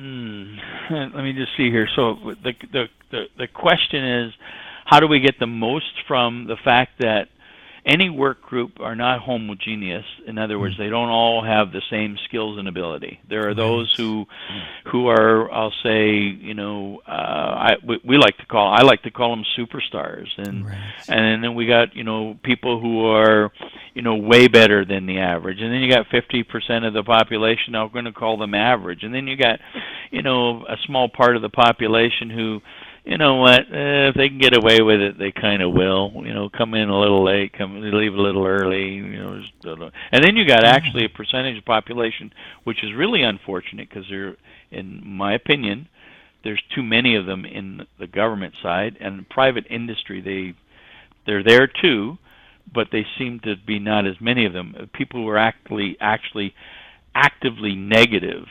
hmm. 0.00 0.56
let 1.14 1.24
me 1.24 1.32
just 1.32 1.50
see 1.56 1.70
here 1.70 1.88
so 1.94 2.16
the, 2.42 2.52
the 2.72 2.84
the 3.10 3.24
the 3.38 3.46
question 3.46 4.04
is 4.04 4.32
how 4.84 5.00
do 5.00 5.06
we 5.06 5.20
get 5.20 5.34
the 5.38 5.46
most 5.46 5.92
from 6.08 6.46
the 6.46 6.56
fact 6.64 6.92
that 7.00 7.28
any 7.84 8.10
work 8.10 8.42
group 8.42 8.78
are 8.80 8.94
not 8.94 9.20
homogeneous. 9.20 10.04
In 10.26 10.38
other 10.38 10.58
words, 10.58 10.76
they 10.76 10.88
don't 10.88 11.08
all 11.08 11.42
have 11.42 11.72
the 11.72 11.82
same 11.90 12.18
skills 12.26 12.58
and 12.58 12.68
ability. 12.68 13.20
There 13.28 13.48
are 13.48 13.54
those 13.54 13.92
who 13.96 14.26
who 14.90 15.08
are, 15.08 15.50
I'll 15.50 15.72
say, 15.82 16.10
you 16.16 16.54
know, 16.54 17.00
uh, 17.06 17.10
I 17.10 17.76
we, 17.86 18.00
we 18.04 18.18
like 18.18 18.36
to 18.38 18.46
call 18.46 18.72
I 18.72 18.82
like 18.82 19.02
to 19.04 19.10
call 19.10 19.34
them 19.34 19.44
superstars, 19.58 20.28
and 20.36 20.66
right. 20.66 20.92
and 21.08 21.42
then 21.42 21.54
we 21.54 21.66
got 21.66 21.96
you 21.96 22.04
know 22.04 22.38
people 22.42 22.80
who 22.80 23.06
are, 23.06 23.50
you 23.94 24.02
know, 24.02 24.16
way 24.16 24.48
better 24.48 24.84
than 24.84 25.06
the 25.06 25.18
average, 25.18 25.60
and 25.60 25.72
then 25.72 25.80
you 25.80 25.90
got 25.90 26.06
50% 26.06 26.86
of 26.86 26.92
the 26.92 27.02
population. 27.02 27.74
I'm 27.74 27.90
going 27.92 28.04
to 28.04 28.12
call 28.12 28.36
them 28.36 28.54
average, 28.54 29.02
and 29.02 29.14
then 29.14 29.26
you 29.26 29.36
got, 29.36 29.58
you 30.10 30.22
know, 30.22 30.64
a 30.66 30.76
small 30.86 31.08
part 31.08 31.36
of 31.36 31.42
the 31.42 31.48
population 31.48 32.30
who 32.30 32.60
you 33.04 33.16
know 33.16 33.36
what? 33.36 33.60
Uh, 33.60 34.08
if 34.10 34.14
they 34.14 34.28
can 34.28 34.38
get 34.38 34.56
away 34.56 34.80
with 34.82 35.00
it, 35.00 35.18
they 35.18 35.32
kind 35.32 35.62
of 35.62 35.72
will. 35.72 36.12
You 36.16 36.34
know, 36.34 36.48
come 36.48 36.74
in 36.74 36.88
a 36.88 36.98
little 36.98 37.24
late, 37.24 37.52
come 37.52 37.80
leave 37.80 38.14
a 38.14 38.20
little 38.20 38.46
early. 38.46 38.94
You 38.94 39.22
know, 39.22 39.90
and 40.12 40.24
then 40.24 40.36
you 40.36 40.46
got 40.46 40.64
actually 40.64 41.06
a 41.06 41.08
percentage 41.08 41.58
of 41.58 41.64
population, 41.64 42.32
which 42.64 42.84
is 42.84 42.92
really 42.94 43.22
unfortunate 43.22 43.88
because 43.88 44.04
there, 44.10 44.36
in 44.70 45.02
my 45.04 45.34
opinion, 45.34 45.88
there's 46.44 46.62
too 46.74 46.82
many 46.82 47.16
of 47.16 47.26
them 47.26 47.44
in 47.44 47.86
the 47.98 48.06
government 48.06 48.54
side 48.62 48.96
and 49.00 49.28
private 49.28 49.66
industry. 49.70 50.20
They 50.20 50.54
they're 51.26 51.44
there 51.44 51.66
too, 51.66 52.18
but 52.72 52.88
they 52.92 53.06
seem 53.18 53.40
to 53.40 53.56
be 53.56 53.78
not 53.78 54.06
as 54.06 54.20
many 54.20 54.44
of 54.44 54.52
them. 54.52 54.90
People 54.92 55.22
who 55.22 55.28
are 55.28 55.38
actually 55.38 55.96
actually 56.00 56.54
actively 57.14 57.74
negative 57.74 58.46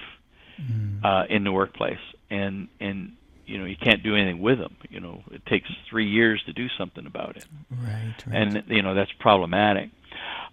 mm. 0.59 1.03
uh, 1.03 1.25
in 1.29 1.43
the 1.43 1.51
workplace, 1.51 1.99
and 2.29 2.67
and 2.79 3.13
you 3.49 3.57
know 3.57 3.65
you 3.65 3.75
can't 3.75 4.03
do 4.03 4.15
anything 4.15 4.41
with 4.41 4.59
them. 4.59 4.75
You 4.89 4.99
know 4.99 5.23
it 5.31 5.45
takes 5.45 5.69
three 5.89 6.07
years 6.07 6.41
to 6.45 6.53
do 6.53 6.67
something 6.77 7.05
about 7.05 7.37
it. 7.37 7.45
Right. 7.71 8.13
right. 8.27 8.35
And 8.35 8.63
you 8.67 8.81
know 8.81 8.95
that's 8.95 9.11
problematic. 9.19 9.89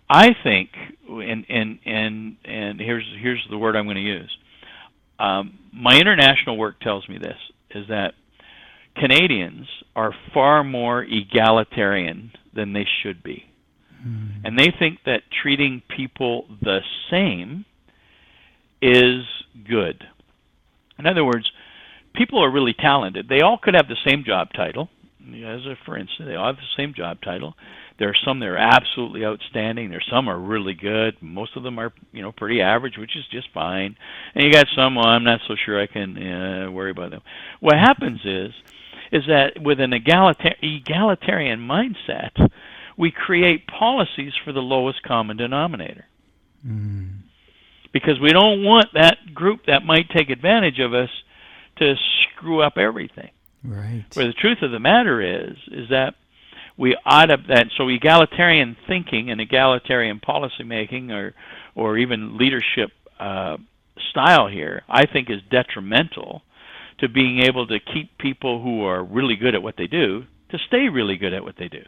I 0.08 0.34
think, 0.42 0.70
and 1.08 1.44
and 1.48 1.78
and 1.84 2.36
and 2.44 2.80
here's 2.80 3.06
here's 3.20 3.44
the 3.50 3.58
word 3.58 3.76
I'm 3.76 3.84
going 3.84 3.96
to 3.96 4.02
use. 4.02 4.36
Um, 5.18 5.58
my 5.72 5.98
international 5.98 6.56
work 6.56 6.80
tells 6.80 7.08
me 7.08 7.18
this: 7.18 7.38
is 7.70 7.88
that 7.88 8.14
Canadians 8.96 9.66
are 9.94 10.14
far 10.32 10.64
more 10.64 11.02
egalitarian 11.02 12.32
than 12.54 12.72
they 12.72 12.86
should 13.02 13.22
be. 13.22 13.44
Mm. 14.06 14.42
And 14.44 14.58
they 14.58 14.72
think 14.78 15.00
that 15.04 15.22
treating 15.42 15.82
people 15.94 16.46
the 16.62 16.80
same 17.10 17.64
is 18.80 19.24
good. 19.68 20.04
In 20.98 21.06
other 21.06 21.24
words, 21.24 21.50
people 22.16 22.42
are 22.42 22.50
really 22.50 22.74
talented. 22.74 23.28
They 23.28 23.40
all 23.40 23.58
could 23.62 23.74
have 23.74 23.88
the 23.88 23.96
same 24.04 24.24
job 24.24 24.48
title. 24.54 24.88
As 25.28 25.66
a, 25.66 25.74
for 25.84 25.96
instance, 25.98 26.28
they 26.28 26.36
all 26.36 26.46
have 26.46 26.56
the 26.56 26.76
same 26.76 26.94
job 26.94 27.18
title. 27.20 27.54
There 27.98 28.08
are 28.08 28.16
some 28.24 28.40
that 28.40 28.46
are 28.46 28.56
absolutely 28.56 29.24
outstanding. 29.24 29.90
There's 29.90 30.06
some 30.10 30.28
are 30.28 30.38
really 30.38 30.74
good. 30.74 31.16
Most 31.20 31.56
of 31.56 31.62
them 31.62 31.78
are, 31.78 31.92
you 32.12 32.22
know, 32.22 32.30
pretty 32.30 32.60
average, 32.60 32.96
which 32.98 33.16
is 33.16 33.24
just 33.32 33.48
fine. 33.52 33.96
And 34.34 34.44
you 34.44 34.52
got 34.52 34.66
some, 34.76 34.94
well, 34.94 35.06
I'm 35.06 35.24
not 35.24 35.40
so 35.48 35.54
sure 35.64 35.80
I 35.80 35.86
can 35.86 36.16
uh, 36.16 36.70
worry 36.70 36.90
about 36.90 37.10
them. 37.10 37.22
What 37.60 37.74
happens 37.74 38.20
is, 38.24 38.52
is 39.12 39.22
that 39.28 39.60
with 39.60 39.80
an 39.80 39.92
egalitar- 39.92 40.62
egalitarian 40.62 41.60
mindset, 41.60 42.50
we 42.96 43.10
create 43.10 43.66
policies 43.66 44.32
for 44.44 44.52
the 44.52 44.60
lowest 44.60 45.02
common 45.02 45.36
denominator. 45.36 46.06
Mm. 46.66 47.20
Because 47.92 48.20
we 48.20 48.30
don't 48.30 48.62
want 48.62 48.86
that 48.94 49.34
group 49.34 49.66
that 49.66 49.84
might 49.84 50.10
take 50.10 50.28
advantage 50.30 50.78
of 50.80 50.92
us 50.92 51.10
to 51.76 51.94
screw 52.22 52.62
up 52.62 52.78
everything. 52.78 53.30
Right. 53.64 54.04
Where 54.14 54.26
the 54.26 54.32
truth 54.32 54.58
of 54.62 54.70
the 54.70 54.78
matter 54.78 55.20
is, 55.20 55.56
is 55.68 55.88
that 55.90 56.14
we 56.76 56.96
ought 57.04 57.26
to 57.26 57.38
that 57.48 57.66
so 57.76 57.88
egalitarian 57.88 58.76
thinking 58.86 59.30
and 59.30 59.40
egalitarian 59.40 60.20
policy 60.20 60.62
making 60.62 61.10
or 61.10 61.34
or 61.74 61.98
even 61.98 62.38
leadership 62.38 62.90
uh, 63.18 63.56
style 64.10 64.48
here, 64.48 64.82
I 64.88 65.06
think 65.06 65.30
is 65.30 65.40
detrimental 65.50 66.42
to 66.98 67.08
being 67.08 67.42
able 67.42 67.66
to 67.66 67.78
keep 67.78 68.16
people 68.18 68.62
who 68.62 68.84
are 68.84 69.02
really 69.02 69.36
good 69.36 69.54
at 69.54 69.62
what 69.62 69.76
they 69.76 69.86
do 69.86 70.24
to 70.50 70.58
stay 70.66 70.88
really 70.88 71.16
good 71.16 71.34
at 71.34 71.44
what 71.44 71.56
they 71.58 71.68
do. 71.68 71.82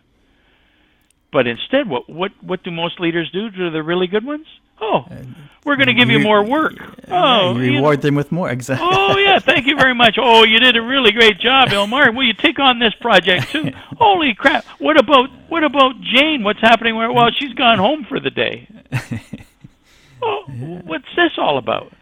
But 1.30 1.46
instead, 1.46 1.88
what 1.88 2.08
what 2.08 2.32
what 2.40 2.62
do 2.62 2.70
most 2.70 3.00
leaders 3.00 3.30
do 3.30 3.50
to 3.50 3.70
the 3.70 3.82
really 3.82 4.06
good 4.06 4.24
ones? 4.24 4.46
Oh, 4.80 5.04
uh, 5.10 5.16
we're 5.64 5.76
going 5.76 5.88
to 5.88 5.94
give 5.94 6.08
you 6.08 6.20
more 6.20 6.42
work. 6.44 6.74
Uh, 6.80 7.10
oh, 7.10 7.58
you 7.58 7.74
reward 7.74 7.96
you 7.96 7.96
know. 7.96 7.96
them 7.96 8.14
with 8.14 8.32
more. 8.32 8.48
Exactly. 8.48 8.86
Oh 8.88 9.18
yeah, 9.18 9.38
thank 9.38 9.66
you 9.66 9.76
very 9.76 9.94
much. 9.94 10.16
Oh, 10.20 10.44
you 10.44 10.58
did 10.60 10.76
a 10.76 10.82
really 10.82 11.10
great 11.12 11.38
job, 11.38 11.68
Elmar. 11.72 12.14
Will 12.14 12.24
you 12.24 12.32
take 12.32 12.58
on 12.58 12.78
this 12.78 12.94
project 13.00 13.50
too? 13.50 13.70
Holy 13.98 14.34
crap! 14.34 14.64
What 14.78 14.98
about 14.98 15.30
what 15.48 15.64
about 15.64 16.00
Jane? 16.00 16.44
What's 16.44 16.60
happening? 16.60 16.96
Where? 16.96 17.12
Well, 17.12 17.30
she's 17.36 17.52
gone 17.54 17.78
home 17.78 18.06
for 18.08 18.20
the 18.20 18.30
day. 18.30 18.68
oh, 20.22 20.44
what's 20.84 21.08
this 21.16 21.32
all 21.36 21.58
about? 21.58 21.92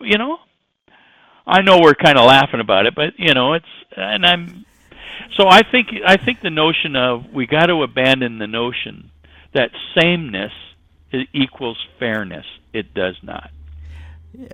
You 0.00 0.16
know, 0.16 0.38
I 1.46 1.62
know 1.62 1.80
we're 1.80 1.94
kind 1.94 2.18
of 2.18 2.26
laughing 2.26 2.60
about 2.60 2.86
it, 2.86 2.94
but 2.94 3.18
you 3.18 3.34
know, 3.34 3.54
it's 3.54 3.66
and 3.96 4.24
I'm. 4.24 4.64
So 5.36 5.48
I 5.48 5.62
think 5.62 5.88
I 6.06 6.16
think 6.16 6.40
the 6.40 6.50
notion 6.50 6.96
of 6.96 7.32
we 7.32 7.46
got 7.46 7.66
to 7.66 7.82
abandon 7.82 8.38
the 8.38 8.46
notion 8.46 9.10
that 9.52 9.70
sameness 9.98 10.52
equals 11.32 11.78
fairness. 11.98 12.46
It 12.72 12.94
does 12.94 13.16
not. 13.22 13.50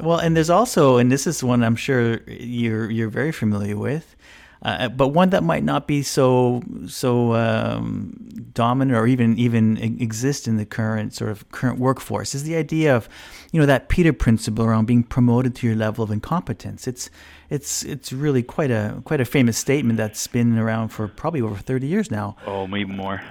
Well, 0.01 0.19
and 0.19 0.37
there's 0.37 0.51
also, 0.51 0.99
and 0.99 1.11
this 1.11 1.27
is 1.27 1.43
one 1.43 1.63
I'm 1.63 1.77
sure 1.77 2.21
you're 2.29 2.91
you're 2.91 3.09
very 3.09 3.33
familiar 3.33 3.77
with, 3.77 4.15
uh, 4.63 4.89
but 4.89 5.09
one 5.09 5.31
that 5.31 5.43
might 5.43 5.65
not 5.65 5.87
be 5.87 6.03
so 6.03 6.63
so 6.87 7.35
um, 7.35 8.13
dominant 8.53 8.97
or 8.97 9.07
even 9.07 9.39
even 9.39 9.79
exist 9.79 10.47
in 10.47 10.57
the 10.57 10.67
current 10.67 11.15
sort 11.15 11.31
of 11.31 11.51
current 11.51 11.79
workforce 11.79 12.35
is 12.35 12.43
the 12.45 12.57
idea 12.57 12.95
of, 12.95 13.09
you 13.53 13.61
know, 13.61 13.67
that 13.67 13.89
Peter 13.89 14.13
principle 14.13 14.65
around 14.65 14.87
being 14.87 15.03
promoted 15.03 15.55
to 15.57 15.67
your 15.67 15.77
level 15.77 16.05
of 16.05 16.11
incompetence. 16.11 16.87
It's 16.87 17.09
it's 17.49 17.85
it's 17.85 18.13
really 18.13 18.43
quite 18.43 18.71
a 18.71 19.01
quite 19.05 19.21
a 19.21 19.25
famous 19.25 19.57
statement 19.57 19.97
that's 19.97 20.27
been 20.27 20.59
around 20.59 20.91
for 20.91 21.09
probably 21.09 21.41
over 21.41 21.57
30 21.57 21.87
years 21.87 22.11
now. 22.11 22.37
Oh, 22.47 22.67
maybe 22.67 22.93
more. 22.93 23.23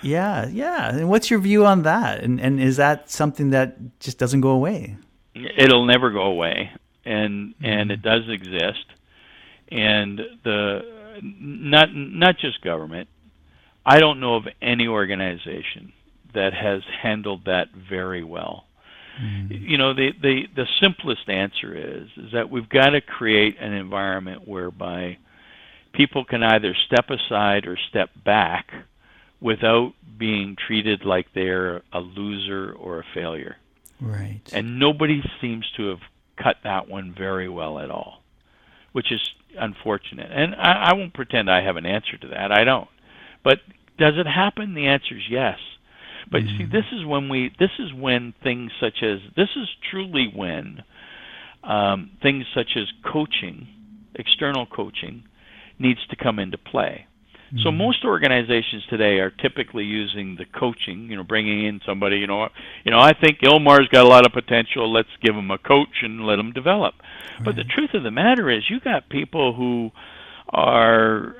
Yeah, 0.00 0.48
yeah. 0.48 0.94
And 0.94 1.08
what's 1.08 1.30
your 1.30 1.40
view 1.40 1.66
on 1.66 1.82
that? 1.82 2.22
And 2.22 2.40
and 2.40 2.60
is 2.60 2.78
that 2.78 3.10
something 3.10 3.50
that 3.50 4.00
just 4.00 4.18
doesn't 4.18 4.40
go 4.40 4.50
away? 4.50 4.96
It'll 5.34 5.84
never 5.84 6.10
go 6.10 6.22
away, 6.22 6.72
and 7.04 7.54
mm-hmm. 7.54 7.64
and 7.64 7.90
it 7.90 8.02
does 8.02 8.28
exist, 8.28 8.86
and 9.70 10.20
the 10.44 10.80
not 11.22 11.88
not 11.94 12.38
just 12.38 12.60
government. 12.62 13.08
I 13.84 13.98
don't 14.00 14.20
know 14.20 14.36
of 14.36 14.44
any 14.60 14.86
organization 14.86 15.92
that 16.34 16.52
has 16.52 16.82
handled 17.02 17.46
that 17.46 17.68
very 17.72 18.22
well. 18.22 18.64
Mm-hmm. 19.20 19.52
You 19.52 19.78
know, 19.78 19.94
the 19.94 20.10
the 20.20 20.42
the 20.54 20.66
simplest 20.80 21.28
answer 21.28 21.74
is 21.74 22.08
is 22.16 22.32
that 22.32 22.50
we've 22.50 22.68
got 22.68 22.90
to 22.90 23.00
create 23.00 23.56
an 23.60 23.72
environment 23.72 24.46
whereby 24.46 25.18
people 25.92 26.24
can 26.24 26.42
either 26.42 26.74
step 26.86 27.10
aside 27.10 27.66
or 27.66 27.76
step 27.88 28.10
back 28.24 28.70
without 29.40 29.94
being 30.18 30.56
treated 30.66 31.04
like 31.04 31.26
they're 31.34 31.82
a 31.92 32.00
loser 32.00 32.72
or 32.72 33.00
a 33.00 33.04
failure. 33.14 33.56
Right. 34.00 34.40
And 34.52 34.78
nobody 34.78 35.22
seems 35.40 35.66
to 35.76 35.88
have 35.88 36.00
cut 36.36 36.56
that 36.64 36.88
one 36.88 37.14
very 37.16 37.48
well 37.48 37.78
at 37.78 37.90
all, 37.90 38.22
which 38.92 39.10
is 39.10 39.20
unfortunate. 39.56 40.30
And 40.32 40.54
I, 40.54 40.90
I 40.90 40.94
won't 40.94 41.14
pretend 41.14 41.50
I 41.50 41.62
have 41.62 41.76
an 41.76 41.86
answer 41.86 42.16
to 42.20 42.28
that. 42.28 42.52
I 42.52 42.64
don't. 42.64 42.88
But 43.44 43.58
does 43.98 44.14
it 44.16 44.26
happen? 44.26 44.74
The 44.74 44.86
answer 44.86 45.16
is 45.16 45.22
yes. 45.30 45.58
But 46.30 46.42
mm-hmm. 46.42 46.58
see, 46.58 46.64
this 46.64 46.84
is 46.92 47.06
when 47.06 47.28
we. 47.28 47.52
This 47.58 47.70
is 47.78 47.92
when 47.92 48.34
things 48.42 48.70
such 48.80 49.02
as 49.02 49.18
this 49.36 49.48
is 49.56 49.68
truly 49.90 50.30
when 50.34 50.82
um, 51.64 52.10
things 52.22 52.44
such 52.54 52.70
as 52.76 52.84
coaching, 53.10 53.68
external 54.14 54.66
coaching, 54.66 55.24
needs 55.78 56.00
to 56.10 56.16
come 56.16 56.38
into 56.38 56.58
play. 56.58 57.06
Mm-hmm. 57.48 57.62
So 57.62 57.70
most 57.70 58.04
organizations 58.04 58.84
today 58.90 59.20
are 59.20 59.30
typically 59.30 59.84
using 59.84 60.36
the 60.36 60.44
coaching, 60.44 61.08
you 61.10 61.16
know, 61.16 61.24
bringing 61.24 61.64
in 61.64 61.80
somebody, 61.86 62.18
you 62.18 62.26
know, 62.26 62.48
you 62.84 62.90
know, 62.90 62.98
I 62.98 63.12
think 63.14 63.38
Ilmar's 63.42 63.88
got 63.88 64.04
a 64.04 64.08
lot 64.08 64.26
of 64.26 64.32
potential. 64.32 64.92
Let's 64.92 65.08
give 65.22 65.34
him 65.34 65.50
a 65.50 65.58
coach 65.58 66.02
and 66.02 66.26
let 66.26 66.38
him 66.38 66.52
develop. 66.52 66.94
Right. 66.98 67.44
But 67.44 67.56
the 67.56 67.64
truth 67.64 67.94
of 67.94 68.02
the 68.02 68.10
matter 68.10 68.50
is, 68.50 68.68
you 68.68 68.80
got 68.80 69.08
people 69.08 69.54
who 69.54 69.90
are, 70.50 71.34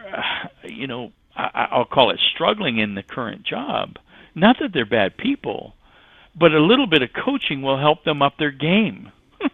you 0.65 0.87
know, 0.87 1.13
I, 1.37 1.69
I'll 1.73 1.85
call 1.85 2.11
it 2.11 2.21
struggling 2.35 2.79
in 2.79 2.95
the 2.95 3.03
current 3.03 3.45
job. 3.45 3.97
Not 4.35 4.57
that 4.61 4.73
they're 4.73 4.87
bad 4.87 5.17
people, 5.17 5.75
but 6.35 6.53
a 6.53 6.61
little 6.61 6.87
bit 6.87 7.03
of 7.03 7.11
coaching 7.13 7.63
will 7.63 7.79
help 7.79 8.05
them 8.05 8.23
up 8.23 8.39
their 8.39 8.51
game. 8.51 9.13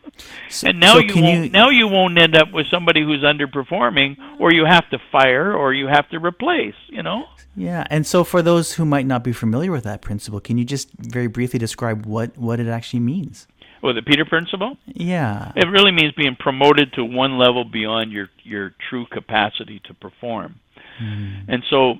So, 0.48 0.68
and 0.68 0.78
now 0.78 0.94
so 0.94 0.98
you 1.00 1.22
won't 1.22 1.44
you... 1.44 1.50
now 1.50 1.70
you 1.70 1.88
won't 1.88 2.16
end 2.16 2.36
up 2.36 2.52
with 2.52 2.66
somebody 2.70 3.02
who's 3.02 3.22
underperforming 3.22 4.16
or 4.38 4.52
you 4.52 4.64
have 4.64 4.88
to 4.90 4.98
fire 5.10 5.52
or 5.52 5.74
you 5.74 5.88
have 5.88 6.08
to 6.10 6.18
replace, 6.18 6.76
you 6.88 7.02
know? 7.02 7.24
Yeah, 7.56 7.84
and 7.90 8.06
so 8.06 8.22
for 8.22 8.40
those 8.40 8.74
who 8.74 8.84
might 8.84 9.06
not 9.06 9.24
be 9.24 9.32
familiar 9.32 9.72
with 9.72 9.82
that 9.84 10.00
principle, 10.00 10.40
can 10.40 10.56
you 10.56 10.64
just 10.64 10.90
very 10.92 11.26
briefly 11.26 11.58
describe 11.58 12.06
what 12.06 12.36
what 12.38 12.60
it 12.60 12.68
actually 12.68 13.00
means? 13.00 13.48
Well, 13.82 13.94
the 13.94 14.02
Peter 14.02 14.24
principle? 14.24 14.76
Yeah. 14.86 15.52
It 15.56 15.66
really 15.66 15.92
means 15.92 16.12
being 16.12 16.36
promoted 16.36 16.92
to 16.94 17.04
one 17.04 17.36
level 17.38 17.64
beyond 17.64 18.12
your 18.12 18.28
your 18.42 18.74
true 18.88 19.06
capacity 19.06 19.80
to 19.84 19.94
perform. 19.94 20.60
Mm. 21.02 21.44
And 21.48 21.62
so 21.68 21.96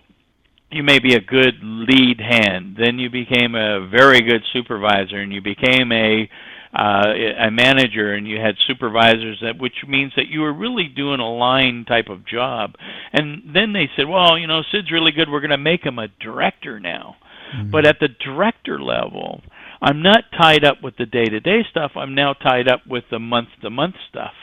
you 0.71 0.83
may 0.83 0.99
be 0.99 1.15
a 1.15 1.21
good 1.21 1.55
lead 1.63 2.21
hand, 2.21 2.77
then 2.79 2.99
you 2.99 3.11
became 3.11 3.55
a 3.55 3.87
very 3.87 4.23
good 4.23 4.43
supervisor 4.53 5.21
and 5.21 5.33
you 5.33 5.41
became 5.41 5.93
a 5.93 6.29
uh, 6.75 7.13
a 7.39 7.51
manager 7.51 8.15
and 8.15 8.27
you 8.27 8.39
had 8.41 8.57
supervisors 8.67 9.39
that 9.43 9.59
which 9.59 9.85
means 9.87 10.13
that 10.17 10.29
you 10.29 10.41
were 10.41 10.53
really 10.53 10.89
doing 10.89 11.21
a 11.21 11.35
line 11.37 11.85
type 11.87 12.09
of 12.09 12.27
job 12.27 12.75
and 13.13 13.43
then 13.55 13.73
they 13.73 13.89
said 13.97 14.09
well 14.09 14.37
you 14.39 14.47
know 14.47 14.63
sid's 14.73 14.91
really 14.91 15.13
good 15.13 15.29
we're 15.31 15.41
going 15.41 15.51
to 15.51 15.59
make 15.59 15.85
him 15.85 15.99
a 15.99 16.09
director 16.21 16.81
now 16.81 17.17
mm-hmm. 17.55 17.71
but 17.71 17.87
at 17.87 17.97
the 18.01 18.09
director 18.25 18.81
level 18.81 19.41
i'm 19.81 20.03
not 20.03 20.25
tied 20.37 20.65
up 20.65 20.83
with 20.83 20.97
the 20.97 21.07
day 21.07 21.25
to 21.25 21.39
day 21.41 21.65
stuff 21.71 21.93
i'm 21.95 22.15
now 22.15 22.33
tied 22.33 22.69
up 22.69 22.81
with 22.89 23.05
the 23.11 23.19
month 23.19 23.49
to 23.63 23.71
month 23.71 23.95
stuff 24.09 24.35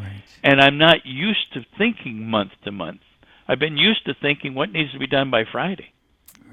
right. 0.00 0.22
and 0.42 0.60
i'm 0.60 0.78
not 0.78 1.04
used 1.04 1.52
to 1.52 1.60
thinking 1.76 2.26
month 2.26 2.52
to 2.64 2.72
month 2.72 3.00
I've 3.48 3.58
been 3.58 3.76
used 3.76 4.04
to 4.06 4.14
thinking 4.14 4.54
what 4.54 4.72
needs 4.72 4.92
to 4.92 4.98
be 4.98 5.06
done 5.06 5.30
by 5.30 5.44
Friday. 5.50 5.92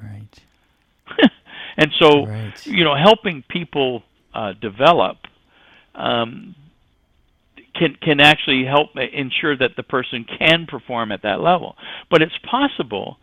Right. 0.02 0.40
and 1.78 1.92
so, 2.00 2.26
Right. 2.26 2.66
you 2.66 2.84
know, 2.84 2.96
helping 2.96 3.44
people 3.50 4.04
uh, 4.34 4.54
develop 4.54 5.18
um, 5.96 6.56
can 7.76 7.96
can 8.02 8.20
actually 8.20 8.66
help 8.66 8.90
ensure 8.96 9.58
that 9.58 9.72
the 9.76 9.84
person 9.84 10.26
can 10.40 10.66
perform 10.68 11.12
at 11.12 11.24
that 11.24 11.40
level. 11.42 11.76
But 12.10 12.22
it's 12.22 12.38
possible 12.50 13.18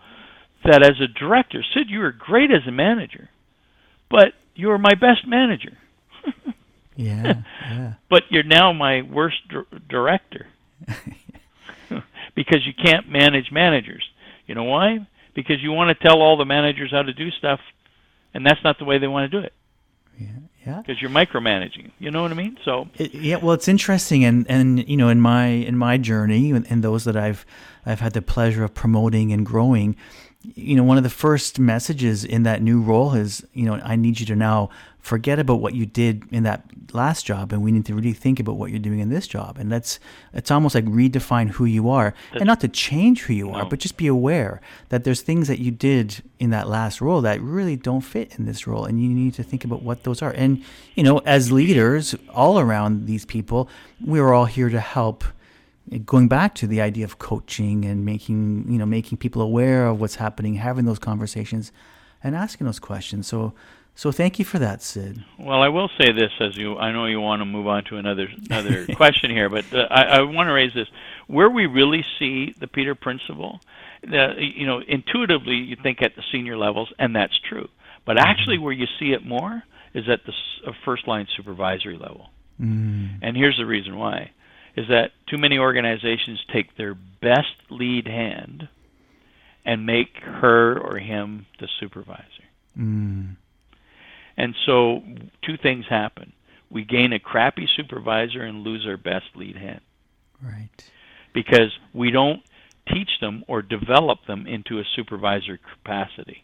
that 0.65 0.83
as 0.83 1.01
a 1.01 1.07
director, 1.07 1.65
Sid, 1.75 1.89
you 1.89 2.01
were 2.01 2.13
great 2.13 2.51
as 2.51 2.67
a 2.67 2.73
manager, 2.73 3.29
but 4.11 4.33
you 4.55 4.69
were 4.69 4.79
my 4.79 4.95
best 4.95 5.27
manager. 5.27 5.77
Yeah. 6.97 7.43
Yeah. 7.63 7.93
but 8.11 8.25
you're 8.31 8.43
now 8.43 8.75
my 8.75 9.01
worst 9.01 9.37
dir- 9.49 9.65
director 9.89 10.49
because 12.35 12.67
you 12.67 12.73
can't 12.75 13.09
manage 13.09 13.51
managers. 13.51 14.05
You 14.47 14.55
know 14.55 14.65
why? 14.65 15.07
Because 15.35 15.63
you 15.63 15.73
want 15.73 15.97
to 15.97 16.05
tell 16.07 16.21
all 16.21 16.37
the 16.37 16.45
managers 16.45 16.91
how 16.91 17.03
to 17.03 17.13
do 17.15 17.31
stuff, 17.31 17.61
and 18.35 18.45
that's 18.45 18.63
not 18.63 18.79
the 18.79 18.85
way 18.85 18.99
they 18.99 19.07
want 19.07 19.31
to 19.31 19.41
do 19.41 19.47
it. 19.47 19.53
Yeah. 20.19 20.27
Yeah. 20.67 20.83
Because 20.85 21.01
you're 21.01 21.11
micromanaging. 21.11 21.91
You 21.99 22.11
know 22.11 22.23
what 22.23 22.33
I 22.33 22.35
mean? 22.35 22.59
So 22.65 22.89
It, 22.99 23.15
yeah, 23.15 23.37
well, 23.37 23.53
it's 23.53 23.69
interesting, 23.69 24.25
and 24.25 24.47
and 24.49 24.87
you 24.89 24.97
know, 24.97 25.09
in 25.09 25.21
my 25.21 25.47
in 25.47 25.77
my 25.77 25.97
journey, 25.97 26.51
and, 26.51 26.67
and 26.71 26.85
those 26.85 27.05
that 27.05 27.17
I've 27.17 27.47
I've 27.87 28.01
had 28.01 28.13
the 28.13 28.23
pleasure 28.23 28.63
of 28.63 28.75
promoting 28.75 29.33
and 29.33 29.47
growing, 29.47 29.97
you 30.43 30.77
know, 30.77 30.85
one 30.85 30.97
of 30.97 31.03
the 31.03 31.11
first 31.11 31.59
messages 31.59 32.25
in 32.25 32.43
that 32.45 32.63
new 32.63 32.81
role 32.81 33.15
is, 33.15 33.45
you 33.53 33.65
know, 33.65 33.81
I 33.83 33.97
need 33.97 34.21
you 34.21 34.27
to 34.27 34.37
now 34.37 34.71
forget 35.01 35.38
about 35.38 35.61
what 35.61 35.74
you 35.74 35.86
did 35.86 36.24
in 36.30 36.42
that 36.42 36.64
last 36.92 37.24
job, 37.24 37.53
and 37.53 37.62
we 37.62 37.72
need 37.72 37.86
to 37.86 37.94
really 37.94 38.12
think 38.12 38.38
about 38.38 38.57
what 38.57 38.70
you're 38.70 38.78
doing 38.78 39.01
in 39.01 39.09
this 39.09 39.26
job, 39.26 39.59
and 39.59 39.70
that's 39.70 39.98
it's 40.32 40.51
almost 40.51 40.74
like 40.74 40.84
redefine 40.84 41.51
who 41.51 41.64
you 41.64 41.88
are, 41.88 42.14
and 42.32 42.46
not 42.46 42.61
to 42.61 42.68
change 42.68 43.22
who 43.22 43.32
you 43.34 43.51
are, 43.51 43.64
but 43.64 43.78
just 43.78 43.96
be 43.96 44.07
aware 44.07 44.61
that 44.90 45.05
there's 45.05 45.22
things 45.22 45.48
that 45.48 45.59
you 45.59 45.70
did 45.70 46.22
in 46.38 46.51
that 46.51 46.68
last 46.68 47.01
role 47.01 47.20
that 47.22 47.40
really 47.40 47.76
don't 47.76 48.03
fit 48.03 48.38
in 48.38 48.44
this 48.44 48.66
role, 48.66 48.84
and 48.84 49.03
you 49.03 49.09
need 49.09 49.34
to 49.34 49.42
think 49.42 49.64
about 49.64 49.82
what 49.82 50.05
those 50.05 50.22
are. 50.22 50.32
And 50.32 50.62
you 50.94 51.03
know, 51.03 51.18
as 51.18 51.51
leaders 51.51 52.14
all 52.34 52.59
around 52.59 53.07
these 53.07 53.24
people, 53.24 53.68
we're 54.01 54.32
all 54.32 54.46
here 54.46 54.68
to 54.68 54.80
help. 54.80 55.24
Going 56.05 56.28
back 56.28 56.55
to 56.57 56.68
the 56.68 56.80
idea 56.80 57.05
of 57.05 57.18
coaching 57.18 57.84
and 57.84 58.05
making 58.05 58.70
you 58.70 58.78
know 58.78 58.86
making 58.86 59.18
people 59.18 59.42
aware 59.42 59.86
of 59.86 60.01
what's 60.01 60.16
happening, 60.16 60.55
having 60.55 60.84
those 60.84 61.01
conversations, 61.01 61.72
and 62.22 62.36
asking 62.36 62.66
those 62.66 62.78
questions. 62.78 63.26
So, 63.26 63.55
so 63.95 64.11
thank 64.12 64.38
you 64.38 64.45
for 64.45 64.59
that, 64.59 64.82
Sid. 64.82 65.24
Well, 65.38 65.62
I 65.62 65.68
will 65.68 65.91
say 65.99 66.12
this 66.12 66.30
as 66.41 66.57
you 66.57 66.76
I 66.78 66.93
know 66.93 67.07
you 67.07 67.20
want 67.20 67.41
to 67.41 67.45
move 67.45 67.66
on 67.66 67.84
to 67.84 67.97
another 67.97 68.28
another 68.49 68.86
question 68.97 69.30
here, 69.30 69.49
but 69.49 69.64
uh, 69.72 69.86
I, 69.91 70.03
I 70.03 70.20
want 70.22 70.49
to 70.49 70.53
raise 70.53 70.72
this. 70.74 70.88
Where 71.26 71.51
we 71.51 71.66
really 71.66 72.05
see 72.18 72.55
the 72.59 72.66
Peter 72.66 72.95
principle, 72.95 73.61
the, 74.03 74.34
you 74.38 74.66
know, 74.66 74.80
intuitively 74.86 75.55
you 75.57 75.76
think 75.82 76.03
at 76.03 76.16
the 76.16 76.22
senior 76.32 76.57
levels, 76.57 76.93
and 76.99 77.14
that's 77.14 77.38
true. 77.49 77.68
But 78.07 78.18
actually, 78.18 78.59
where 78.59 78.72
you 78.72 78.86
see 78.99 79.12
it 79.12 79.24
more 79.24 79.62
is 79.95 80.09
at 80.09 80.20
the 80.24 80.32
uh, 80.66 80.72
first 80.84 81.07
line 81.07 81.26
supervisory 81.36 81.99
level. 81.99 82.30
Mm, 82.61 83.18
And 83.22 83.36
here's 83.36 83.57
the 83.59 83.66
reason 83.66 83.97
why: 83.99 84.30
is 84.76 84.88
that 84.88 85.12
too 85.28 85.38
many 85.38 85.59
organizations 85.59 86.43
take 86.53 86.76
their 86.76 86.95
best 86.95 87.55
lead 87.70 88.07
hand 88.07 88.68
and 89.64 89.84
make 89.84 90.16
her 90.22 90.78
or 90.78 90.99
him 90.99 91.47
the 91.61 91.68
supervisor. 91.78 92.45
mm, 92.78 93.36
And 94.41 94.55
so 94.64 95.03
two 95.43 95.59
things 95.59 95.84
happen. 95.91 96.32
We 96.70 96.86
gain 96.86 97.12
a 97.12 97.18
crappy 97.18 97.68
supervisor 97.76 98.41
and 98.41 98.62
lose 98.62 98.86
our 98.86 98.97
best 98.97 99.26
lead 99.34 99.55
hand 99.55 99.82
right. 100.43 100.70
because 101.34 101.76
we 101.93 102.11
don't 102.11 102.41
teach 102.91 103.11
them 103.20 103.45
or 103.49 103.61
develop 103.61 104.20
them 104.26 104.47
into 104.47 104.78
a 104.78 104.84
supervisor 104.97 105.59
capacity. 105.59 106.43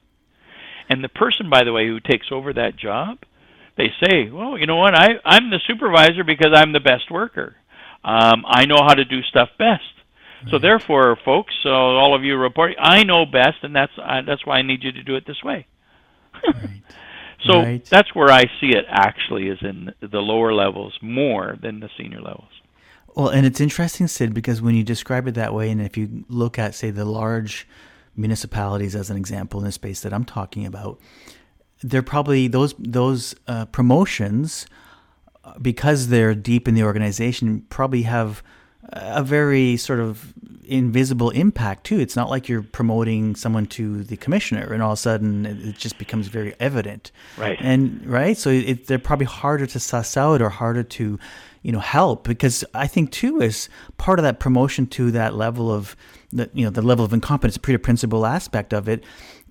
And 0.90 1.02
the 1.02 1.08
person, 1.08 1.48
by 1.48 1.64
the 1.64 1.72
way, 1.72 1.86
who 1.86 1.98
takes 1.98 2.26
over 2.30 2.52
that 2.52 2.76
job, 2.76 3.20
they 3.78 3.88
say, 4.04 4.28
well, 4.28 4.58
you 4.58 4.66
know 4.66 4.76
what, 4.76 4.94
I, 4.94 5.14
I'm 5.24 5.48
the 5.48 5.60
supervisor 5.66 6.22
because 6.22 6.52
I'm 6.54 6.72
the 6.74 6.80
best 6.80 7.10
worker. 7.10 7.56
Um, 8.04 8.44
I 8.46 8.66
know 8.66 8.82
how 8.86 8.92
to 8.92 9.06
do 9.06 9.22
stuff 9.22 9.48
best. 9.58 9.84
So 10.50 10.58
therefore, 10.58 11.16
folks, 11.24 11.54
so 11.62 11.70
all 11.70 12.14
of 12.14 12.22
you 12.22 12.36
reporting, 12.36 12.76
I 12.78 13.04
know 13.04 13.24
best, 13.24 13.56
and 13.62 13.74
that's 13.74 13.90
uh, 13.98 14.20
that's 14.24 14.46
why 14.46 14.58
I 14.58 14.62
need 14.62 14.84
you 14.84 14.92
to 14.92 15.02
do 15.02 15.16
it 15.16 15.26
this 15.26 15.42
way. 15.42 15.66
Right. 16.46 16.82
So 17.46 17.60
Right. 17.60 17.84
that's 17.84 18.14
where 18.14 18.30
I 18.30 18.44
see 18.60 18.70
it 18.70 18.84
actually 18.88 19.48
is 19.48 19.58
in 19.62 19.92
the 20.00 20.20
lower 20.20 20.52
levels 20.52 20.98
more 21.02 21.56
than 21.60 21.80
the 21.80 21.88
senior 21.96 22.20
levels. 22.20 22.50
Well, 23.14 23.28
and 23.28 23.46
it's 23.46 23.60
interesting, 23.60 24.08
Sid, 24.08 24.34
because 24.34 24.60
when 24.60 24.74
you 24.74 24.84
describe 24.84 25.26
it 25.26 25.34
that 25.34 25.54
way, 25.54 25.70
and 25.70 25.80
if 25.80 25.96
you 25.96 26.24
look 26.28 26.58
at, 26.58 26.74
say, 26.74 26.90
the 26.90 27.06
large 27.06 27.66
municipalities 28.14 28.94
as 28.94 29.08
an 29.10 29.16
example 29.16 29.60
in 29.60 29.66
the 29.66 29.72
space 29.72 30.00
that 30.02 30.12
I'm 30.12 30.24
talking 30.24 30.66
about, 30.66 31.00
they're 31.82 32.02
probably 32.02 32.48
those 32.48 32.74
those 32.78 33.34
uh, 33.46 33.66
promotions 33.66 34.66
uh, 35.44 35.58
because 35.60 36.08
they're 36.08 36.34
deep 36.34 36.66
in 36.68 36.74
the 36.74 36.82
organization 36.82 37.64
probably 37.68 38.02
have 38.02 38.42
a 38.88 39.22
very 39.22 39.76
sort 39.76 40.00
of 40.00 40.32
invisible 40.68 41.30
impact 41.30 41.84
too. 41.84 41.98
It's 41.98 42.16
not 42.16 42.30
like 42.30 42.48
you're 42.48 42.62
promoting 42.62 43.34
someone 43.36 43.66
to 43.66 44.02
the 44.04 44.16
commissioner 44.16 44.72
and 44.72 44.82
all 44.82 44.92
of 44.92 44.98
a 44.98 45.00
sudden 45.00 45.46
it 45.46 45.76
just 45.76 45.98
becomes 45.98 46.28
very 46.28 46.54
evident. 46.60 47.12
Right. 47.36 47.58
And 47.60 48.04
right, 48.06 48.36
so 48.36 48.50
it, 48.50 48.86
they're 48.86 48.98
probably 48.98 49.26
harder 49.26 49.66
to 49.66 49.80
suss 49.80 50.16
out 50.16 50.42
or 50.42 50.48
harder 50.48 50.82
to, 50.82 51.18
you 51.62 51.72
know, 51.72 51.80
help 51.80 52.24
because 52.24 52.64
I 52.74 52.86
think 52.86 53.12
too 53.12 53.40
is 53.40 53.68
part 53.96 54.18
of 54.18 54.24
that 54.24 54.40
promotion 54.40 54.86
to 54.88 55.10
that 55.12 55.34
level 55.34 55.70
of 55.72 55.96
the 56.32 56.50
you 56.52 56.64
know 56.64 56.70
the 56.70 56.82
level 56.82 57.04
of 57.04 57.12
incompetence, 57.12 57.54
the 57.54 57.60
Peter 57.60 57.78
principle 57.78 58.26
aspect 58.26 58.72
of 58.72 58.88
it, 58.88 59.04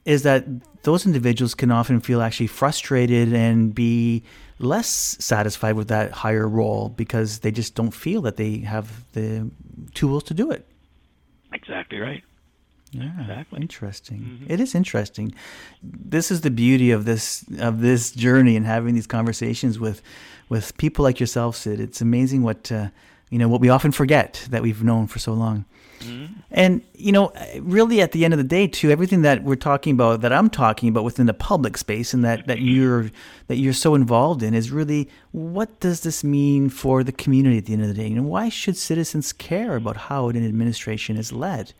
is 0.05 0.23
that 0.23 0.45
those 0.83 1.05
individuals 1.05 1.55
can 1.55 1.71
often 1.71 1.99
feel 1.99 2.21
actually 2.21 2.47
frustrated 2.47 3.33
and 3.33 3.73
be 3.73 4.23
less 4.59 5.17
satisfied 5.19 5.75
with 5.75 5.87
that 5.89 6.11
higher 6.11 6.47
role 6.47 6.89
because 6.89 7.39
they 7.39 7.51
just 7.51 7.75
don't 7.75 7.91
feel 7.91 8.21
that 8.21 8.37
they 8.37 8.59
have 8.59 9.03
the 9.13 9.49
tools 9.93 10.23
to 10.23 10.33
do 10.33 10.51
it. 10.51 10.67
Exactly 11.95 11.99
right. 11.99 12.23
Yeah, 12.91 13.21
Exactly. 13.21 13.61
interesting. 13.61 14.19
Mm-hmm. 14.19 14.53
It 14.53 14.59
is 14.59 14.75
interesting. 14.75 15.33
This 15.83 16.31
is 16.31 16.41
the 16.41 16.51
beauty 16.51 16.91
of 16.91 17.05
this 17.05 17.43
of 17.59 17.81
this 17.81 18.11
journey 18.11 18.55
and 18.55 18.65
having 18.65 18.95
these 18.95 19.07
conversations 19.07 19.79
with 19.79 20.01
with 20.47 20.77
people 20.77 21.03
like 21.03 21.19
yourself, 21.19 21.55
Sid. 21.55 21.79
It's 21.79 22.01
amazing 22.01 22.43
what 22.43 22.71
uh, 22.71 22.89
you 23.29 23.37
know 23.37 23.49
what 23.49 23.59
we 23.59 23.69
often 23.69 23.91
forget 23.91 24.47
that 24.49 24.61
we've 24.61 24.83
known 24.83 25.07
for 25.07 25.19
so 25.19 25.33
long. 25.33 25.65
Mm-hmm. 25.99 26.33
And 26.51 26.81
you 26.93 27.11
know, 27.11 27.33
really, 27.59 28.01
at 28.01 28.11
the 28.11 28.23
end 28.23 28.33
of 28.33 28.37
the 28.37 28.43
day, 28.43 28.67
too, 28.67 28.91
everything 28.91 29.23
that 29.23 29.43
we're 29.43 29.55
talking 29.55 29.93
about, 29.93 30.21
that 30.21 30.31
I'm 30.31 30.49
talking 30.49 30.87
about 30.87 31.03
within 31.03 31.25
the 31.25 31.33
public 31.33 31.77
space, 31.77 32.13
and 32.13 32.23
that, 32.23 32.47
that 32.47 32.57
mm-hmm. 32.57 32.67
you're 32.67 33.11
that 33.47 33.57
you're 33.57 33.73
so 33.73 33.95
involved 33.95 34.43
in, 34.43 34.53
is 34.53 34.71
really 34.71 35.09
what 35.31 35.79
does 35.79 36.01
this 36.01 36.23
mean 36.23 36.69
for 36.69 37.03
the 37.03 37.11
community 37.11 37.57
at 37.57 37.65
the 37.65 37.73
end 37.73 37.81
of 37.81 37.87
the 37.87 37.93
day? 37.93 38.07
and 38.07 38.29
why 38.29 38.49
should 38.49 38.77
citizens 38.77 39.33
care 39.33 39.75
about 39.75 39.97
how 39.97 40.29
an 40.29 40.45
administration 40.45 41.17
is 41.17 41.31
led? 41.33 41.73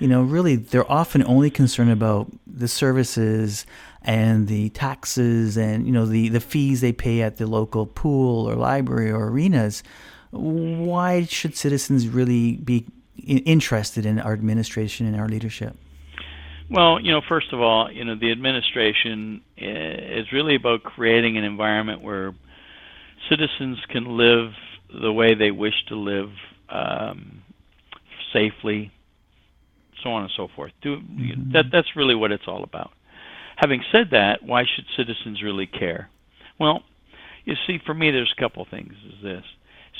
You 0.00 0.08
know, 0.08 0.22
really, 0.22 0.56
they're 0.56 0.90
often 0.90 1.22
only 1.24 1.50
concerned 1.50 1.90
about 1.90 2.32
the 2.46 2.66
services 2.66 3.66
and 4.02 4.48
the 4.48 4.70
taxes 4.70 5.58
and 5.58 5.86
you 5.86 5.92
know 5.92 6.06
the 6.06 6.30
the 6.30 6.40
fees 6.40 6.80
they 6.80 6.90
pay 6.92 7.20
at 7.20 7.36
the 7.36 7.46
local 7.46 7.84
pool 7.84 8.50
or 8.50 8.54
library 8.54 9.10
or 9.10 9.28
arenas. 9.28 9.82
Why 10.30 11.24
should 11.24 11.54
citizens 11.54 12.08
really 12.08 12.56
be 12.56 12.86
interested 13.26 14.06
in 14.06 14.18
our 14.18 14.32
administration 14.32 15.06
and 15.06 15.20
our 15.20 15.28
leadership? 15.28 15.76
Well, 16.70 17.00
you 17.00 17.12
know, 17.12 17.20
first 17.28 17.52
of 17.52 17.60
all, 17.60 17.90
you 17.90 18.04
know, 18.04 18.14
the 18.14 18.30
administration 18.30 19.42
is 19.58 20.32
really 20.32 20.54
about 20.54 20.82
creating 20.84 21.36
an 21.36 21.44
environment 21.44 22.00
where 22.00 22.32
citizens 23.28 23.78
can 23.88 24.16
live 24.16 24.52
the 25.02 25.12
way 25.12 25.34
they 25.34 25.50
wish 25.50 25.74
to 25.88 25.96
live 25.96 26.30
um, 26.68 27.42
safely, 28.32 28.92
so 30.02 30.10
on 30.10 30.22
and 30.22 30.32
so 30.36 30.48
forth. 30.54 30.72
Do 30.82 30.96
mm-hmm. 30.96 31.52
that? 31.52 31.66
That's 31.72 31.96
really 31.96 32.14
what 32.14 32.32
it's 32.32 32.44
all 32.46 32.64
about. 32.64 32.90
Having 33.56 33.82
said 33.92 34.06
that, 34.12 34.42
why 34.42 34.64
should 34.64 34.84
citizens 34.96 35.42
really 35.42 35.66
care? 35.66 36.08
Well, 36.58 36.82
you 37.44 37.54
see, 37.66 37.78
for 37.84 37.94
me, 37.94 38.10
there's 38.10 38.32
a 38.36 38.40
couple 38.40 38.66
things. 38.70 38.92
Is 39.06 39.22
this? 39.22 39.44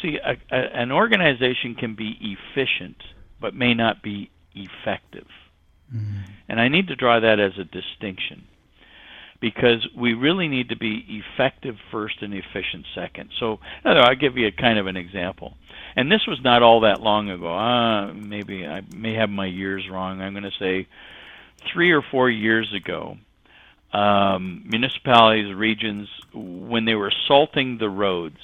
See, 0.02 0.16
a, 0.24 0.54
a, 0.54 0.60
an 0.80 0.92
organization 0.92 1.74
can 1.74 1.94
be 1.94 2.16
efficient, 2.20 2.96
but 3.40 3.54
may 3.54 3.74
not 3.74 4.02
be 4.02 4.30
effective. 4.54 5.26
Mm-hmm. 5.94 6.32
And 6.48 6.60
I 6.60 6.68
need 6.68 6.88
to 6.88 6.96
draw 6.96 7.20
that 7.20 7.40
as 7.40 7.52
a 7.58 7.64
distinction 7.64 8.44
because 9.40 9.86
we 9.96 10.12
really 10.14 10.48
need 10.48 10.68
to 10.68 10.76
be 10.76 11.22
effective 11.22 11.76
first 11.90 12.16
and 12.20 12.34
efficient 12.34 12.84
second. 12.94 13.30
So 13.38 13.58
I'll 13.84 14.14
give 14.14 14.36
you 14.36 14.46
a 14.46 14.52
kind 14.52 14.78
of 14.78 14.86
an 14.86 14.96
example. 14.96 15.54
And 15.96 16.10
this 16.10 16.26
was 16.26 16.40
not 16.42 16.62
all 16.62 16.80
that 16.80 17.00
long 17.00 17.30
ago. 17.30 17.52
Uh, 17.52 18.12
maybe 18.14 18.66
I 18.66 18.82
may 18.94 19.14
have 19.14 19.30
my 19.30 19.46
years 19.46 19.88
wrong. 19.88 20.20
I'm 20.20 20.32
going 20.32 20.44
to 20.44 20.58
say 20.58 20.86
three 21.72 21.90
or 21.90 22.02
four 22.02 22.30
years 22.30 22.72
ago, 22.74 23.16
um, 23.92 24.64
municipalities, 24.66 25.54
regions, 25.54 26.08
when 26.32 26.84
they 26.84 26.94
were 26.94 27.12
salting 27.26 27.78
the 27.78 27.90
roads, 27.90 28.38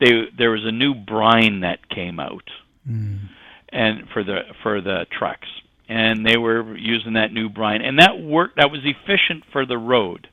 they, 0.00 0.28
there 0.36 0.50
was 0.50 0.64
a 0.64 0.72
new 0.72 0.94
brine 0.94 1.60
that 1.60 1.88
came 1.88 2.20
out 2.20 2.48
Mm. 2.88 3.28
and 3.68 4.08
for 4.14 4.24
the 4.24 4.44
for 4.62 4.80
the 4.80 5.04
trucks 5.10 5.48
and 5.88 6.24
they 6.26 6.36
were 6.36 6.76
using 6.76 7.14
that 7.14 7.32
new 7.32 7.48
brine, 7.48 7.80
and 7.80 7.98
that 7.98 8.20
worked. 8.20 8.56
That 8.56 8.70
was 8.70 8.80
efficient 8.84 9.44
for 9.52 9.64
the 9.64 9.78
road, 9.78 10.28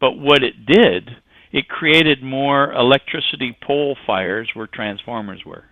but 0.00 0.12
what 0.12 0.42
it 0.42 0.64
did, 0.64 1.10
it 1.52 1.68
created 1.68 2.22
more 2.22 2.72
electricity 2.72 3.56
pole 3.60 3.96
fires 4.06 4.50
where 4.54 4.66
transformers 4.66 5.44
were. 5.44 5.64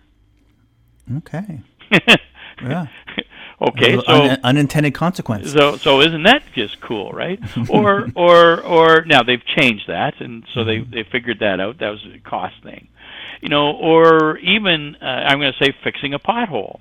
Okay. 1.17 1.61
yeah. 2.61 2.85
okay, 3.61 3.95
so 3.95 4.03
un- 4.07 4.39
unintended 4.43 4.93
consequences. 4.93 5.53
So, 5.53 5.75
so 5.77 6.01
isn't 6.01 6.23
that 6.23 6.43
just 6.53 6.79
cool, 6.81 7.11
right? 7.11 7.39
or, 7.69 8.09
or, 8.15 8.61
or 8.61 9.05
now 9.05 9.23
they've 9.23 9.43
changed 9.43 9.87
that, 9.87 10.21
and 10.21 10.45
so 10.53 10.63
they 10.63 10.77
Mm-hmm. 10.79 10.91
they 10.93 11.03
figured 11.03 11.39
that 11.39 11.59
out. 11.59 11.79
That 11.79 11.89
was 11.89 12.05
a 12.13 12.19
cost 12.19 12.61
thing, 12.63 12.89
you 13.41 13.49
know. 13.49 13.71
Or 13.71 14.37
even 14.37 14.95
uh, 15.01 15.05
I'm 15.05 15.39
going 15.39 15.51
to 15.53 15.63
say 15.65 15.73
fixing 15.83 16.13
a 16.13 16.19
pothole. 16.19 16.79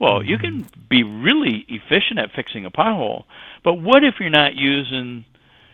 Well, 0.00 0.22
you 0.22 0.38
can 0.38 0.68
be 0.88 1.02
really 1.02 1.64
efficient 1.68 2.18
at 2.20 2.30
fixing 2.32 2.64
a 2.64 2.70
pothole, 2.70 3.24
but 3.64 3.74
what 3.74 4.04
if 4.04 4.20
you're 4.20 4.30
not 4.30 4.54
using, 4.54 5.24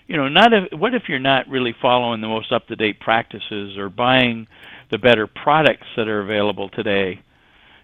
you 0.07 0.17
know, 0.17 0.29
not 0.29 0.53
if, 0.53 0.73
what 0.79 0.95
if 0.95 1.05
you're 1.09 1.19
not 1.19 1.49
really 1.49 1.75
following 1.81 2.21
the 2.21 2.29
most 2.29 2.53
up 2.53 2.67
to 2.69 2.77
date 2.77 3.01
practices 3.01 3.77
or 3.79 3.89
buying 3.89 4.47
the 4.91 4.99
better 4.99 5.27
products 5.27 5.87
that 5.97 6.09
are 6.09 6.21
available 6.21 6.69
today? 6.69 7.21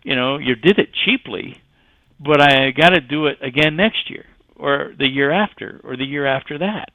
You 0.02 0.16
know, 0.16 0.38
you 0.38 0.54
did 0.54 0.78
it 0.78 0.90
cheaply, 0.92 1.60
but 2.18 2.40
I 2.40 2.70
got 2.70 2.90
to 2.90 3.00
do 3.00 3.26
it 3.26 3.38
again 3.40 3.76
next 3.76 4.10
year 4.10 4.26
or 4.56 4.92
the 4.98 5.08
year 5.08 5.30
after 5.30 5.80
or 5.84 5.96
the 5.96 6.04
year 6.04 6.26
after 6.26 6.58
that. 6.58 6.90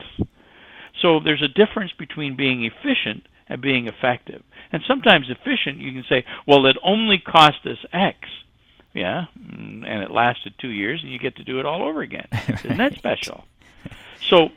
So 1.02 1.20
there's 1.20 1.44
a 1.44 1.48
difference 1.48 1.92
between 1.98 2.36
being 2.36 2.64
efficient 2.64 3.28
and 3.48 3.62
being 3.62 3.88
effective. 3.88 4.44
And 4.72 4.82
sometimes 4.88 5.30
efficient, 5.30 5.80
you 5.80 5.92
can 5.92 6.06
say, 6.08 6.26
well, 6.48 6.66
it 6.66 6.78
only 6.84 7.20
cost 7.20 7.66
us 7.66 7.78
X. 7.94 8.18
Yeah, 8.94 9.26
mm, 9.38 9.86
and 9.86 10.04
it 10.04 10.10
lasted 10.10 10.54
two 10.58 10.70
years, 10.70 11.02
and 11.04 11.12
you 11.12 11.20
get 11.20 11.36
to 11.36 11.44
do 11.44 11.60
it 11.60 11.66
all 11.66 11.84
over 11.84 12.02
again. 12.02 12.28
Isn't 12.48 12.78
that 12.78 12.96
special? 12.96 13.44
So 14.30 14.52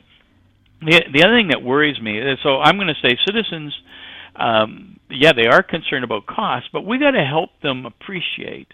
the 0.81 1.03
the 1.13 1.23
other 1.23 1.37
thing 1.37 1.49
that 1.49 1.61
worries 1.61 1.99
me 2.01 2.19
is 2.19 2.39
so 2.43 2.59
I'm 2.59 2.77
going 2.77 2.87
to 2.87 3.07
say 3.07 3.17
citizens, 3.25 3.77
um, 4.35 4.99
yeah, 5.09 5.33
they 5.33 5.47
are 5.47 5.63
concerned 5.63 6.03
about 6.03 6.25
cost, 6.25 6.69
but 6.71 6.85
we 6.85 6.97
got 6.97 7.11
to 7.11 7.23
help 7.23 7.49
them 7.61 7.85
appreciate 7.85 8.67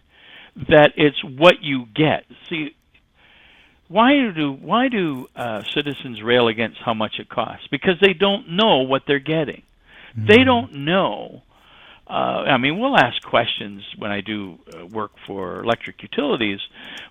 that 0.70 0.94
it's 0.96 1.22
what 1.24 1.62
you 1.62 1.86
get. 1.94 2.26
See, 2.50 2.76
why 3.88 4.32
do 4.36 4.52
why 4.52 4.88
do 4.88 5.28
uh, 5.36 5.64
citizens 5.64 6.22
rail 6.22 6.48
against 6.48 6.80
how 6.80 6.94
much 6.94 7.20
it 7.20 7.30
costs? 7.30 7.68
Because 7.70 7.96
they 8.02 8.14
don't 8.14 8.52
know 8.52 8.80
what 8.80 9.04
they're 9.08 9.20
getting. 9.20 9.64
They 10.18 10.44
don't 10.46 10.74
know. 10.74 11.44
Uh, 12.08 12.46
I 12.48 12.58
mean, 12.58 12.80
we'll 12.80 12.96
ask 12.96 13.22
questions 13.24 13.84
when 13.98 14.12
I 14.12 14.22
do 14.22 14.60
uh, 14.74 14.86
work 14.86 15.12
for 15.26 15.62
electric 15.62 16.02
utilities. 16.04 16.60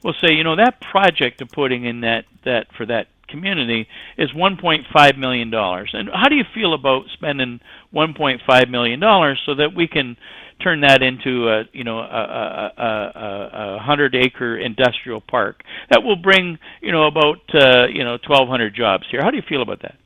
We'll 0.03 0.15
say, 0.23 0.33
you 0.33 0.45
know, 0.45 0.57
that 0.57 0.81
project 0.81 1.43
of 1.43 1.49
putting 1.49 1.85
in 1.85 2.01
that 2.01 2.25
that 2.45 2.69
for 2.77 2.87
that 2.87 3.09
community 3.29 3.87
is 4.19 4.31
1.5 4.33 5.19
million 5.19 5.51
dollars. 5.51 5.91
And 5.93 6.09
how 6.13 6.29
do 6.29 6.35
you 6.37 6.45
feel 6.55 6.75
about 6.75 7.05
spending 7.13 7.61
1.5 7.95 8.71
million 8.71 9.01
dollars 9.01 9.41
so 9.47 9.55
that 9.55 9.75
we 9.75 9.87
can 9.89 10.17
turn 10.63 10.81
that 10.83 11.03
into 11.03 11.49
a 11.49 11.65
you 11.73 11.83
know 11.85 11.99
a, 11.99 12.03
a, 12.03 12.73
a, 12.77 13.51
a 13.77 13.79
hundred 13.81 14.15
acre 14.15 14.57
industrial 14.57 15.21
park 15.21 15.63
that 15.91 16.03
will 16.03 16.17
bring 16.17 16.59
you 16.81 16.93
know 16.93 17.07
about 17.07 17.39
uh, 17.55 17.87
you 17.93 18.05
know 18.05 18.13
1,200 18.27 18.75
jobs 18.75 19.05
here? 19.11 19.21
How 19.23 19.31
do 19.31 19.37
you 19.37 19.43
feel 19.49 19.63
about 19.63 19.83
that? 19.83 19.97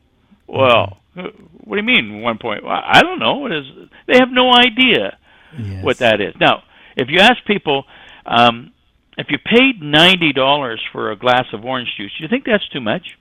Well, 0.47 0.99
what 1.15 1.77
do 1.77 1.77
you 1.77 1.83
mean 1.83 2.23
one 2.23 2.39
point? 2.39 2.65
I 2.67 3.03
don't 3.03 3.19
know. 3.19 3.35
What 3.35 3.53
is? 3.53 3.65
They 4.07 4.17
have 4.19 4.31
no 4.31 4.53
idea 4.53 5.19
Yes. 5.59 5.83
what 5.83 5.99
that 5.99 6.21
is. 6.21 6.35
Now, 6.39 6.63
if 6.97 7.09
you 7.11 7.21
ask 7.21 7.37
people, 7.47 7.85
um, 8.27 8.71
if 9.19 9.27
you 9.31 9.39
paid 9.39 9.83
ninety 9.83 10.33
dollars 10.33 10.81
for 10.93 11.11
a 11.11 11.17
glass 11.17 11.47
of 11.53 11.65
orange 11.65 11.89
juice, 11.97 12.13
do 12.17 12.23
you 12.23 12.29
think 12.29 12.45
that's 12.47 12.67
too 12.69 12.81
much? 12.81 13.19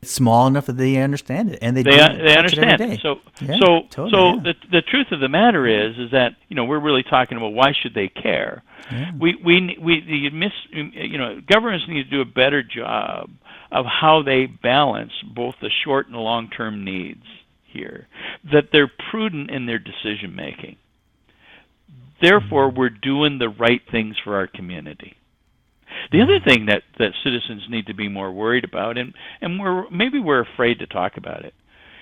It's 0.00 0.12
small 0.12 0.46
enough 0.46 0.66
that 0.66 0.76
they 0.76 0.96
understand 0.98 1.50
it, 1.50 1.58
and 1.60 1.76
they 1.76 1.82
They 1.82 1.90
do 1.90 1.96
they 1.96 2.02
touch 2.04 2.52
it 2.52 2.58
understand. 2.60 3.00
So 3.02 3.16
Yeah, 3.40 3.56
so 3.58 3.80
totally, 3.90 4.10
so 4.12 4.34
yeah. 4.34 4.40
the 4.44 4.54
the 4.70 4.82
truth 4.82 5.08
of 5.10 5.18
the 5.18 5.28
matter 5.28 5.66
is 5.66 5.98
is 5.98 6.12
that 6.12 6.36
you 6.48 6.54
know 6.54 6.64
we're 6.64 6.78
really 6.78 7.02
talking 7.02 7.36
about 7.36 7.52
why 7.52 7.72
should 7.72 7.94
they 7.94 8.08
care? 8.08 8.62
Yeah. 8.92 9.10
We 9.18 9.34
we 9.44 9.76
we 9.82 10.00
the 10.00 10.30
miss 10.30 10.52
you 10.70 11.18
know 11.18 11.40
governments 11.40 11.86
need 11.88 12.04
to 12.04 12.10
do 12.10 12.20
a 12.20 12.24
better 12.24 12.62
job 12.62 13.30
of 13.72 13.84
how 13.86 14.22
they 14.22 14.46
balance 14.46 15.12
both 15.34 15.56
the 15.60 15.70
short 15.84 16.06
and 16.06 16.16
long 16.16 16.48
term 16.50 16.84
needs 16.84 17.24
here. 17.64 18.06
That 18.52 18.70
they're 18.70 18.90
prudent 19.10 19.50
in 19.50 19.66
their 19.66 19.80
decision 19.80 20.36
making. 20.36 20.76
Therefore, 22.20 22.70
we're 22.70 22.90
doing 22.90 23.38
the 23.38 23.48
right 23.48 23.80
things 23.90 24.16
for 24.22 24.36
our 24.36 24.46
community. 24.46 25.16
The 26.12 26.22
other 26.22 26.40
thing 26.44 26.66
that, 26.66 26.82
that 26.98 27.12
citizens 27.24 27.66
need 27.68 27.86
to 27.86 27.94
be 27.94 28.08
more 28.08 28.32
worried 28.32 28.64
about, 28.64 28.98
and, 28.98 29.14
and 29.40 29.58
we're 29.58 29.88
maybe 29.90 30.18
we're 30.18 30.42
afraid 30.42 30.80
to 30.80 30.86
talk 30.86 31.16
about 31.16 31.44
it. 31.44 31.54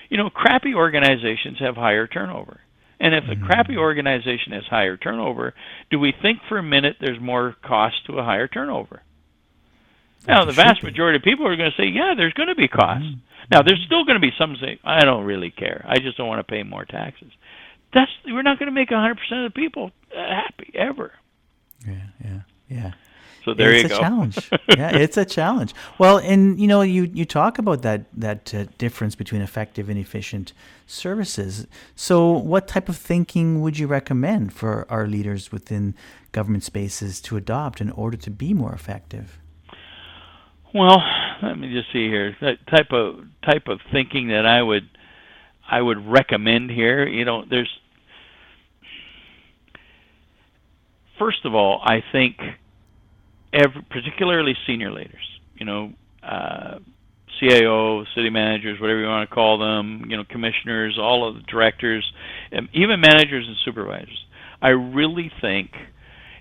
You 0.08 0.16
know, 0.16 0.30
crappy 0.30 0.74
organizations 0.74 1.58
have 1.60 1.76
higher 1.76 2.06
turnover. 2.06 2.60
And 2.98 3.14
if 3.14 3.24
a 3.24 3.36
crappy 3.36 3.76
organization 3.76 4.52
has 4.52 4.64
higher 4.70 4.96
turnover, 4.96 5.54
do 5.90 5.98
we 5.98 6.14
think 6.22 6.38
for 6.48 6.56
a 6.56 6.62
minute 6.62 6.96
there's 7.00 7.20
more 7.20 7.54
cost 7.62 8.06
to 8.06 8.18
a 8.18 8.24
higher 8.24 8.48
turnover? 8.48 9.02
Now, 10.26 10.44
the 10.44 10.52
vast 10.52 10.82
majority 10.82 11.18
of 11.18 11.22
people 11.22 11.46
are 11.46 11.56
going 11.56 11.70
to 11.70 11.76
say, 11.76 11.88
yeah, 11.88 12.14
there's 12.16 12.32
going 12.32 12.48
to 12.48 12.54
be 12.54 12.68
costs. 12.68 13.06
Now, 13.50 13.62
there's 13.62 13.82
still 13.86 14.04
going 14.04 14.16
to 14.16 14.26
be 14.26 14.32
some 14.38 14.56
say, 14.60 14.80
I 14.82 15.04
don't 15.04 15.24
really 15.24 15.50
care. 15.50 15.84
I 15.86 15.98
just 15.98 16.16
don't 16.16 16.26
want 16.26 16.44
to 16.44 16.50
pay 16.50 16.62
more 16.62 16.84
taxes. 16.84 17.30
That's 17.94 18.10
we're 18.26 18.42
not 18.42 18.58
going 18.58 18.66
to 18.66 18.72
make 18.72 18.88
100% 18.88 19.12
of 19.12 19.52
the 19.52 19.54
people 19.54 19.92
happy 20.16 20.70
ever. 20.74 21.12
Yeah, 21.86 22.06
yeah, 22.24 22.40
yeah. 22.68 22.92
So 23.44 23.54
there 23.54 23.72
it's 23.72 23.90
you 23.90 23.96
a 23.96 23.98
challenge. 24.00 24.50
yeah, 24.68 24.96
it's 24.96 25.16
a 25.16 25.24
challenge. 25.24 25.72
Well, 25.98 26.18
and 26.18 26.58
you 26.58 26.66
know, 26.66 26.82
you 26.82 27.04
you 27.04 27.24
talk 27.24 27.58
about 27.58 27.82
that 27.82 28.06
that 28.12 28.52
uh, 28.52 28.64
difference 28.76 29.14
between 29.14 29.40
effective 29.40 29.88
and 29.88 29.98
efficient 29.98 30.52
services. 30.86 31.68
So, 31.94 32.32
what 32.32 32.66
type 32.66 32.88
of 32.88 32.96
thinking 32.96 33.60
would 33.60 33.78
you 33.78 33.86
recommend 33.86 34.52
for 34.52 34.84
our 34.90 35.06
leaders 35.06 35.52
within 35.52 35.94
government 36.32 36.64
spaces 36.64 37.20
to 37.20 37.36
adopt 37.36 37.80
in 37.80 37.90
order 37.92 38.16
to 38.16 38.30
be 38.30 38.52
more 38.52 38.72
effective? 38.72 39.38
Well, 40.74 41.00
let 41.40 41.56
me 41.56 41.72
just 41.72 41.92
see 41.92 42.08
here. 42.08 42.36
That 42.40 42.66
type 42.66 42.92
of 42.92 43.24
type 43.44 43.68
of 43.68 43.78
thinking 43.92 44.28
that 44.28 44.44
I 44.44 44.60
would 44.60 44.88
I 45.70 45.80
would 45.80 46.04
recommend 46.04 46.70
here. 46.70 47.06
You 47.06 47.24
know, 47.24 47.44
there's 47.48 47.70
first 51.18 51.44
of 51.44 51.54
all, 51.54 51.80
I 51.82 52.02
think 52.12 52.36
every, 53.52 53.82
particularly 53.90 54.54
senior 54.66 54.92
leaders. 54.92 55.40
You 55.54 55.66
know, 55.66 55.92
uh, 56.22 56.78
CAO, 57.40 58.04
city 58.14 58.30
managers, 58.30 58.80
whatever 58.80 59.00
you 59.00 59.06
want 59.06 59.28
to 59.28 59.34
call 59.34 59.58
them. 59.58 60.04
You 60.08 60.16
know, 60.16 60.24
commissioners, 60.24 60.98
all 60.98 61.28
of 61.28 61.36
the 61.36 61.42
directors, 61.42 62.10
and 62.52 62.68
even 62.72 63.00
managers 63.00 63.46
and 63.46 63.56
supervisors. 63.64 64.24
I 64.60 64.70
really 64.70 65.30
think 65.40 65.70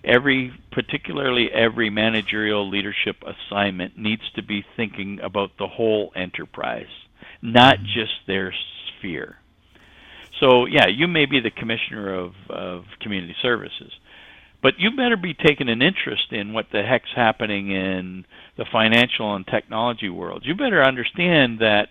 every 0.06 0.54
particularly 0.72 1.50
every 1.52 1.90
managerial 1.90 2.70
leadership 2.70 3.18
assignment 3.26 3.98
needs 3.98 4.22
to 4.36 4.44
be 4.44 4.64
thinking 4.76 5.20
about 5.22 5.52
the 5.58 5.68
whole 5.68 6.12
enterprise 6.16 6.86
not 7.42 7.78
just 7.82 8.14
their 8.28 8.54
sphere 8.98 9.38
so 10.40 10.66
yeah 10.66 10.88
you 10.88 11.08
may 11.08 11.26
be 11.26 11.40
the 11.40 11.50
commissioner 11.50 12.14
of, 12.14 12.34
of 12.50 12.86
community 13.02 13.36
services 13.42 13.92
but 14.66 14.80
you 14.80 14.90
better 14.90 15.16
be 15.16 15.36
taking 15.36 15.70
an 15.70 15.84
interest 15.84 16.32
in 16.32 16.52
what 16.52 16.66
the 16.72 16.82
heck's 16.82 17.12
happening 17.16 17.70
in 17.70 18.26
the 18.58 18.66
financial 18.72 19.36
and 19.36 19.46
technology 19.46 20.10
world 20.10 20.42
you 20.44 20.56
better 20.56 20.84
understand 20.84 21.60
that 21.60 21.90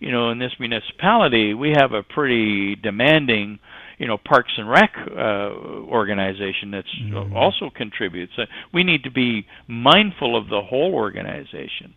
you 0.00 0.10
know 0.10 0.30
in 0.30 0.38
this 0.38 0.52
municipality 0.58 1.52
we 1.52 1.74
have 1.76 1.92
a 1.92 2.02
pretty 2.02 2.76
demanding 2.76 3.58
you 3.98 4.06
know 4.06 4.16
Parks 4.16 4.52
and 4.56 4.68
Rec 4.70 4.92
uh, 4.96 5.50
organization 5.86 6.70
that's 6.70 6.88
also 7.34 7.70
contributes. 7.74 8.32
Uh, 8.38 8.46
we 8.72 8.84
need 8.84 9.04
to 9.04 9.10
be 9.10 9.46
mindful 9.68 10.36
of 10.36 10.48
the 10.48 10.60
whole 10.62 10.94
organization, 10.94 11.94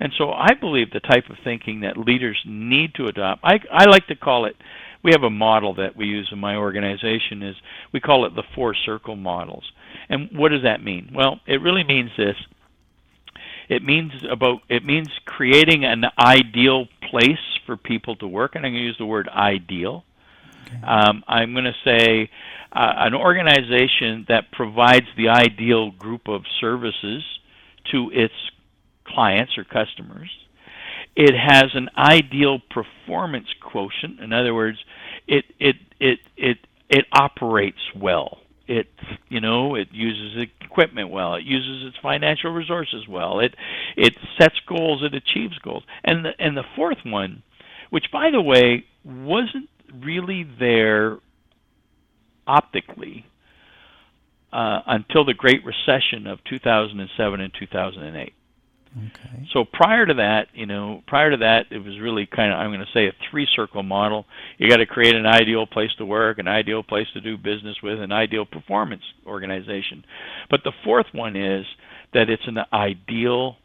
and 0.00 0.12
so 0.18 0.30
I 0.30 0.54
believe 0.58 0.90
the 0.90 1.00
type 1.00 1.30
of 1.30 1.36
thinking 1.44 1.80
that 1.80 1.96
leaders 1.96 2.38
need 2.46 2.94
to 2.94 3.04
adopt. 3.04 3.44
I 3.44 3.60
I 3.70 3.84
like 3.84 4.06
to 4.08 4.16
call 4.16 4.46
it. 4.46 4.56
We 5.02 5.12
have 5.12 5.22
a 5.22 5.30
model 5.30 5.74
that 5.74 5.96
we 5.96 6.06
use 6.06 6.28
in 6.32 6.38
my 6.38 6.56
organization 6.56 7.42
is 7.42 7.56
we 7.92 8.00
call 8.00 8.26
it 8.26 8.34
the 8.34 8.42
four 8.54 8.74
circle 8.74 9.16
models. 9.16 9.64
And 10.08 10.30
what 10.32 10.50
does 10.50 10.62
that 10.62 10.82
mean? 10.82 11.12
Well, 11.14 11.40
it 11.46 11.60
really 11.62 11.84
means 11.84 12.10
this. 12.16 12.36
It 13.68 13.82
means 13.82 14.12
about 14.30 14.60
it 14.68 14.84
means 14.84 15.08
creating 15.24 15.84
an 15.84 16.04
ideal 16.18 16.86
place 17.10 17.58
for 17.66 17.76
people 17.76 18.14
to 18.16 18.28
work, 18.28 18.54
and 18.54 18.64
I'm 18.64 18.72
going 18.72 18.82
to 18.82 18.86
use 18.86 18.98
the 18.98 19.06
word 19.06 19.28
ideal. 19.28 20.04
Um, 20.84 21.22
I'm 21.28 21.52
going 21.52 21.64
to 21.64 21.74
say 21.84 22.30
uh, 22.72 22.92
an 22.96 23.14
organization 23.14 24.26
that 24.28 24.50
provides 24.52 25.06
the 25.16 25.28
ideal 25.28 25.90
group 25.92 26.28
of 26.28 26.42
services 26.60 27.22
to 27.92 28.10
its 28.12 28.34
clients 29.06 29.56
or 29.56 29.64
customers. 29.64 30.30
It 31.16 31.34
has 31.34 31.70
an 31.74 31.88
ideal 31.96 32.58
performance 32.70 33.46
quotient. 33.62 34.20
In 34.20 34.32
other 34.34 34.54
words, 34.54 34.78
it 35.26 35.46
it 35.58 35.76
it 35.98 36.18
it 36.36 36.58
it 36.90 37.06
operates 37.10 37.80
well. 37.98 38.38
It 38.68 38.88
you 39.28 39.40
know 39.40 39.74
it 39.76 39.88
uses 39.92 40.46
equipment 40.60 41.10
well. 41.10 41.34
It 41.34 41.44
uses 41.44 41.88
its 41.88 41.96
financial 42.02 42.50
resources 42.52 43.08
well. 43.08 43.40
It 43.40 43.54
it 43.96 44.14
sets 44.38 44.56
goals. 44.68 45.02
It 45.02 45.14
achieves 45.14 45.58
goals. 45.58 45.84
And 46.04 46.24
the 46.24 46.32
and 46.38 46.54
the 46.54 46.64
fourth 46.76 46.98
one, 47.04 47.42
which 47.88 48.06
by 48.12 48.30
the 48.30 48.42
way 48.42 48.84
wasn't 49.02 49.70
really 49.94 50.46
there 50.58 51.18
optically 52.46 53.24
uh, 54.52 54.80
until 54.86 55.24
the 55.24 55.34
Great 55.34 55.64
Recession 55.64 56.26
of 56.26 56.44
2007 56.44 57.40
and 57.40 57.52
2008. 57.58 58.32
Okay. 58.96 59.46
So 59.52 59.64
prior 59.70 60.06
to 60.06 60.14
that, 60.14 60.46
you 60.54 60.64
know, 60.64 61.02
prior 61.06 61.30
to 61.30 61.36
that, 61.38 61.66
it 61.70 61.78
was 61.78 62.00
really 62.00 62.26
kind 62.26 62.52
of 62.52 62.58
I'm 62.58 62.70
going 62.70 62.80
to 62.80 62.92
say 62.94 63.06
a 63.06 63.12
three 63.30 63.46
circle 63.54 63.82
model. 63.82 64.24
You 64.56 64.70
got 64.70 64.78
to 64.78 64.86
create 64.86 65.14
an 65.14 65.26
ideal 65.26 65.66
place 65.66 65.90
to 65.98 66.06
work, 66.06 66.38
an 66.38 66.48
ideal 66.48 66.82
place 66.82 67.06
to 67.12 67.20
do 67.20 67.36
business 67.36 67.76
with, 67.82 68.00
an 68.00 68.10
ideal 68.10 68.46
performance 68.46 69.02
organization. 69.26 70.04
But 70.48 70.60
the 70.64 70.72
fourth 70.82 71.06
one 71.12 71.36
is 71.36 71.66
that 72.14 72.30
it's 72.30 72.46
an 72.46 72.58
ideal 72.72 73.56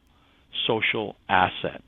social 0.67 1.15
asset. 1.29 1.84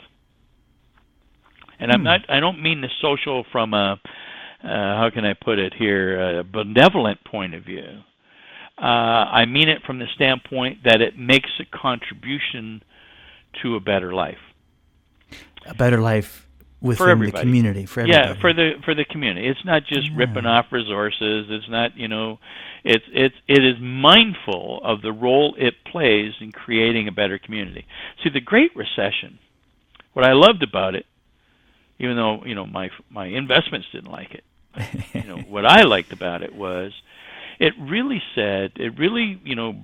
And 1.79 1.91
I'm 1.91 1.99
hmm. 1.99 2.05
not 2.05 2.21
I 2.29 2.39
don't 2.39 2.61
mean 2.61 2.79
the 2.79 2.89
social 3.01 3.45
from 3.51 3.73
a 3.73 3.99
uh, 4.63 4.67
how 4.67 5.09
can 5.13 5.25
I 5.25 5.33
put 5.33 5.59
it 5.59 5.73
here, 5.77 6.39
a 6.39 6.43
benevolent 6.45 7.25
point 7.25 7.53
of 7.53 7.65
view. 7.65 8.03
Uh, 8.81 8.85
I 8.85 9.45
mean 9.45 9.67
it 9.67 9.81
from 9.85 9.99
the 9.99 10.07
standpoint 10.15 10.79
that 10.85 11.01
it 11.01 11.19
makes 11.19 11.49
a 11.59 11.77
contribution 11.77 12.81
to 13.61 13.75
a 13.75 13.79
better 13.79 14.13
life. 14.13 14.39
A 15.65 15.73
better 15.73 15.99
life 15.99 16.47
within 16.83 17.19
the 17.19 17.31
community 17.31 17.85
for 17.85 18.01
everybody. 18.01 18.27
Yeah, 18.29 18.41
for 18.41 18.53
the 18.53 18.73
for 18.83 18.93
the 18.93 19.05
community. 19.05 19.47
It's 19.47 19.63
not 19.65 19.83
just 19.85 20.09
yeah. 20.11 20.17
ripping 20.17 20.45
off 20.45 20.65
resources. 20.71 21.47
It's 21.49 21.69
not 21.69 21.97
you 21.97 22.07
know, 22.07 22.39
it's 22.83 23.05
it's 23.11 23.35
it 23.47 23.63
is 23.63 23.75
mindful 23.79 24.81
of 24.83 25.01
the 25.01 25.11
role 25.11 25.55
it 25.57 25.75
plays 25.85 26.33
in 26.41 26.51
creating 26.51 27.07
a 27.07 27.11
better 27.11 27.39
community. 27.39 27.85
See, 28.23 28.29
the 28.29 28.41
Great 28.41 28.75
Recession. 28.75 29.39
What 30.11 30.25
I 30.25 30.33
loved 30.33 30.61
about 30.61 30.93
it, 30.93 31.07
even 31.97 32.15
though 32.17 32.43
you 32.45 32.53
know 32.53 32.67
my 32.67 32.89
my 33.09 33.25
investments 33.25 33.87
didn't 33.91 34.11
like 34.11 34.33
it, 34.33 34.43
you 35.13 35.23
know 35.23 35.37
what 35.47 35.65
I 35.65 35.83
liked 35.83 36.11
about 36.11 36.43
it 36.43 36.53
was, 36.53 36.91
it 37.59 37.73
really 37.79 38.21
said 38.35 38.73
it 38.75 38.99
really 38.99 39.41
you 39.43 39.55
know 39.55 39.75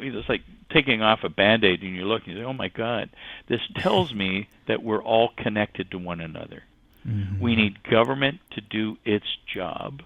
it's 0.00 0.28
like 0.28 0.42
taking 0.70 1.02
off 1.02 1.24
a 1.24 1.28
band-aid 1.28 1.82
and 1.82 1.94
you 1.94 2.04
look 2.04 2.24
and 2.26 2.34
you 2.34 2.42
say, 2.42 2.44
"Oh 2.44 2.52
my 2.52 2.68
God, 2.68 3.10
this 3.46 3.60
tells 3.76 4.12
me 4.14 4.48
that 4.66 4.82
we're 4.82 5.02
all 5.02 5.30
connected 5.36 5.90
to 5.90 5.98
one 5.98 6.20
another." 6.20 6.64
Mm-hmm. 7.06 7.40
We 7.40 7.56
need 7.56 7.82
government 7.84 8.40
to 8.52 8.60
do 8.60 8.98
its 9.04 9.26
job. 9.46 10.02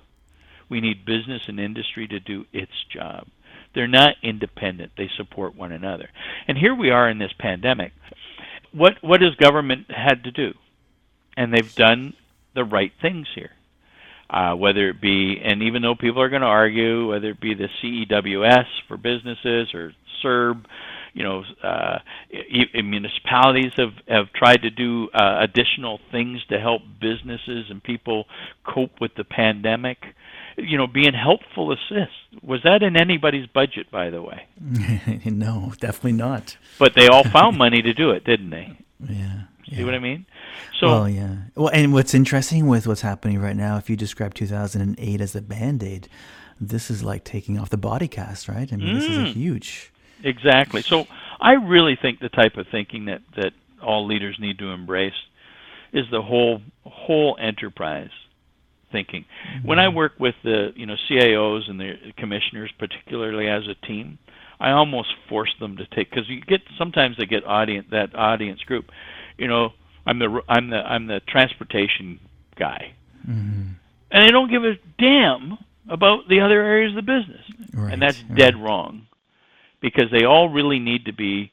We 0.68 0.80
need 0.80 1.04
business 1.04 1.42
and 1.48 1.58
industry 1.58 2.06
to 2.08 2.20
do 2.20 2.46
its 2.52 2.84
job. 2.88 3.26
They're 3.74 3.88
not 3.88 4.16
independent; 4.22 4.92
they 4.96 5.10
support 5.16 5.56
one 5.56 5.72
another. 5.72 6.10
And 6.46 6.58
here 6.58 6.74
we 6.74 6.90
are 6.90 7.08
in 7.08 7.18
this 7.18 7.32
pandemic. 7.38 7.92
What 8.72 9.02
what 9.02 9.20
has 9.22 9.34
government 9.34 9.90
had 9.90 10.24
to 10.24 10.30
do? 10.30 10.54
And 11.36 11.52
they've 11.52 11.74
done 11.74 12.14
the 12.54 12.64
right 12.64 12.92
things 13.00 13.28
here. 13.34 13.52
Uh, 14.33 14.55
whether 14.55 14.89
it 14.89 14.99
be, 14.99 15.39
and 15.45 15.62
even 15.62 15.83
though 15.83 15.95
people 15.95 16.22
are 16.22 16.30
going 16.30 16.41
to 16.41 16.49
argue, 16.49 17.11
whether 17.11 17.28
it 17.28 17.41
be 17.41 17.53
the 17.53 17.68
CEWS 17.83 18.64
for 18.89 18.97
businesses 18.97 19.74
or 19.74 19.93
CERB. 20.24 20.64
You 21.14 21.24
know, 21.24 21.43
uh, 21.62 21.99
municipalities 22.74 23.72
have 23.76 23.93
have 24.09 24.33
tried 24.33 24.62
to 24.62 24.70
do 24.70 25.11
uh, 25.11 25.41
additional 25.41 26.01
things 26.11 26.41
to 26.49 26.59
help 26.59 26.80
businesses 27.03 27.66
and 27.68 27.83
people 27.83 28.24
cope 28.64 28.99
with 28.99 29.14
the 29.16 29.24
pandemic. 29.24 29.99
You 30.57 30.78
know, 30.78 30.87
being 30.87 31.12
helpful 31.12 31.70
assist 31.70 32.43
was 32.43 32.61
that 32.64 32.83
in 32.83 32.97
anybody's 32.97 33.47
budget, 33.47 33.91
by 33.91 34.09
the 34.09 34.22
way? 34.22 34.47
no, 35.26 35.74
definitely 35.78 36.12
not. 36.12 36.57
But 36.78 36.95
they 36.95 37.09
all 37.09 37.24
found 37.24 37.59
money 37.59 37.83
to 37.83 37.93
do 37.93 38.12
it, 38.12 38.24
didn't 38.24 38.49
they? 38.49 38.78
Yeah. 39.07 39.43
See 39.72 39.80
yeah. 39.80 39.84
what 39.84 39.94
I 39.94 39.98
mean? 39.98 40.26
So 40.78 40.86
well, 40.88 41.08
yeah. 41.08 41.36
Well, 41.54 41.68
and 41.68 41.92
what's 41.92 42.14
interesting 42.14 42.66
with 42.66 42.86
what's 42.86 43.00
happening 43.00 43.40
right 43.40 43.56
now, 43.56 43.76
if 43.76 43.88
you 43.88 43.96
describe 43.96 44.34
2008 44.34 45.20
as 45.20 45.34
a 45.34 45.42
band 45.42 45.82
aid, 45.82 46.08
this 46.60 46.90
is 46.90 47.02
like 47.02 47.24
taking 47.24 47.58
off 47.58 47.70
the 47.70 47.76
body 47.76 48.08
cast, 48.08 48.48
right? 48.48 48.72
I 48.72 48.76
mean, 48.76 48.88
mm. 48.88 48.94
this 48.94 49.08
is 49.08 49.18
a 49.18 49.20
mm. 49.22 49.32
huge 49.32 49.92
Exactly. 50.24 50.82
So 50.82 51.06
I 51.40 51.52
really 51.52 51.96
think 52.00 52.20
the 52.20 52.28
type 52.28 52.56
of 52.56 52.66
thinking 52.70 53.06
that 53.06 53.22
that 53.36 53.52
all 53.82 54.06
leaders 54.06 54.36
need 54.38 54.58
to 54.58 54.70
embrace 54.70 55.14
is 55.92 56.06
the 56.10 56.22
whole 56.22 56.62
whole 56.84 57.36
enterprise 57.40 58.10
thinking. 58.90 59.24
Mm-hmm. 59.24 59.68
When 59.68 59.78
I 59.78 59.88
work 59.88 60.12
with 60.18 60.34
the 60.44 60.72
you 60.76 60.86
know 60.86 60.96
CIOs 61.08 61.68
and 61.68 61.80
the 61.80 61.94
commissioners, 62.16 62.70
particularly 62.78 63.48
as 63.48 63.66
a 63.66 63.74
team, 63.86 64.18
I 64.60 64.70
almost 64.70 65.08
force 65.28 65.54
them 65.58 65.76
to 65.78 65.86
take 65.86 66.10
because 66.10 66.28
you 66.28 66.40
get 66.40 66.60
sometimes 66.78 67.16
they 67.16 67.26
get 67.26 67.44
audience 67.44 67.88
that 67.90 68.14
audience 68.14 68.60
group. 68.60 68.90
You 69.39 69.49
know, 69.49 69.70
I'm 70.07 70.18
the 70.18 70.41
I'm 70.49 70.70
the 70.70 70.76
I'm 70.76 71.07
the 71.07 71.20
transportation 71.26 72.20
guy, 72.57 72.95
mm-hmm. 73.28 73.72
and 74.11 74.28
they 74.28 74.30
don't 74.30 74.51
give 74.51 74.64
a 74.64 74.74
damn 74.99 75.59
about 75.89 76.28
the 76.28 76.41
other 76.41 76.62
areas 76.62 76.97
of 76.97 77.05
the 77.05 77.12
business, 77.12 77.45
right, 77.74 77.93
and 77.93 78.03
that's 78.03 78.22
right. 78.22 78.39
dead 78.39 78.57
wrong 78.57 79.07
because 79.80 80.11
they 80.11 80.24
all 80.24 80.49
really 80.49 80.78
need 80.78 81.07
to 81.07 81.12
be 81.12 81.53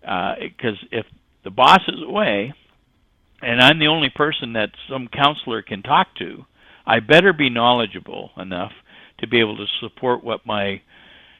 because 0.00 0.78
uh, 0.82 0.92
if 0.92 1.06
the 1.42 1.50
boss 1.50 1.80
is 1.88 2.02
away 2.06 2.52
and 3.42 3.60
I'm 3.60 3.78
the 3.78 3.88
only 3.88 4.10
person 4.10 4.52
that 4.54 4.70
some 4.88 5.08
councilor 5.08 5.62
can 5.62 5.82
talk 5.82 6.08
to, 6.18 6.44
I 6.86 7.00
better 7.00 7.32
be 7.32 7.50
knowledgeable 7.50 8.30
enough 8.36 8.72
to 9.18 9.26
be 9.26 9.40
able 9.40 9.56
to 9.56 9.66
support 9.80 10.22
what 10.22 10.46
my 10.46 10.80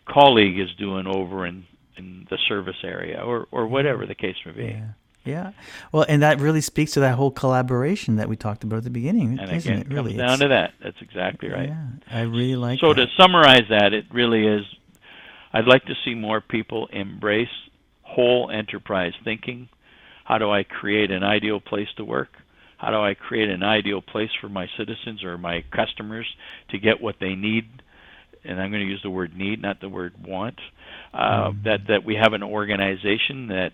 colleague 0.08 0.58
is 0.58 0.74
doing 0.78 1.06
over 1.06 1.46
in 1.46 1.64
in 1.96 2.26
the 2.28 2.38
service 2.48 2.76
area 2.84 3.20
or 3.20 3.46
or 3.50 3.66
whatever 3.66 4.06
the 4.06 4.14
case 4.14 4.36
may 4.44 4.52
be. 4.52 4.64
Yeah. 4.64 4.88
Yeah. 5.26 5.52
Well, 5.92 6.06
and 6.08 6.22
that 6.22 6.40
really 6.40 6.60
speaks 6.60 6.92
to 6.92 7.00
that 7.00 7.16
whole 7.16 7.30
collaboration 7.30 8.16
that 8.16 8.28
we 8.28 8.36
talked 8.36 8.64
about 8.64 8.78
at 8.78 8.84
the 8.84 8.90
beginning, 8.90 9.38
and 9.38 9.50
isn't 9.50 9.72
again, 9.72 9.86
it? 9.86 9.92
Really, 9.92 10.16
comes 10.16 10.28
down 10.28 10.38
to 10.38 10.48
that. 10.48 10.72
That's 10.82 11.00
exactly 11.00 11.50
right. 11.50 11.68
Yeah, 11.68 11.86
I 12.10 12.22
really 12.22 12.56
like. 12.56 12.80
So 12.80 12.94
that. 12.94 13.06
to 13.06 13.12
summarize 13.16 13.64
that, 13.70 13.92
it 13.92 14.06
really 14.12 14.46
is 14.46 14.64
I'd 15.56 15.66
like 15.66 15.86
to 15.86 15.94
see 16.04 16.14
more 16.14 16.42
people 16.42 16.86
embrace 16.92 17.48
whole 18.02 18.50
enterprise 18.50 19.14
thinking. 19.24 19.70
How 20.24 20.36
do 20.36 20.50
I 20.50 20.64
create 20.64 21.10
an 21.10 21.22
ideal 21.22 21.60
place 21.60 21.88
to 21.96 22.04
work? 22.04 22.28
How 22.76 22.90
do 22.90 22.98
I 22.98 23.14
create 23.14 23.48
an 23.48 23.62
ideal 23.62 24.02
place 24.02 24.28
for 24.38 24.50
my 24.50 24.66
citizens 24.76 25.24
or 25.24 25.38
my 25.38 25.64
customers 25.74 26.26
to 26.70 26.78
get 26.78 27.00
what 27.00 27.16
they 27.20 27.34
need? 27.34 27.64
And 28.44 28.60
I'm 28.60 28.70
going 28.70 28.82
to 28.82 28.88
use 28.88 29.00
the 29.02 29.08
word 29.08 29.34
need, 29.34 29.62
not 29.62 29.80
the 29.80 29.88
word 29.88 30.12
want. 30.22 30.60
Uh, 31.14 31.48
mm-hmm. 31.48 31.62
That 31.64 31.86
that 31.88 32.04
we 32.04 32.16
have 32.16 32.34
an 32.34 32.42
organization 32.42 33.46
that 33.48 33.72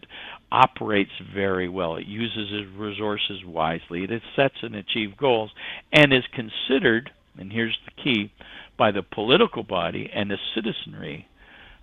operates 0.53 1.11
very 1.35 1.69
well. 1.69 1.97
It 1.97 2.07
uses 2.07 2.49
its 2.53 2.69
resources 2.77 3.45
wisely. 3.45 4.05
It 4.05 4.23
sets 4.37 4.57
and 4.63 4.77
achieves 4.77 5.15
goals, 5.17 5.51
and 5.93 6.13
is 6.13 6.25
considered. 6.33 7.11
And 7.39 7.51
here's 7.51 7.79
the 7.87 8.03
key: 8.03 8.33
by 8.77 8.91
the 8.93 9.03
political 9.03 9.63
body 9.63 10.11
and 10.15 10.31
the 10.31 10.37
citizenry 10.55 11.27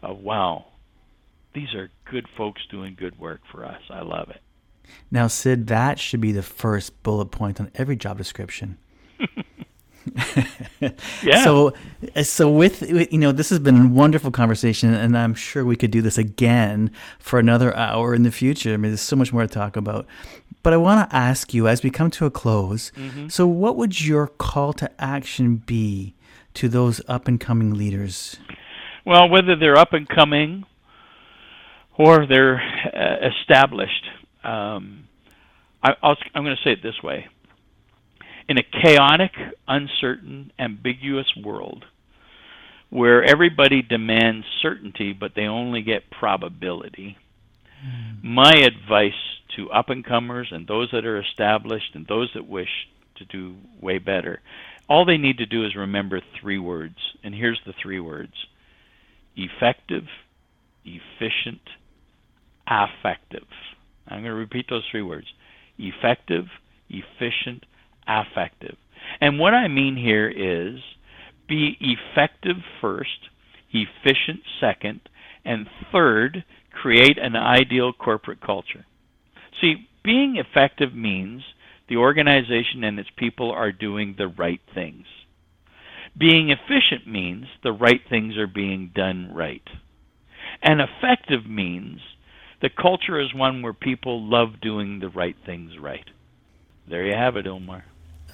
of 0.03 0.19
wow, 0.19 0.65
these 1.53 1.73
are 1.73 1.89
good 2.09 2.27
folks 2.37 2.61
doing 2.69 2.95
good 2.97 3.17
work 3.19 3.41
for 3.51 3.65
us. 3.65 3.81
I 3.89 4.01
love 4.01 4.29
it. 4.29 4.41
Now, 5.11 5.27
Sid, 5.27 5.67
that 5.67 5.99
should 5.99 6.21
be 6.21 6.31
the 6.31 6.43
first 6.43 7.01
bullet 7.03 7.31
point 7.31 7.59
on 7.59 7.71
every 7.75 7.95
job 7.95 8.17
description. 8.17 8.77
yeah. 11.23 11.43
So, 11.43 11.73
so 12.23 12.49
with 12.51 12.89
you 12.89 13.17
know, 13.17 13.31
this 13.31 13.49
has 13.49 13.59
been 13.59 13.85
a 13.85 13.87
wonderful 13.87 14.31
conversation, 14.31 14.93
and 14.93 15.17
I'm 15.17 15.33
sure 15.33 15.65
we 15.65 15.75
could 15.75 15.91
do 15.91 16.01
this 16.01 16.17
again 16.17 16.91
for 17.19 17.39
another 17.39 17.75
hour 17.75 18.13
in 18.13 18.23
the 18.23 18.31
future. 18.31 18.73
I 18.73 18.77
mean, 18.77 18.91
there's 18.91 19.01
so 19.01 19.15
much 19.15 19.31
more 19.33 19.41
to 19.41 19.47
talk 19.47 19.75
about. 19.75 20.05
But 20.61 20.73
I 20.73 20.77
want 20.77 21.09
to 21.09 21.15
ask 21.15 21.53
you, 21.53 21.67
as 21.67 21.83
we 21.83 21.89
come 21.89 22.11
to 22.11 22.25
a 22.25 22.31
close, 22.31 22.91
mm-hmm. 22.91 23.29
so 23.29 23.47
what 23.47 23.75
would 23.77 24.01
your 24.01 24.27
call 24.27 24.73
to 24.73 24.89
action 25.01 25.57
be 25.57 26.15
to 26.55 26.67
those 26.67 27.01
up 27.07 27.27
and 27.27 27.39
coming 27.39 27.73
leaders? 27.75 28.37
Well, 29.05 29.29
whether 29.29 29.55
they're 29.55 29.77
up 29.77 29.93
and 29.93 30.07
coming 30.07 30.65
or 31.97 32.25
they're 32.25 32.61
uh, 32.61 33.27
established, 33.27 34.05
um, 34.43 35.07
I, 35.81 35.95
am 36.03 36.43
going 36.43 36.55
to 36.55 36.63
say 36.63 36.71
it 36.71 36.83
this 36.83 37.01
way. 37.01 37.27
In 38.49 38.57
a 38.57 38.63
chaotic, 38.63 39.31
uncertain, 39.67 40.51
ambiguous 40.57 41.31
world 41.35 41.85
where 42.89 43.23
everybody 43.23 43.83
demands 43.83 44.45
certainty 44.59 45.13
but 45.13 45.33
they 45.35 45.43
only 45.43 45.83
get 45.83 46.09
probability, 46.09 47.15
mm. 47.85 48.23
my 48.23 48.51
advice 48.51 49.13
to 49.55 49.69
up 49.69 49.89
and 49.89 50.03
comers 50.03 50.47
and 50.51 50.67
those 50.67 50.89
that 50.91 51.05
are 51.05 51.19
established 51.19 51.93
and 51.93 52.07
those 52.07 52.31
that 52.33 52.47
wish 52.47 52.87
to 53.17 53.25
do 53.25 53.55
way 53.79 53.99
better, 53.99 54.41
all 54.87 55.05
they 55.05 55.17
need 55.17 55.37
to 55.37 55.45
do 55.45 55.65
is 55.65 55.75
remember 55.75 56.19
three 56.41 56.57
words. 56.57 56.97
And 57.23 57.35
here's 57.35 57.61
the 57.65 57.73
three 57.79 57.99
words 57.99 58.33
effective, 59.35 60.05
efficient, 60.83 61.61
affective. 62.67 63.47
I'm 64.07 64.23
going 64.23 64.31
to 64.31 64.33
repeat 64.33 64.65
those 64.69 64.85
three 64.89 65.03
words 65.03 65.27
effective, 65.77 66.45
efficient, 66.89 67.65
affective. 68.09 68.75
And 69.21 69.39
what 69.39 69.53
I 69.53 69.67
mean 69.67 69.95
here 69.95 70.29
is 70.29 70.79
be 71.47 71.77
effective 71.79 72.57
first 72.81 73.29
efficient 73.71 74.41
second, 74.59 75.01
and 75.45 75.67
third, 75.91 76.43
create 76.71 77.17
an 77.17 77.35
ideal 77.35 77.93
corporate 77.93 78.41
culture. 78.41 78.85
See, 79.61 79.87
being 80.03 80.37
effective 80.37 80.93
means 80.93 81.41
the 81.87 81.97
organization 81.97 82.83
and 82.83 82.99
its 82.99 83.09
people 83.17 83.51
are 83.51 83.71
doing 83.71 84.15
the 84.17 84.27
right 84.27 84.61
things. 84.73 85.05
Being 86.17 86.49
efficient 86.49 87.07
means 87.07 87.45
the 87.63 87.71
right 87.71 88.01
things 88.09 88.37
are 88.37 88.47
being 88.47 88.91
done 88.93 89.31
right. 89.33 89.63
And 90.61 90.81
effective 90.81 91.45
means 91.47 91.99
the 92.61 92.69
culture 92.69 93.19
is 93.19 93.33
one 93.33 93.61
where 93.61 93.73
people 93.73 94.27
love 94.29 94.59
doing 94.61 94.99
the 94.99 95.09
right 95.09 95.35
things 95.45 95.71
right. 95.79 96.05
There 96.89 97.05
you 97.05 97.13
have 97.13 97.37
it, 97.37 97.45
Ilmar. 97.45 97.83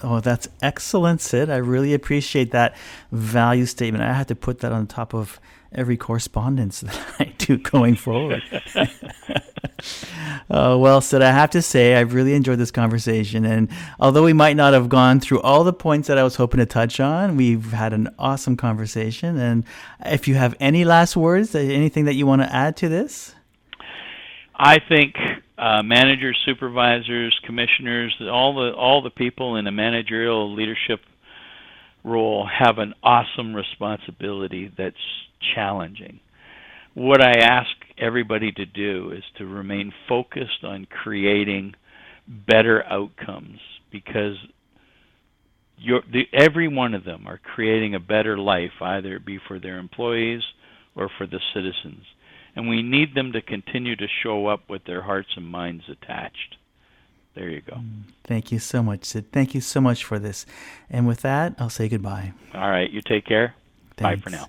Oh, 0.04 0.20
that's 0.20 0.48
excellent, 0.62 1.22
Sid. 1.22 1.50
I 1.50 1.58
really 1.58 1.94
appreciate 1.94 2.52
that 2.52 2.76
value 3.12 3.66
statement. 3.66 4.04
I 4.04 4.14
have 4.14 4.28
to 4.28 4.36
put 4.36 4.60
that 4.60 4.72
on 4.72 4.88
top 4.88 5.14
of 5.14 5.40
every 5.72 5.98
correspondence 5.98 6.80
that 6.82 7.00
I 7.20 7.34
do 7.38 7.58
going 7.58 7.96
forward. 7.96 8.42
uh, 10.50 10.78
well, 10.80 11.02
Sid, 11.02 11.22
I 11.22 11.32
have 11.32 11.50
to 11.52 11.62
say, 11.62 11.96
I've 11.96 12.14
really 12.14 12.34
enjoyed 12.34 12.60
this 12.60 12.72
conversation. 12.72 13.46
And 13.46 13.70
although 14.00 14.24
we 14.24 14.34
might 14.34 14.56
not 14.56 14.74
have 14.74 14.90
gone 14.90 15.20
through 15.20 15.42
all 15.42 15.64
the 15.64 15.74
points 15.74 16.08
that 16.08 16.18
I 16.18 16.24
was 16.24 16.36
hoping 16.36 16.60
to 16.60 16.66
touch 16.66 17.00
on, 17.00 17.36
we've 17.36 17.72
had 17.72 17.94
an 17.94 18.10
awesome 18.18 18.58
conversation. 18.58 19.38
And 19.38 19.66
if 20.06 20.28
you 20.28 20.36
have 20.36 20.56
any 20.60 20.86
last 20.86 21.16
words, 21.16 21.54
anything 21.56 22.06
that 22.06 22.16
you 22.16 22.26
want 22.26 22.42
to 22.42 22.54
add 22.54 22.78
to 22.78 22.90
this? 22.90 23.36
I 24.56 24.80
think 24.80 25.16
uh, 25.58 25.82
managers, 25.84 26.38
supervisors, 26.46 27.38
commissioners, 27.46 28.16
all 28.22 28.56
the 28.56 28.74
all 28.76 29.02
the 29.02 29.10
people 29.10 29.56
in 29.56 29.68
a 29.68 29.72
managerial 29.72 30.54
leadership 30.54 31.00
role 32.04 32.48
have 32.48 32.78
an 32.78 32.94
awesome 33.02 33.56
responsibility 33.56 34.72
that's 34.78 34.96
challenging. 35.56 36.20
What 36.94 37.22
I 37.22 37.40
ask 37.40 37.70
everybody 37.98 38.52
to 38.54 38.66
do 38.66 39.12
is 39.12 39.24
to 39.38 39.46
remain 39.46 39.92
focused 40.08 40.64
on 40.64 40.86
creating 40.86 41.74
better 42.28 42.84
outcomes 42.84 43.60
because 43.92 44.36
the, 45.78 46.24
every 46.34 46.68
one 46.68 46.94
of 46.94 47.04
them 47.04 47.28
are 47.28 47.38
creating 47.38 47.96
a 47.96 48.00
better 48.00 48.38
life, 48.38 48.72
either 48.82 49.16
it 49.16 49.26
be 49.26 49.40
for 49.48 49.60
their 49.60 49.78
employees 49.78 50.42
or 50.96 51.10
for 51.18 51.28
the 51.28 51.40
citizens 51.54 52.04
and 52.56 52.70
we 52.70 52.82
need 52.82 53.16
them 53.16 53.34
to 53.34 53.42
continue 53.42 53.96
to 53.96 54.08
show 54.24 54.48
up 54.48 54.70
with 54.70 54.86
their 54.86 55.02
hearts 55.02 55.30
and 55.36 55.46
minds 55.46 55.84
attached. 55.90 56.58
There 57.36 57.50
you 57.50 57.62
go. 57.62 57.74
Mm, 57.74 58.04
thank 58.24 58.52
you 58.52 58.60
so 58.60 58.82
much, 58.82 59.04
Sid. 59.04 59.32
Thank 59.32 59.54
you 59.54 59.62
so 59.62 59.82
much 59.82 60.06
for 60.06 60.20
this. 60.20 60.46
And 60.90 61.06
with 61.06 61.22
that, 61.22 61.54
I'll 61.60 61.70
say 61.70 61.90
goodbye. 61.90 62.32
All 62.54 62.70
right. 62.70 62.90
You 62.90 63.02
take 63.02 63.26
care. 63.26 63.56
Thanks. 63.98 64.24
Bye 64.24 64.24
for 64.24 64.30
now. 64.30 64.48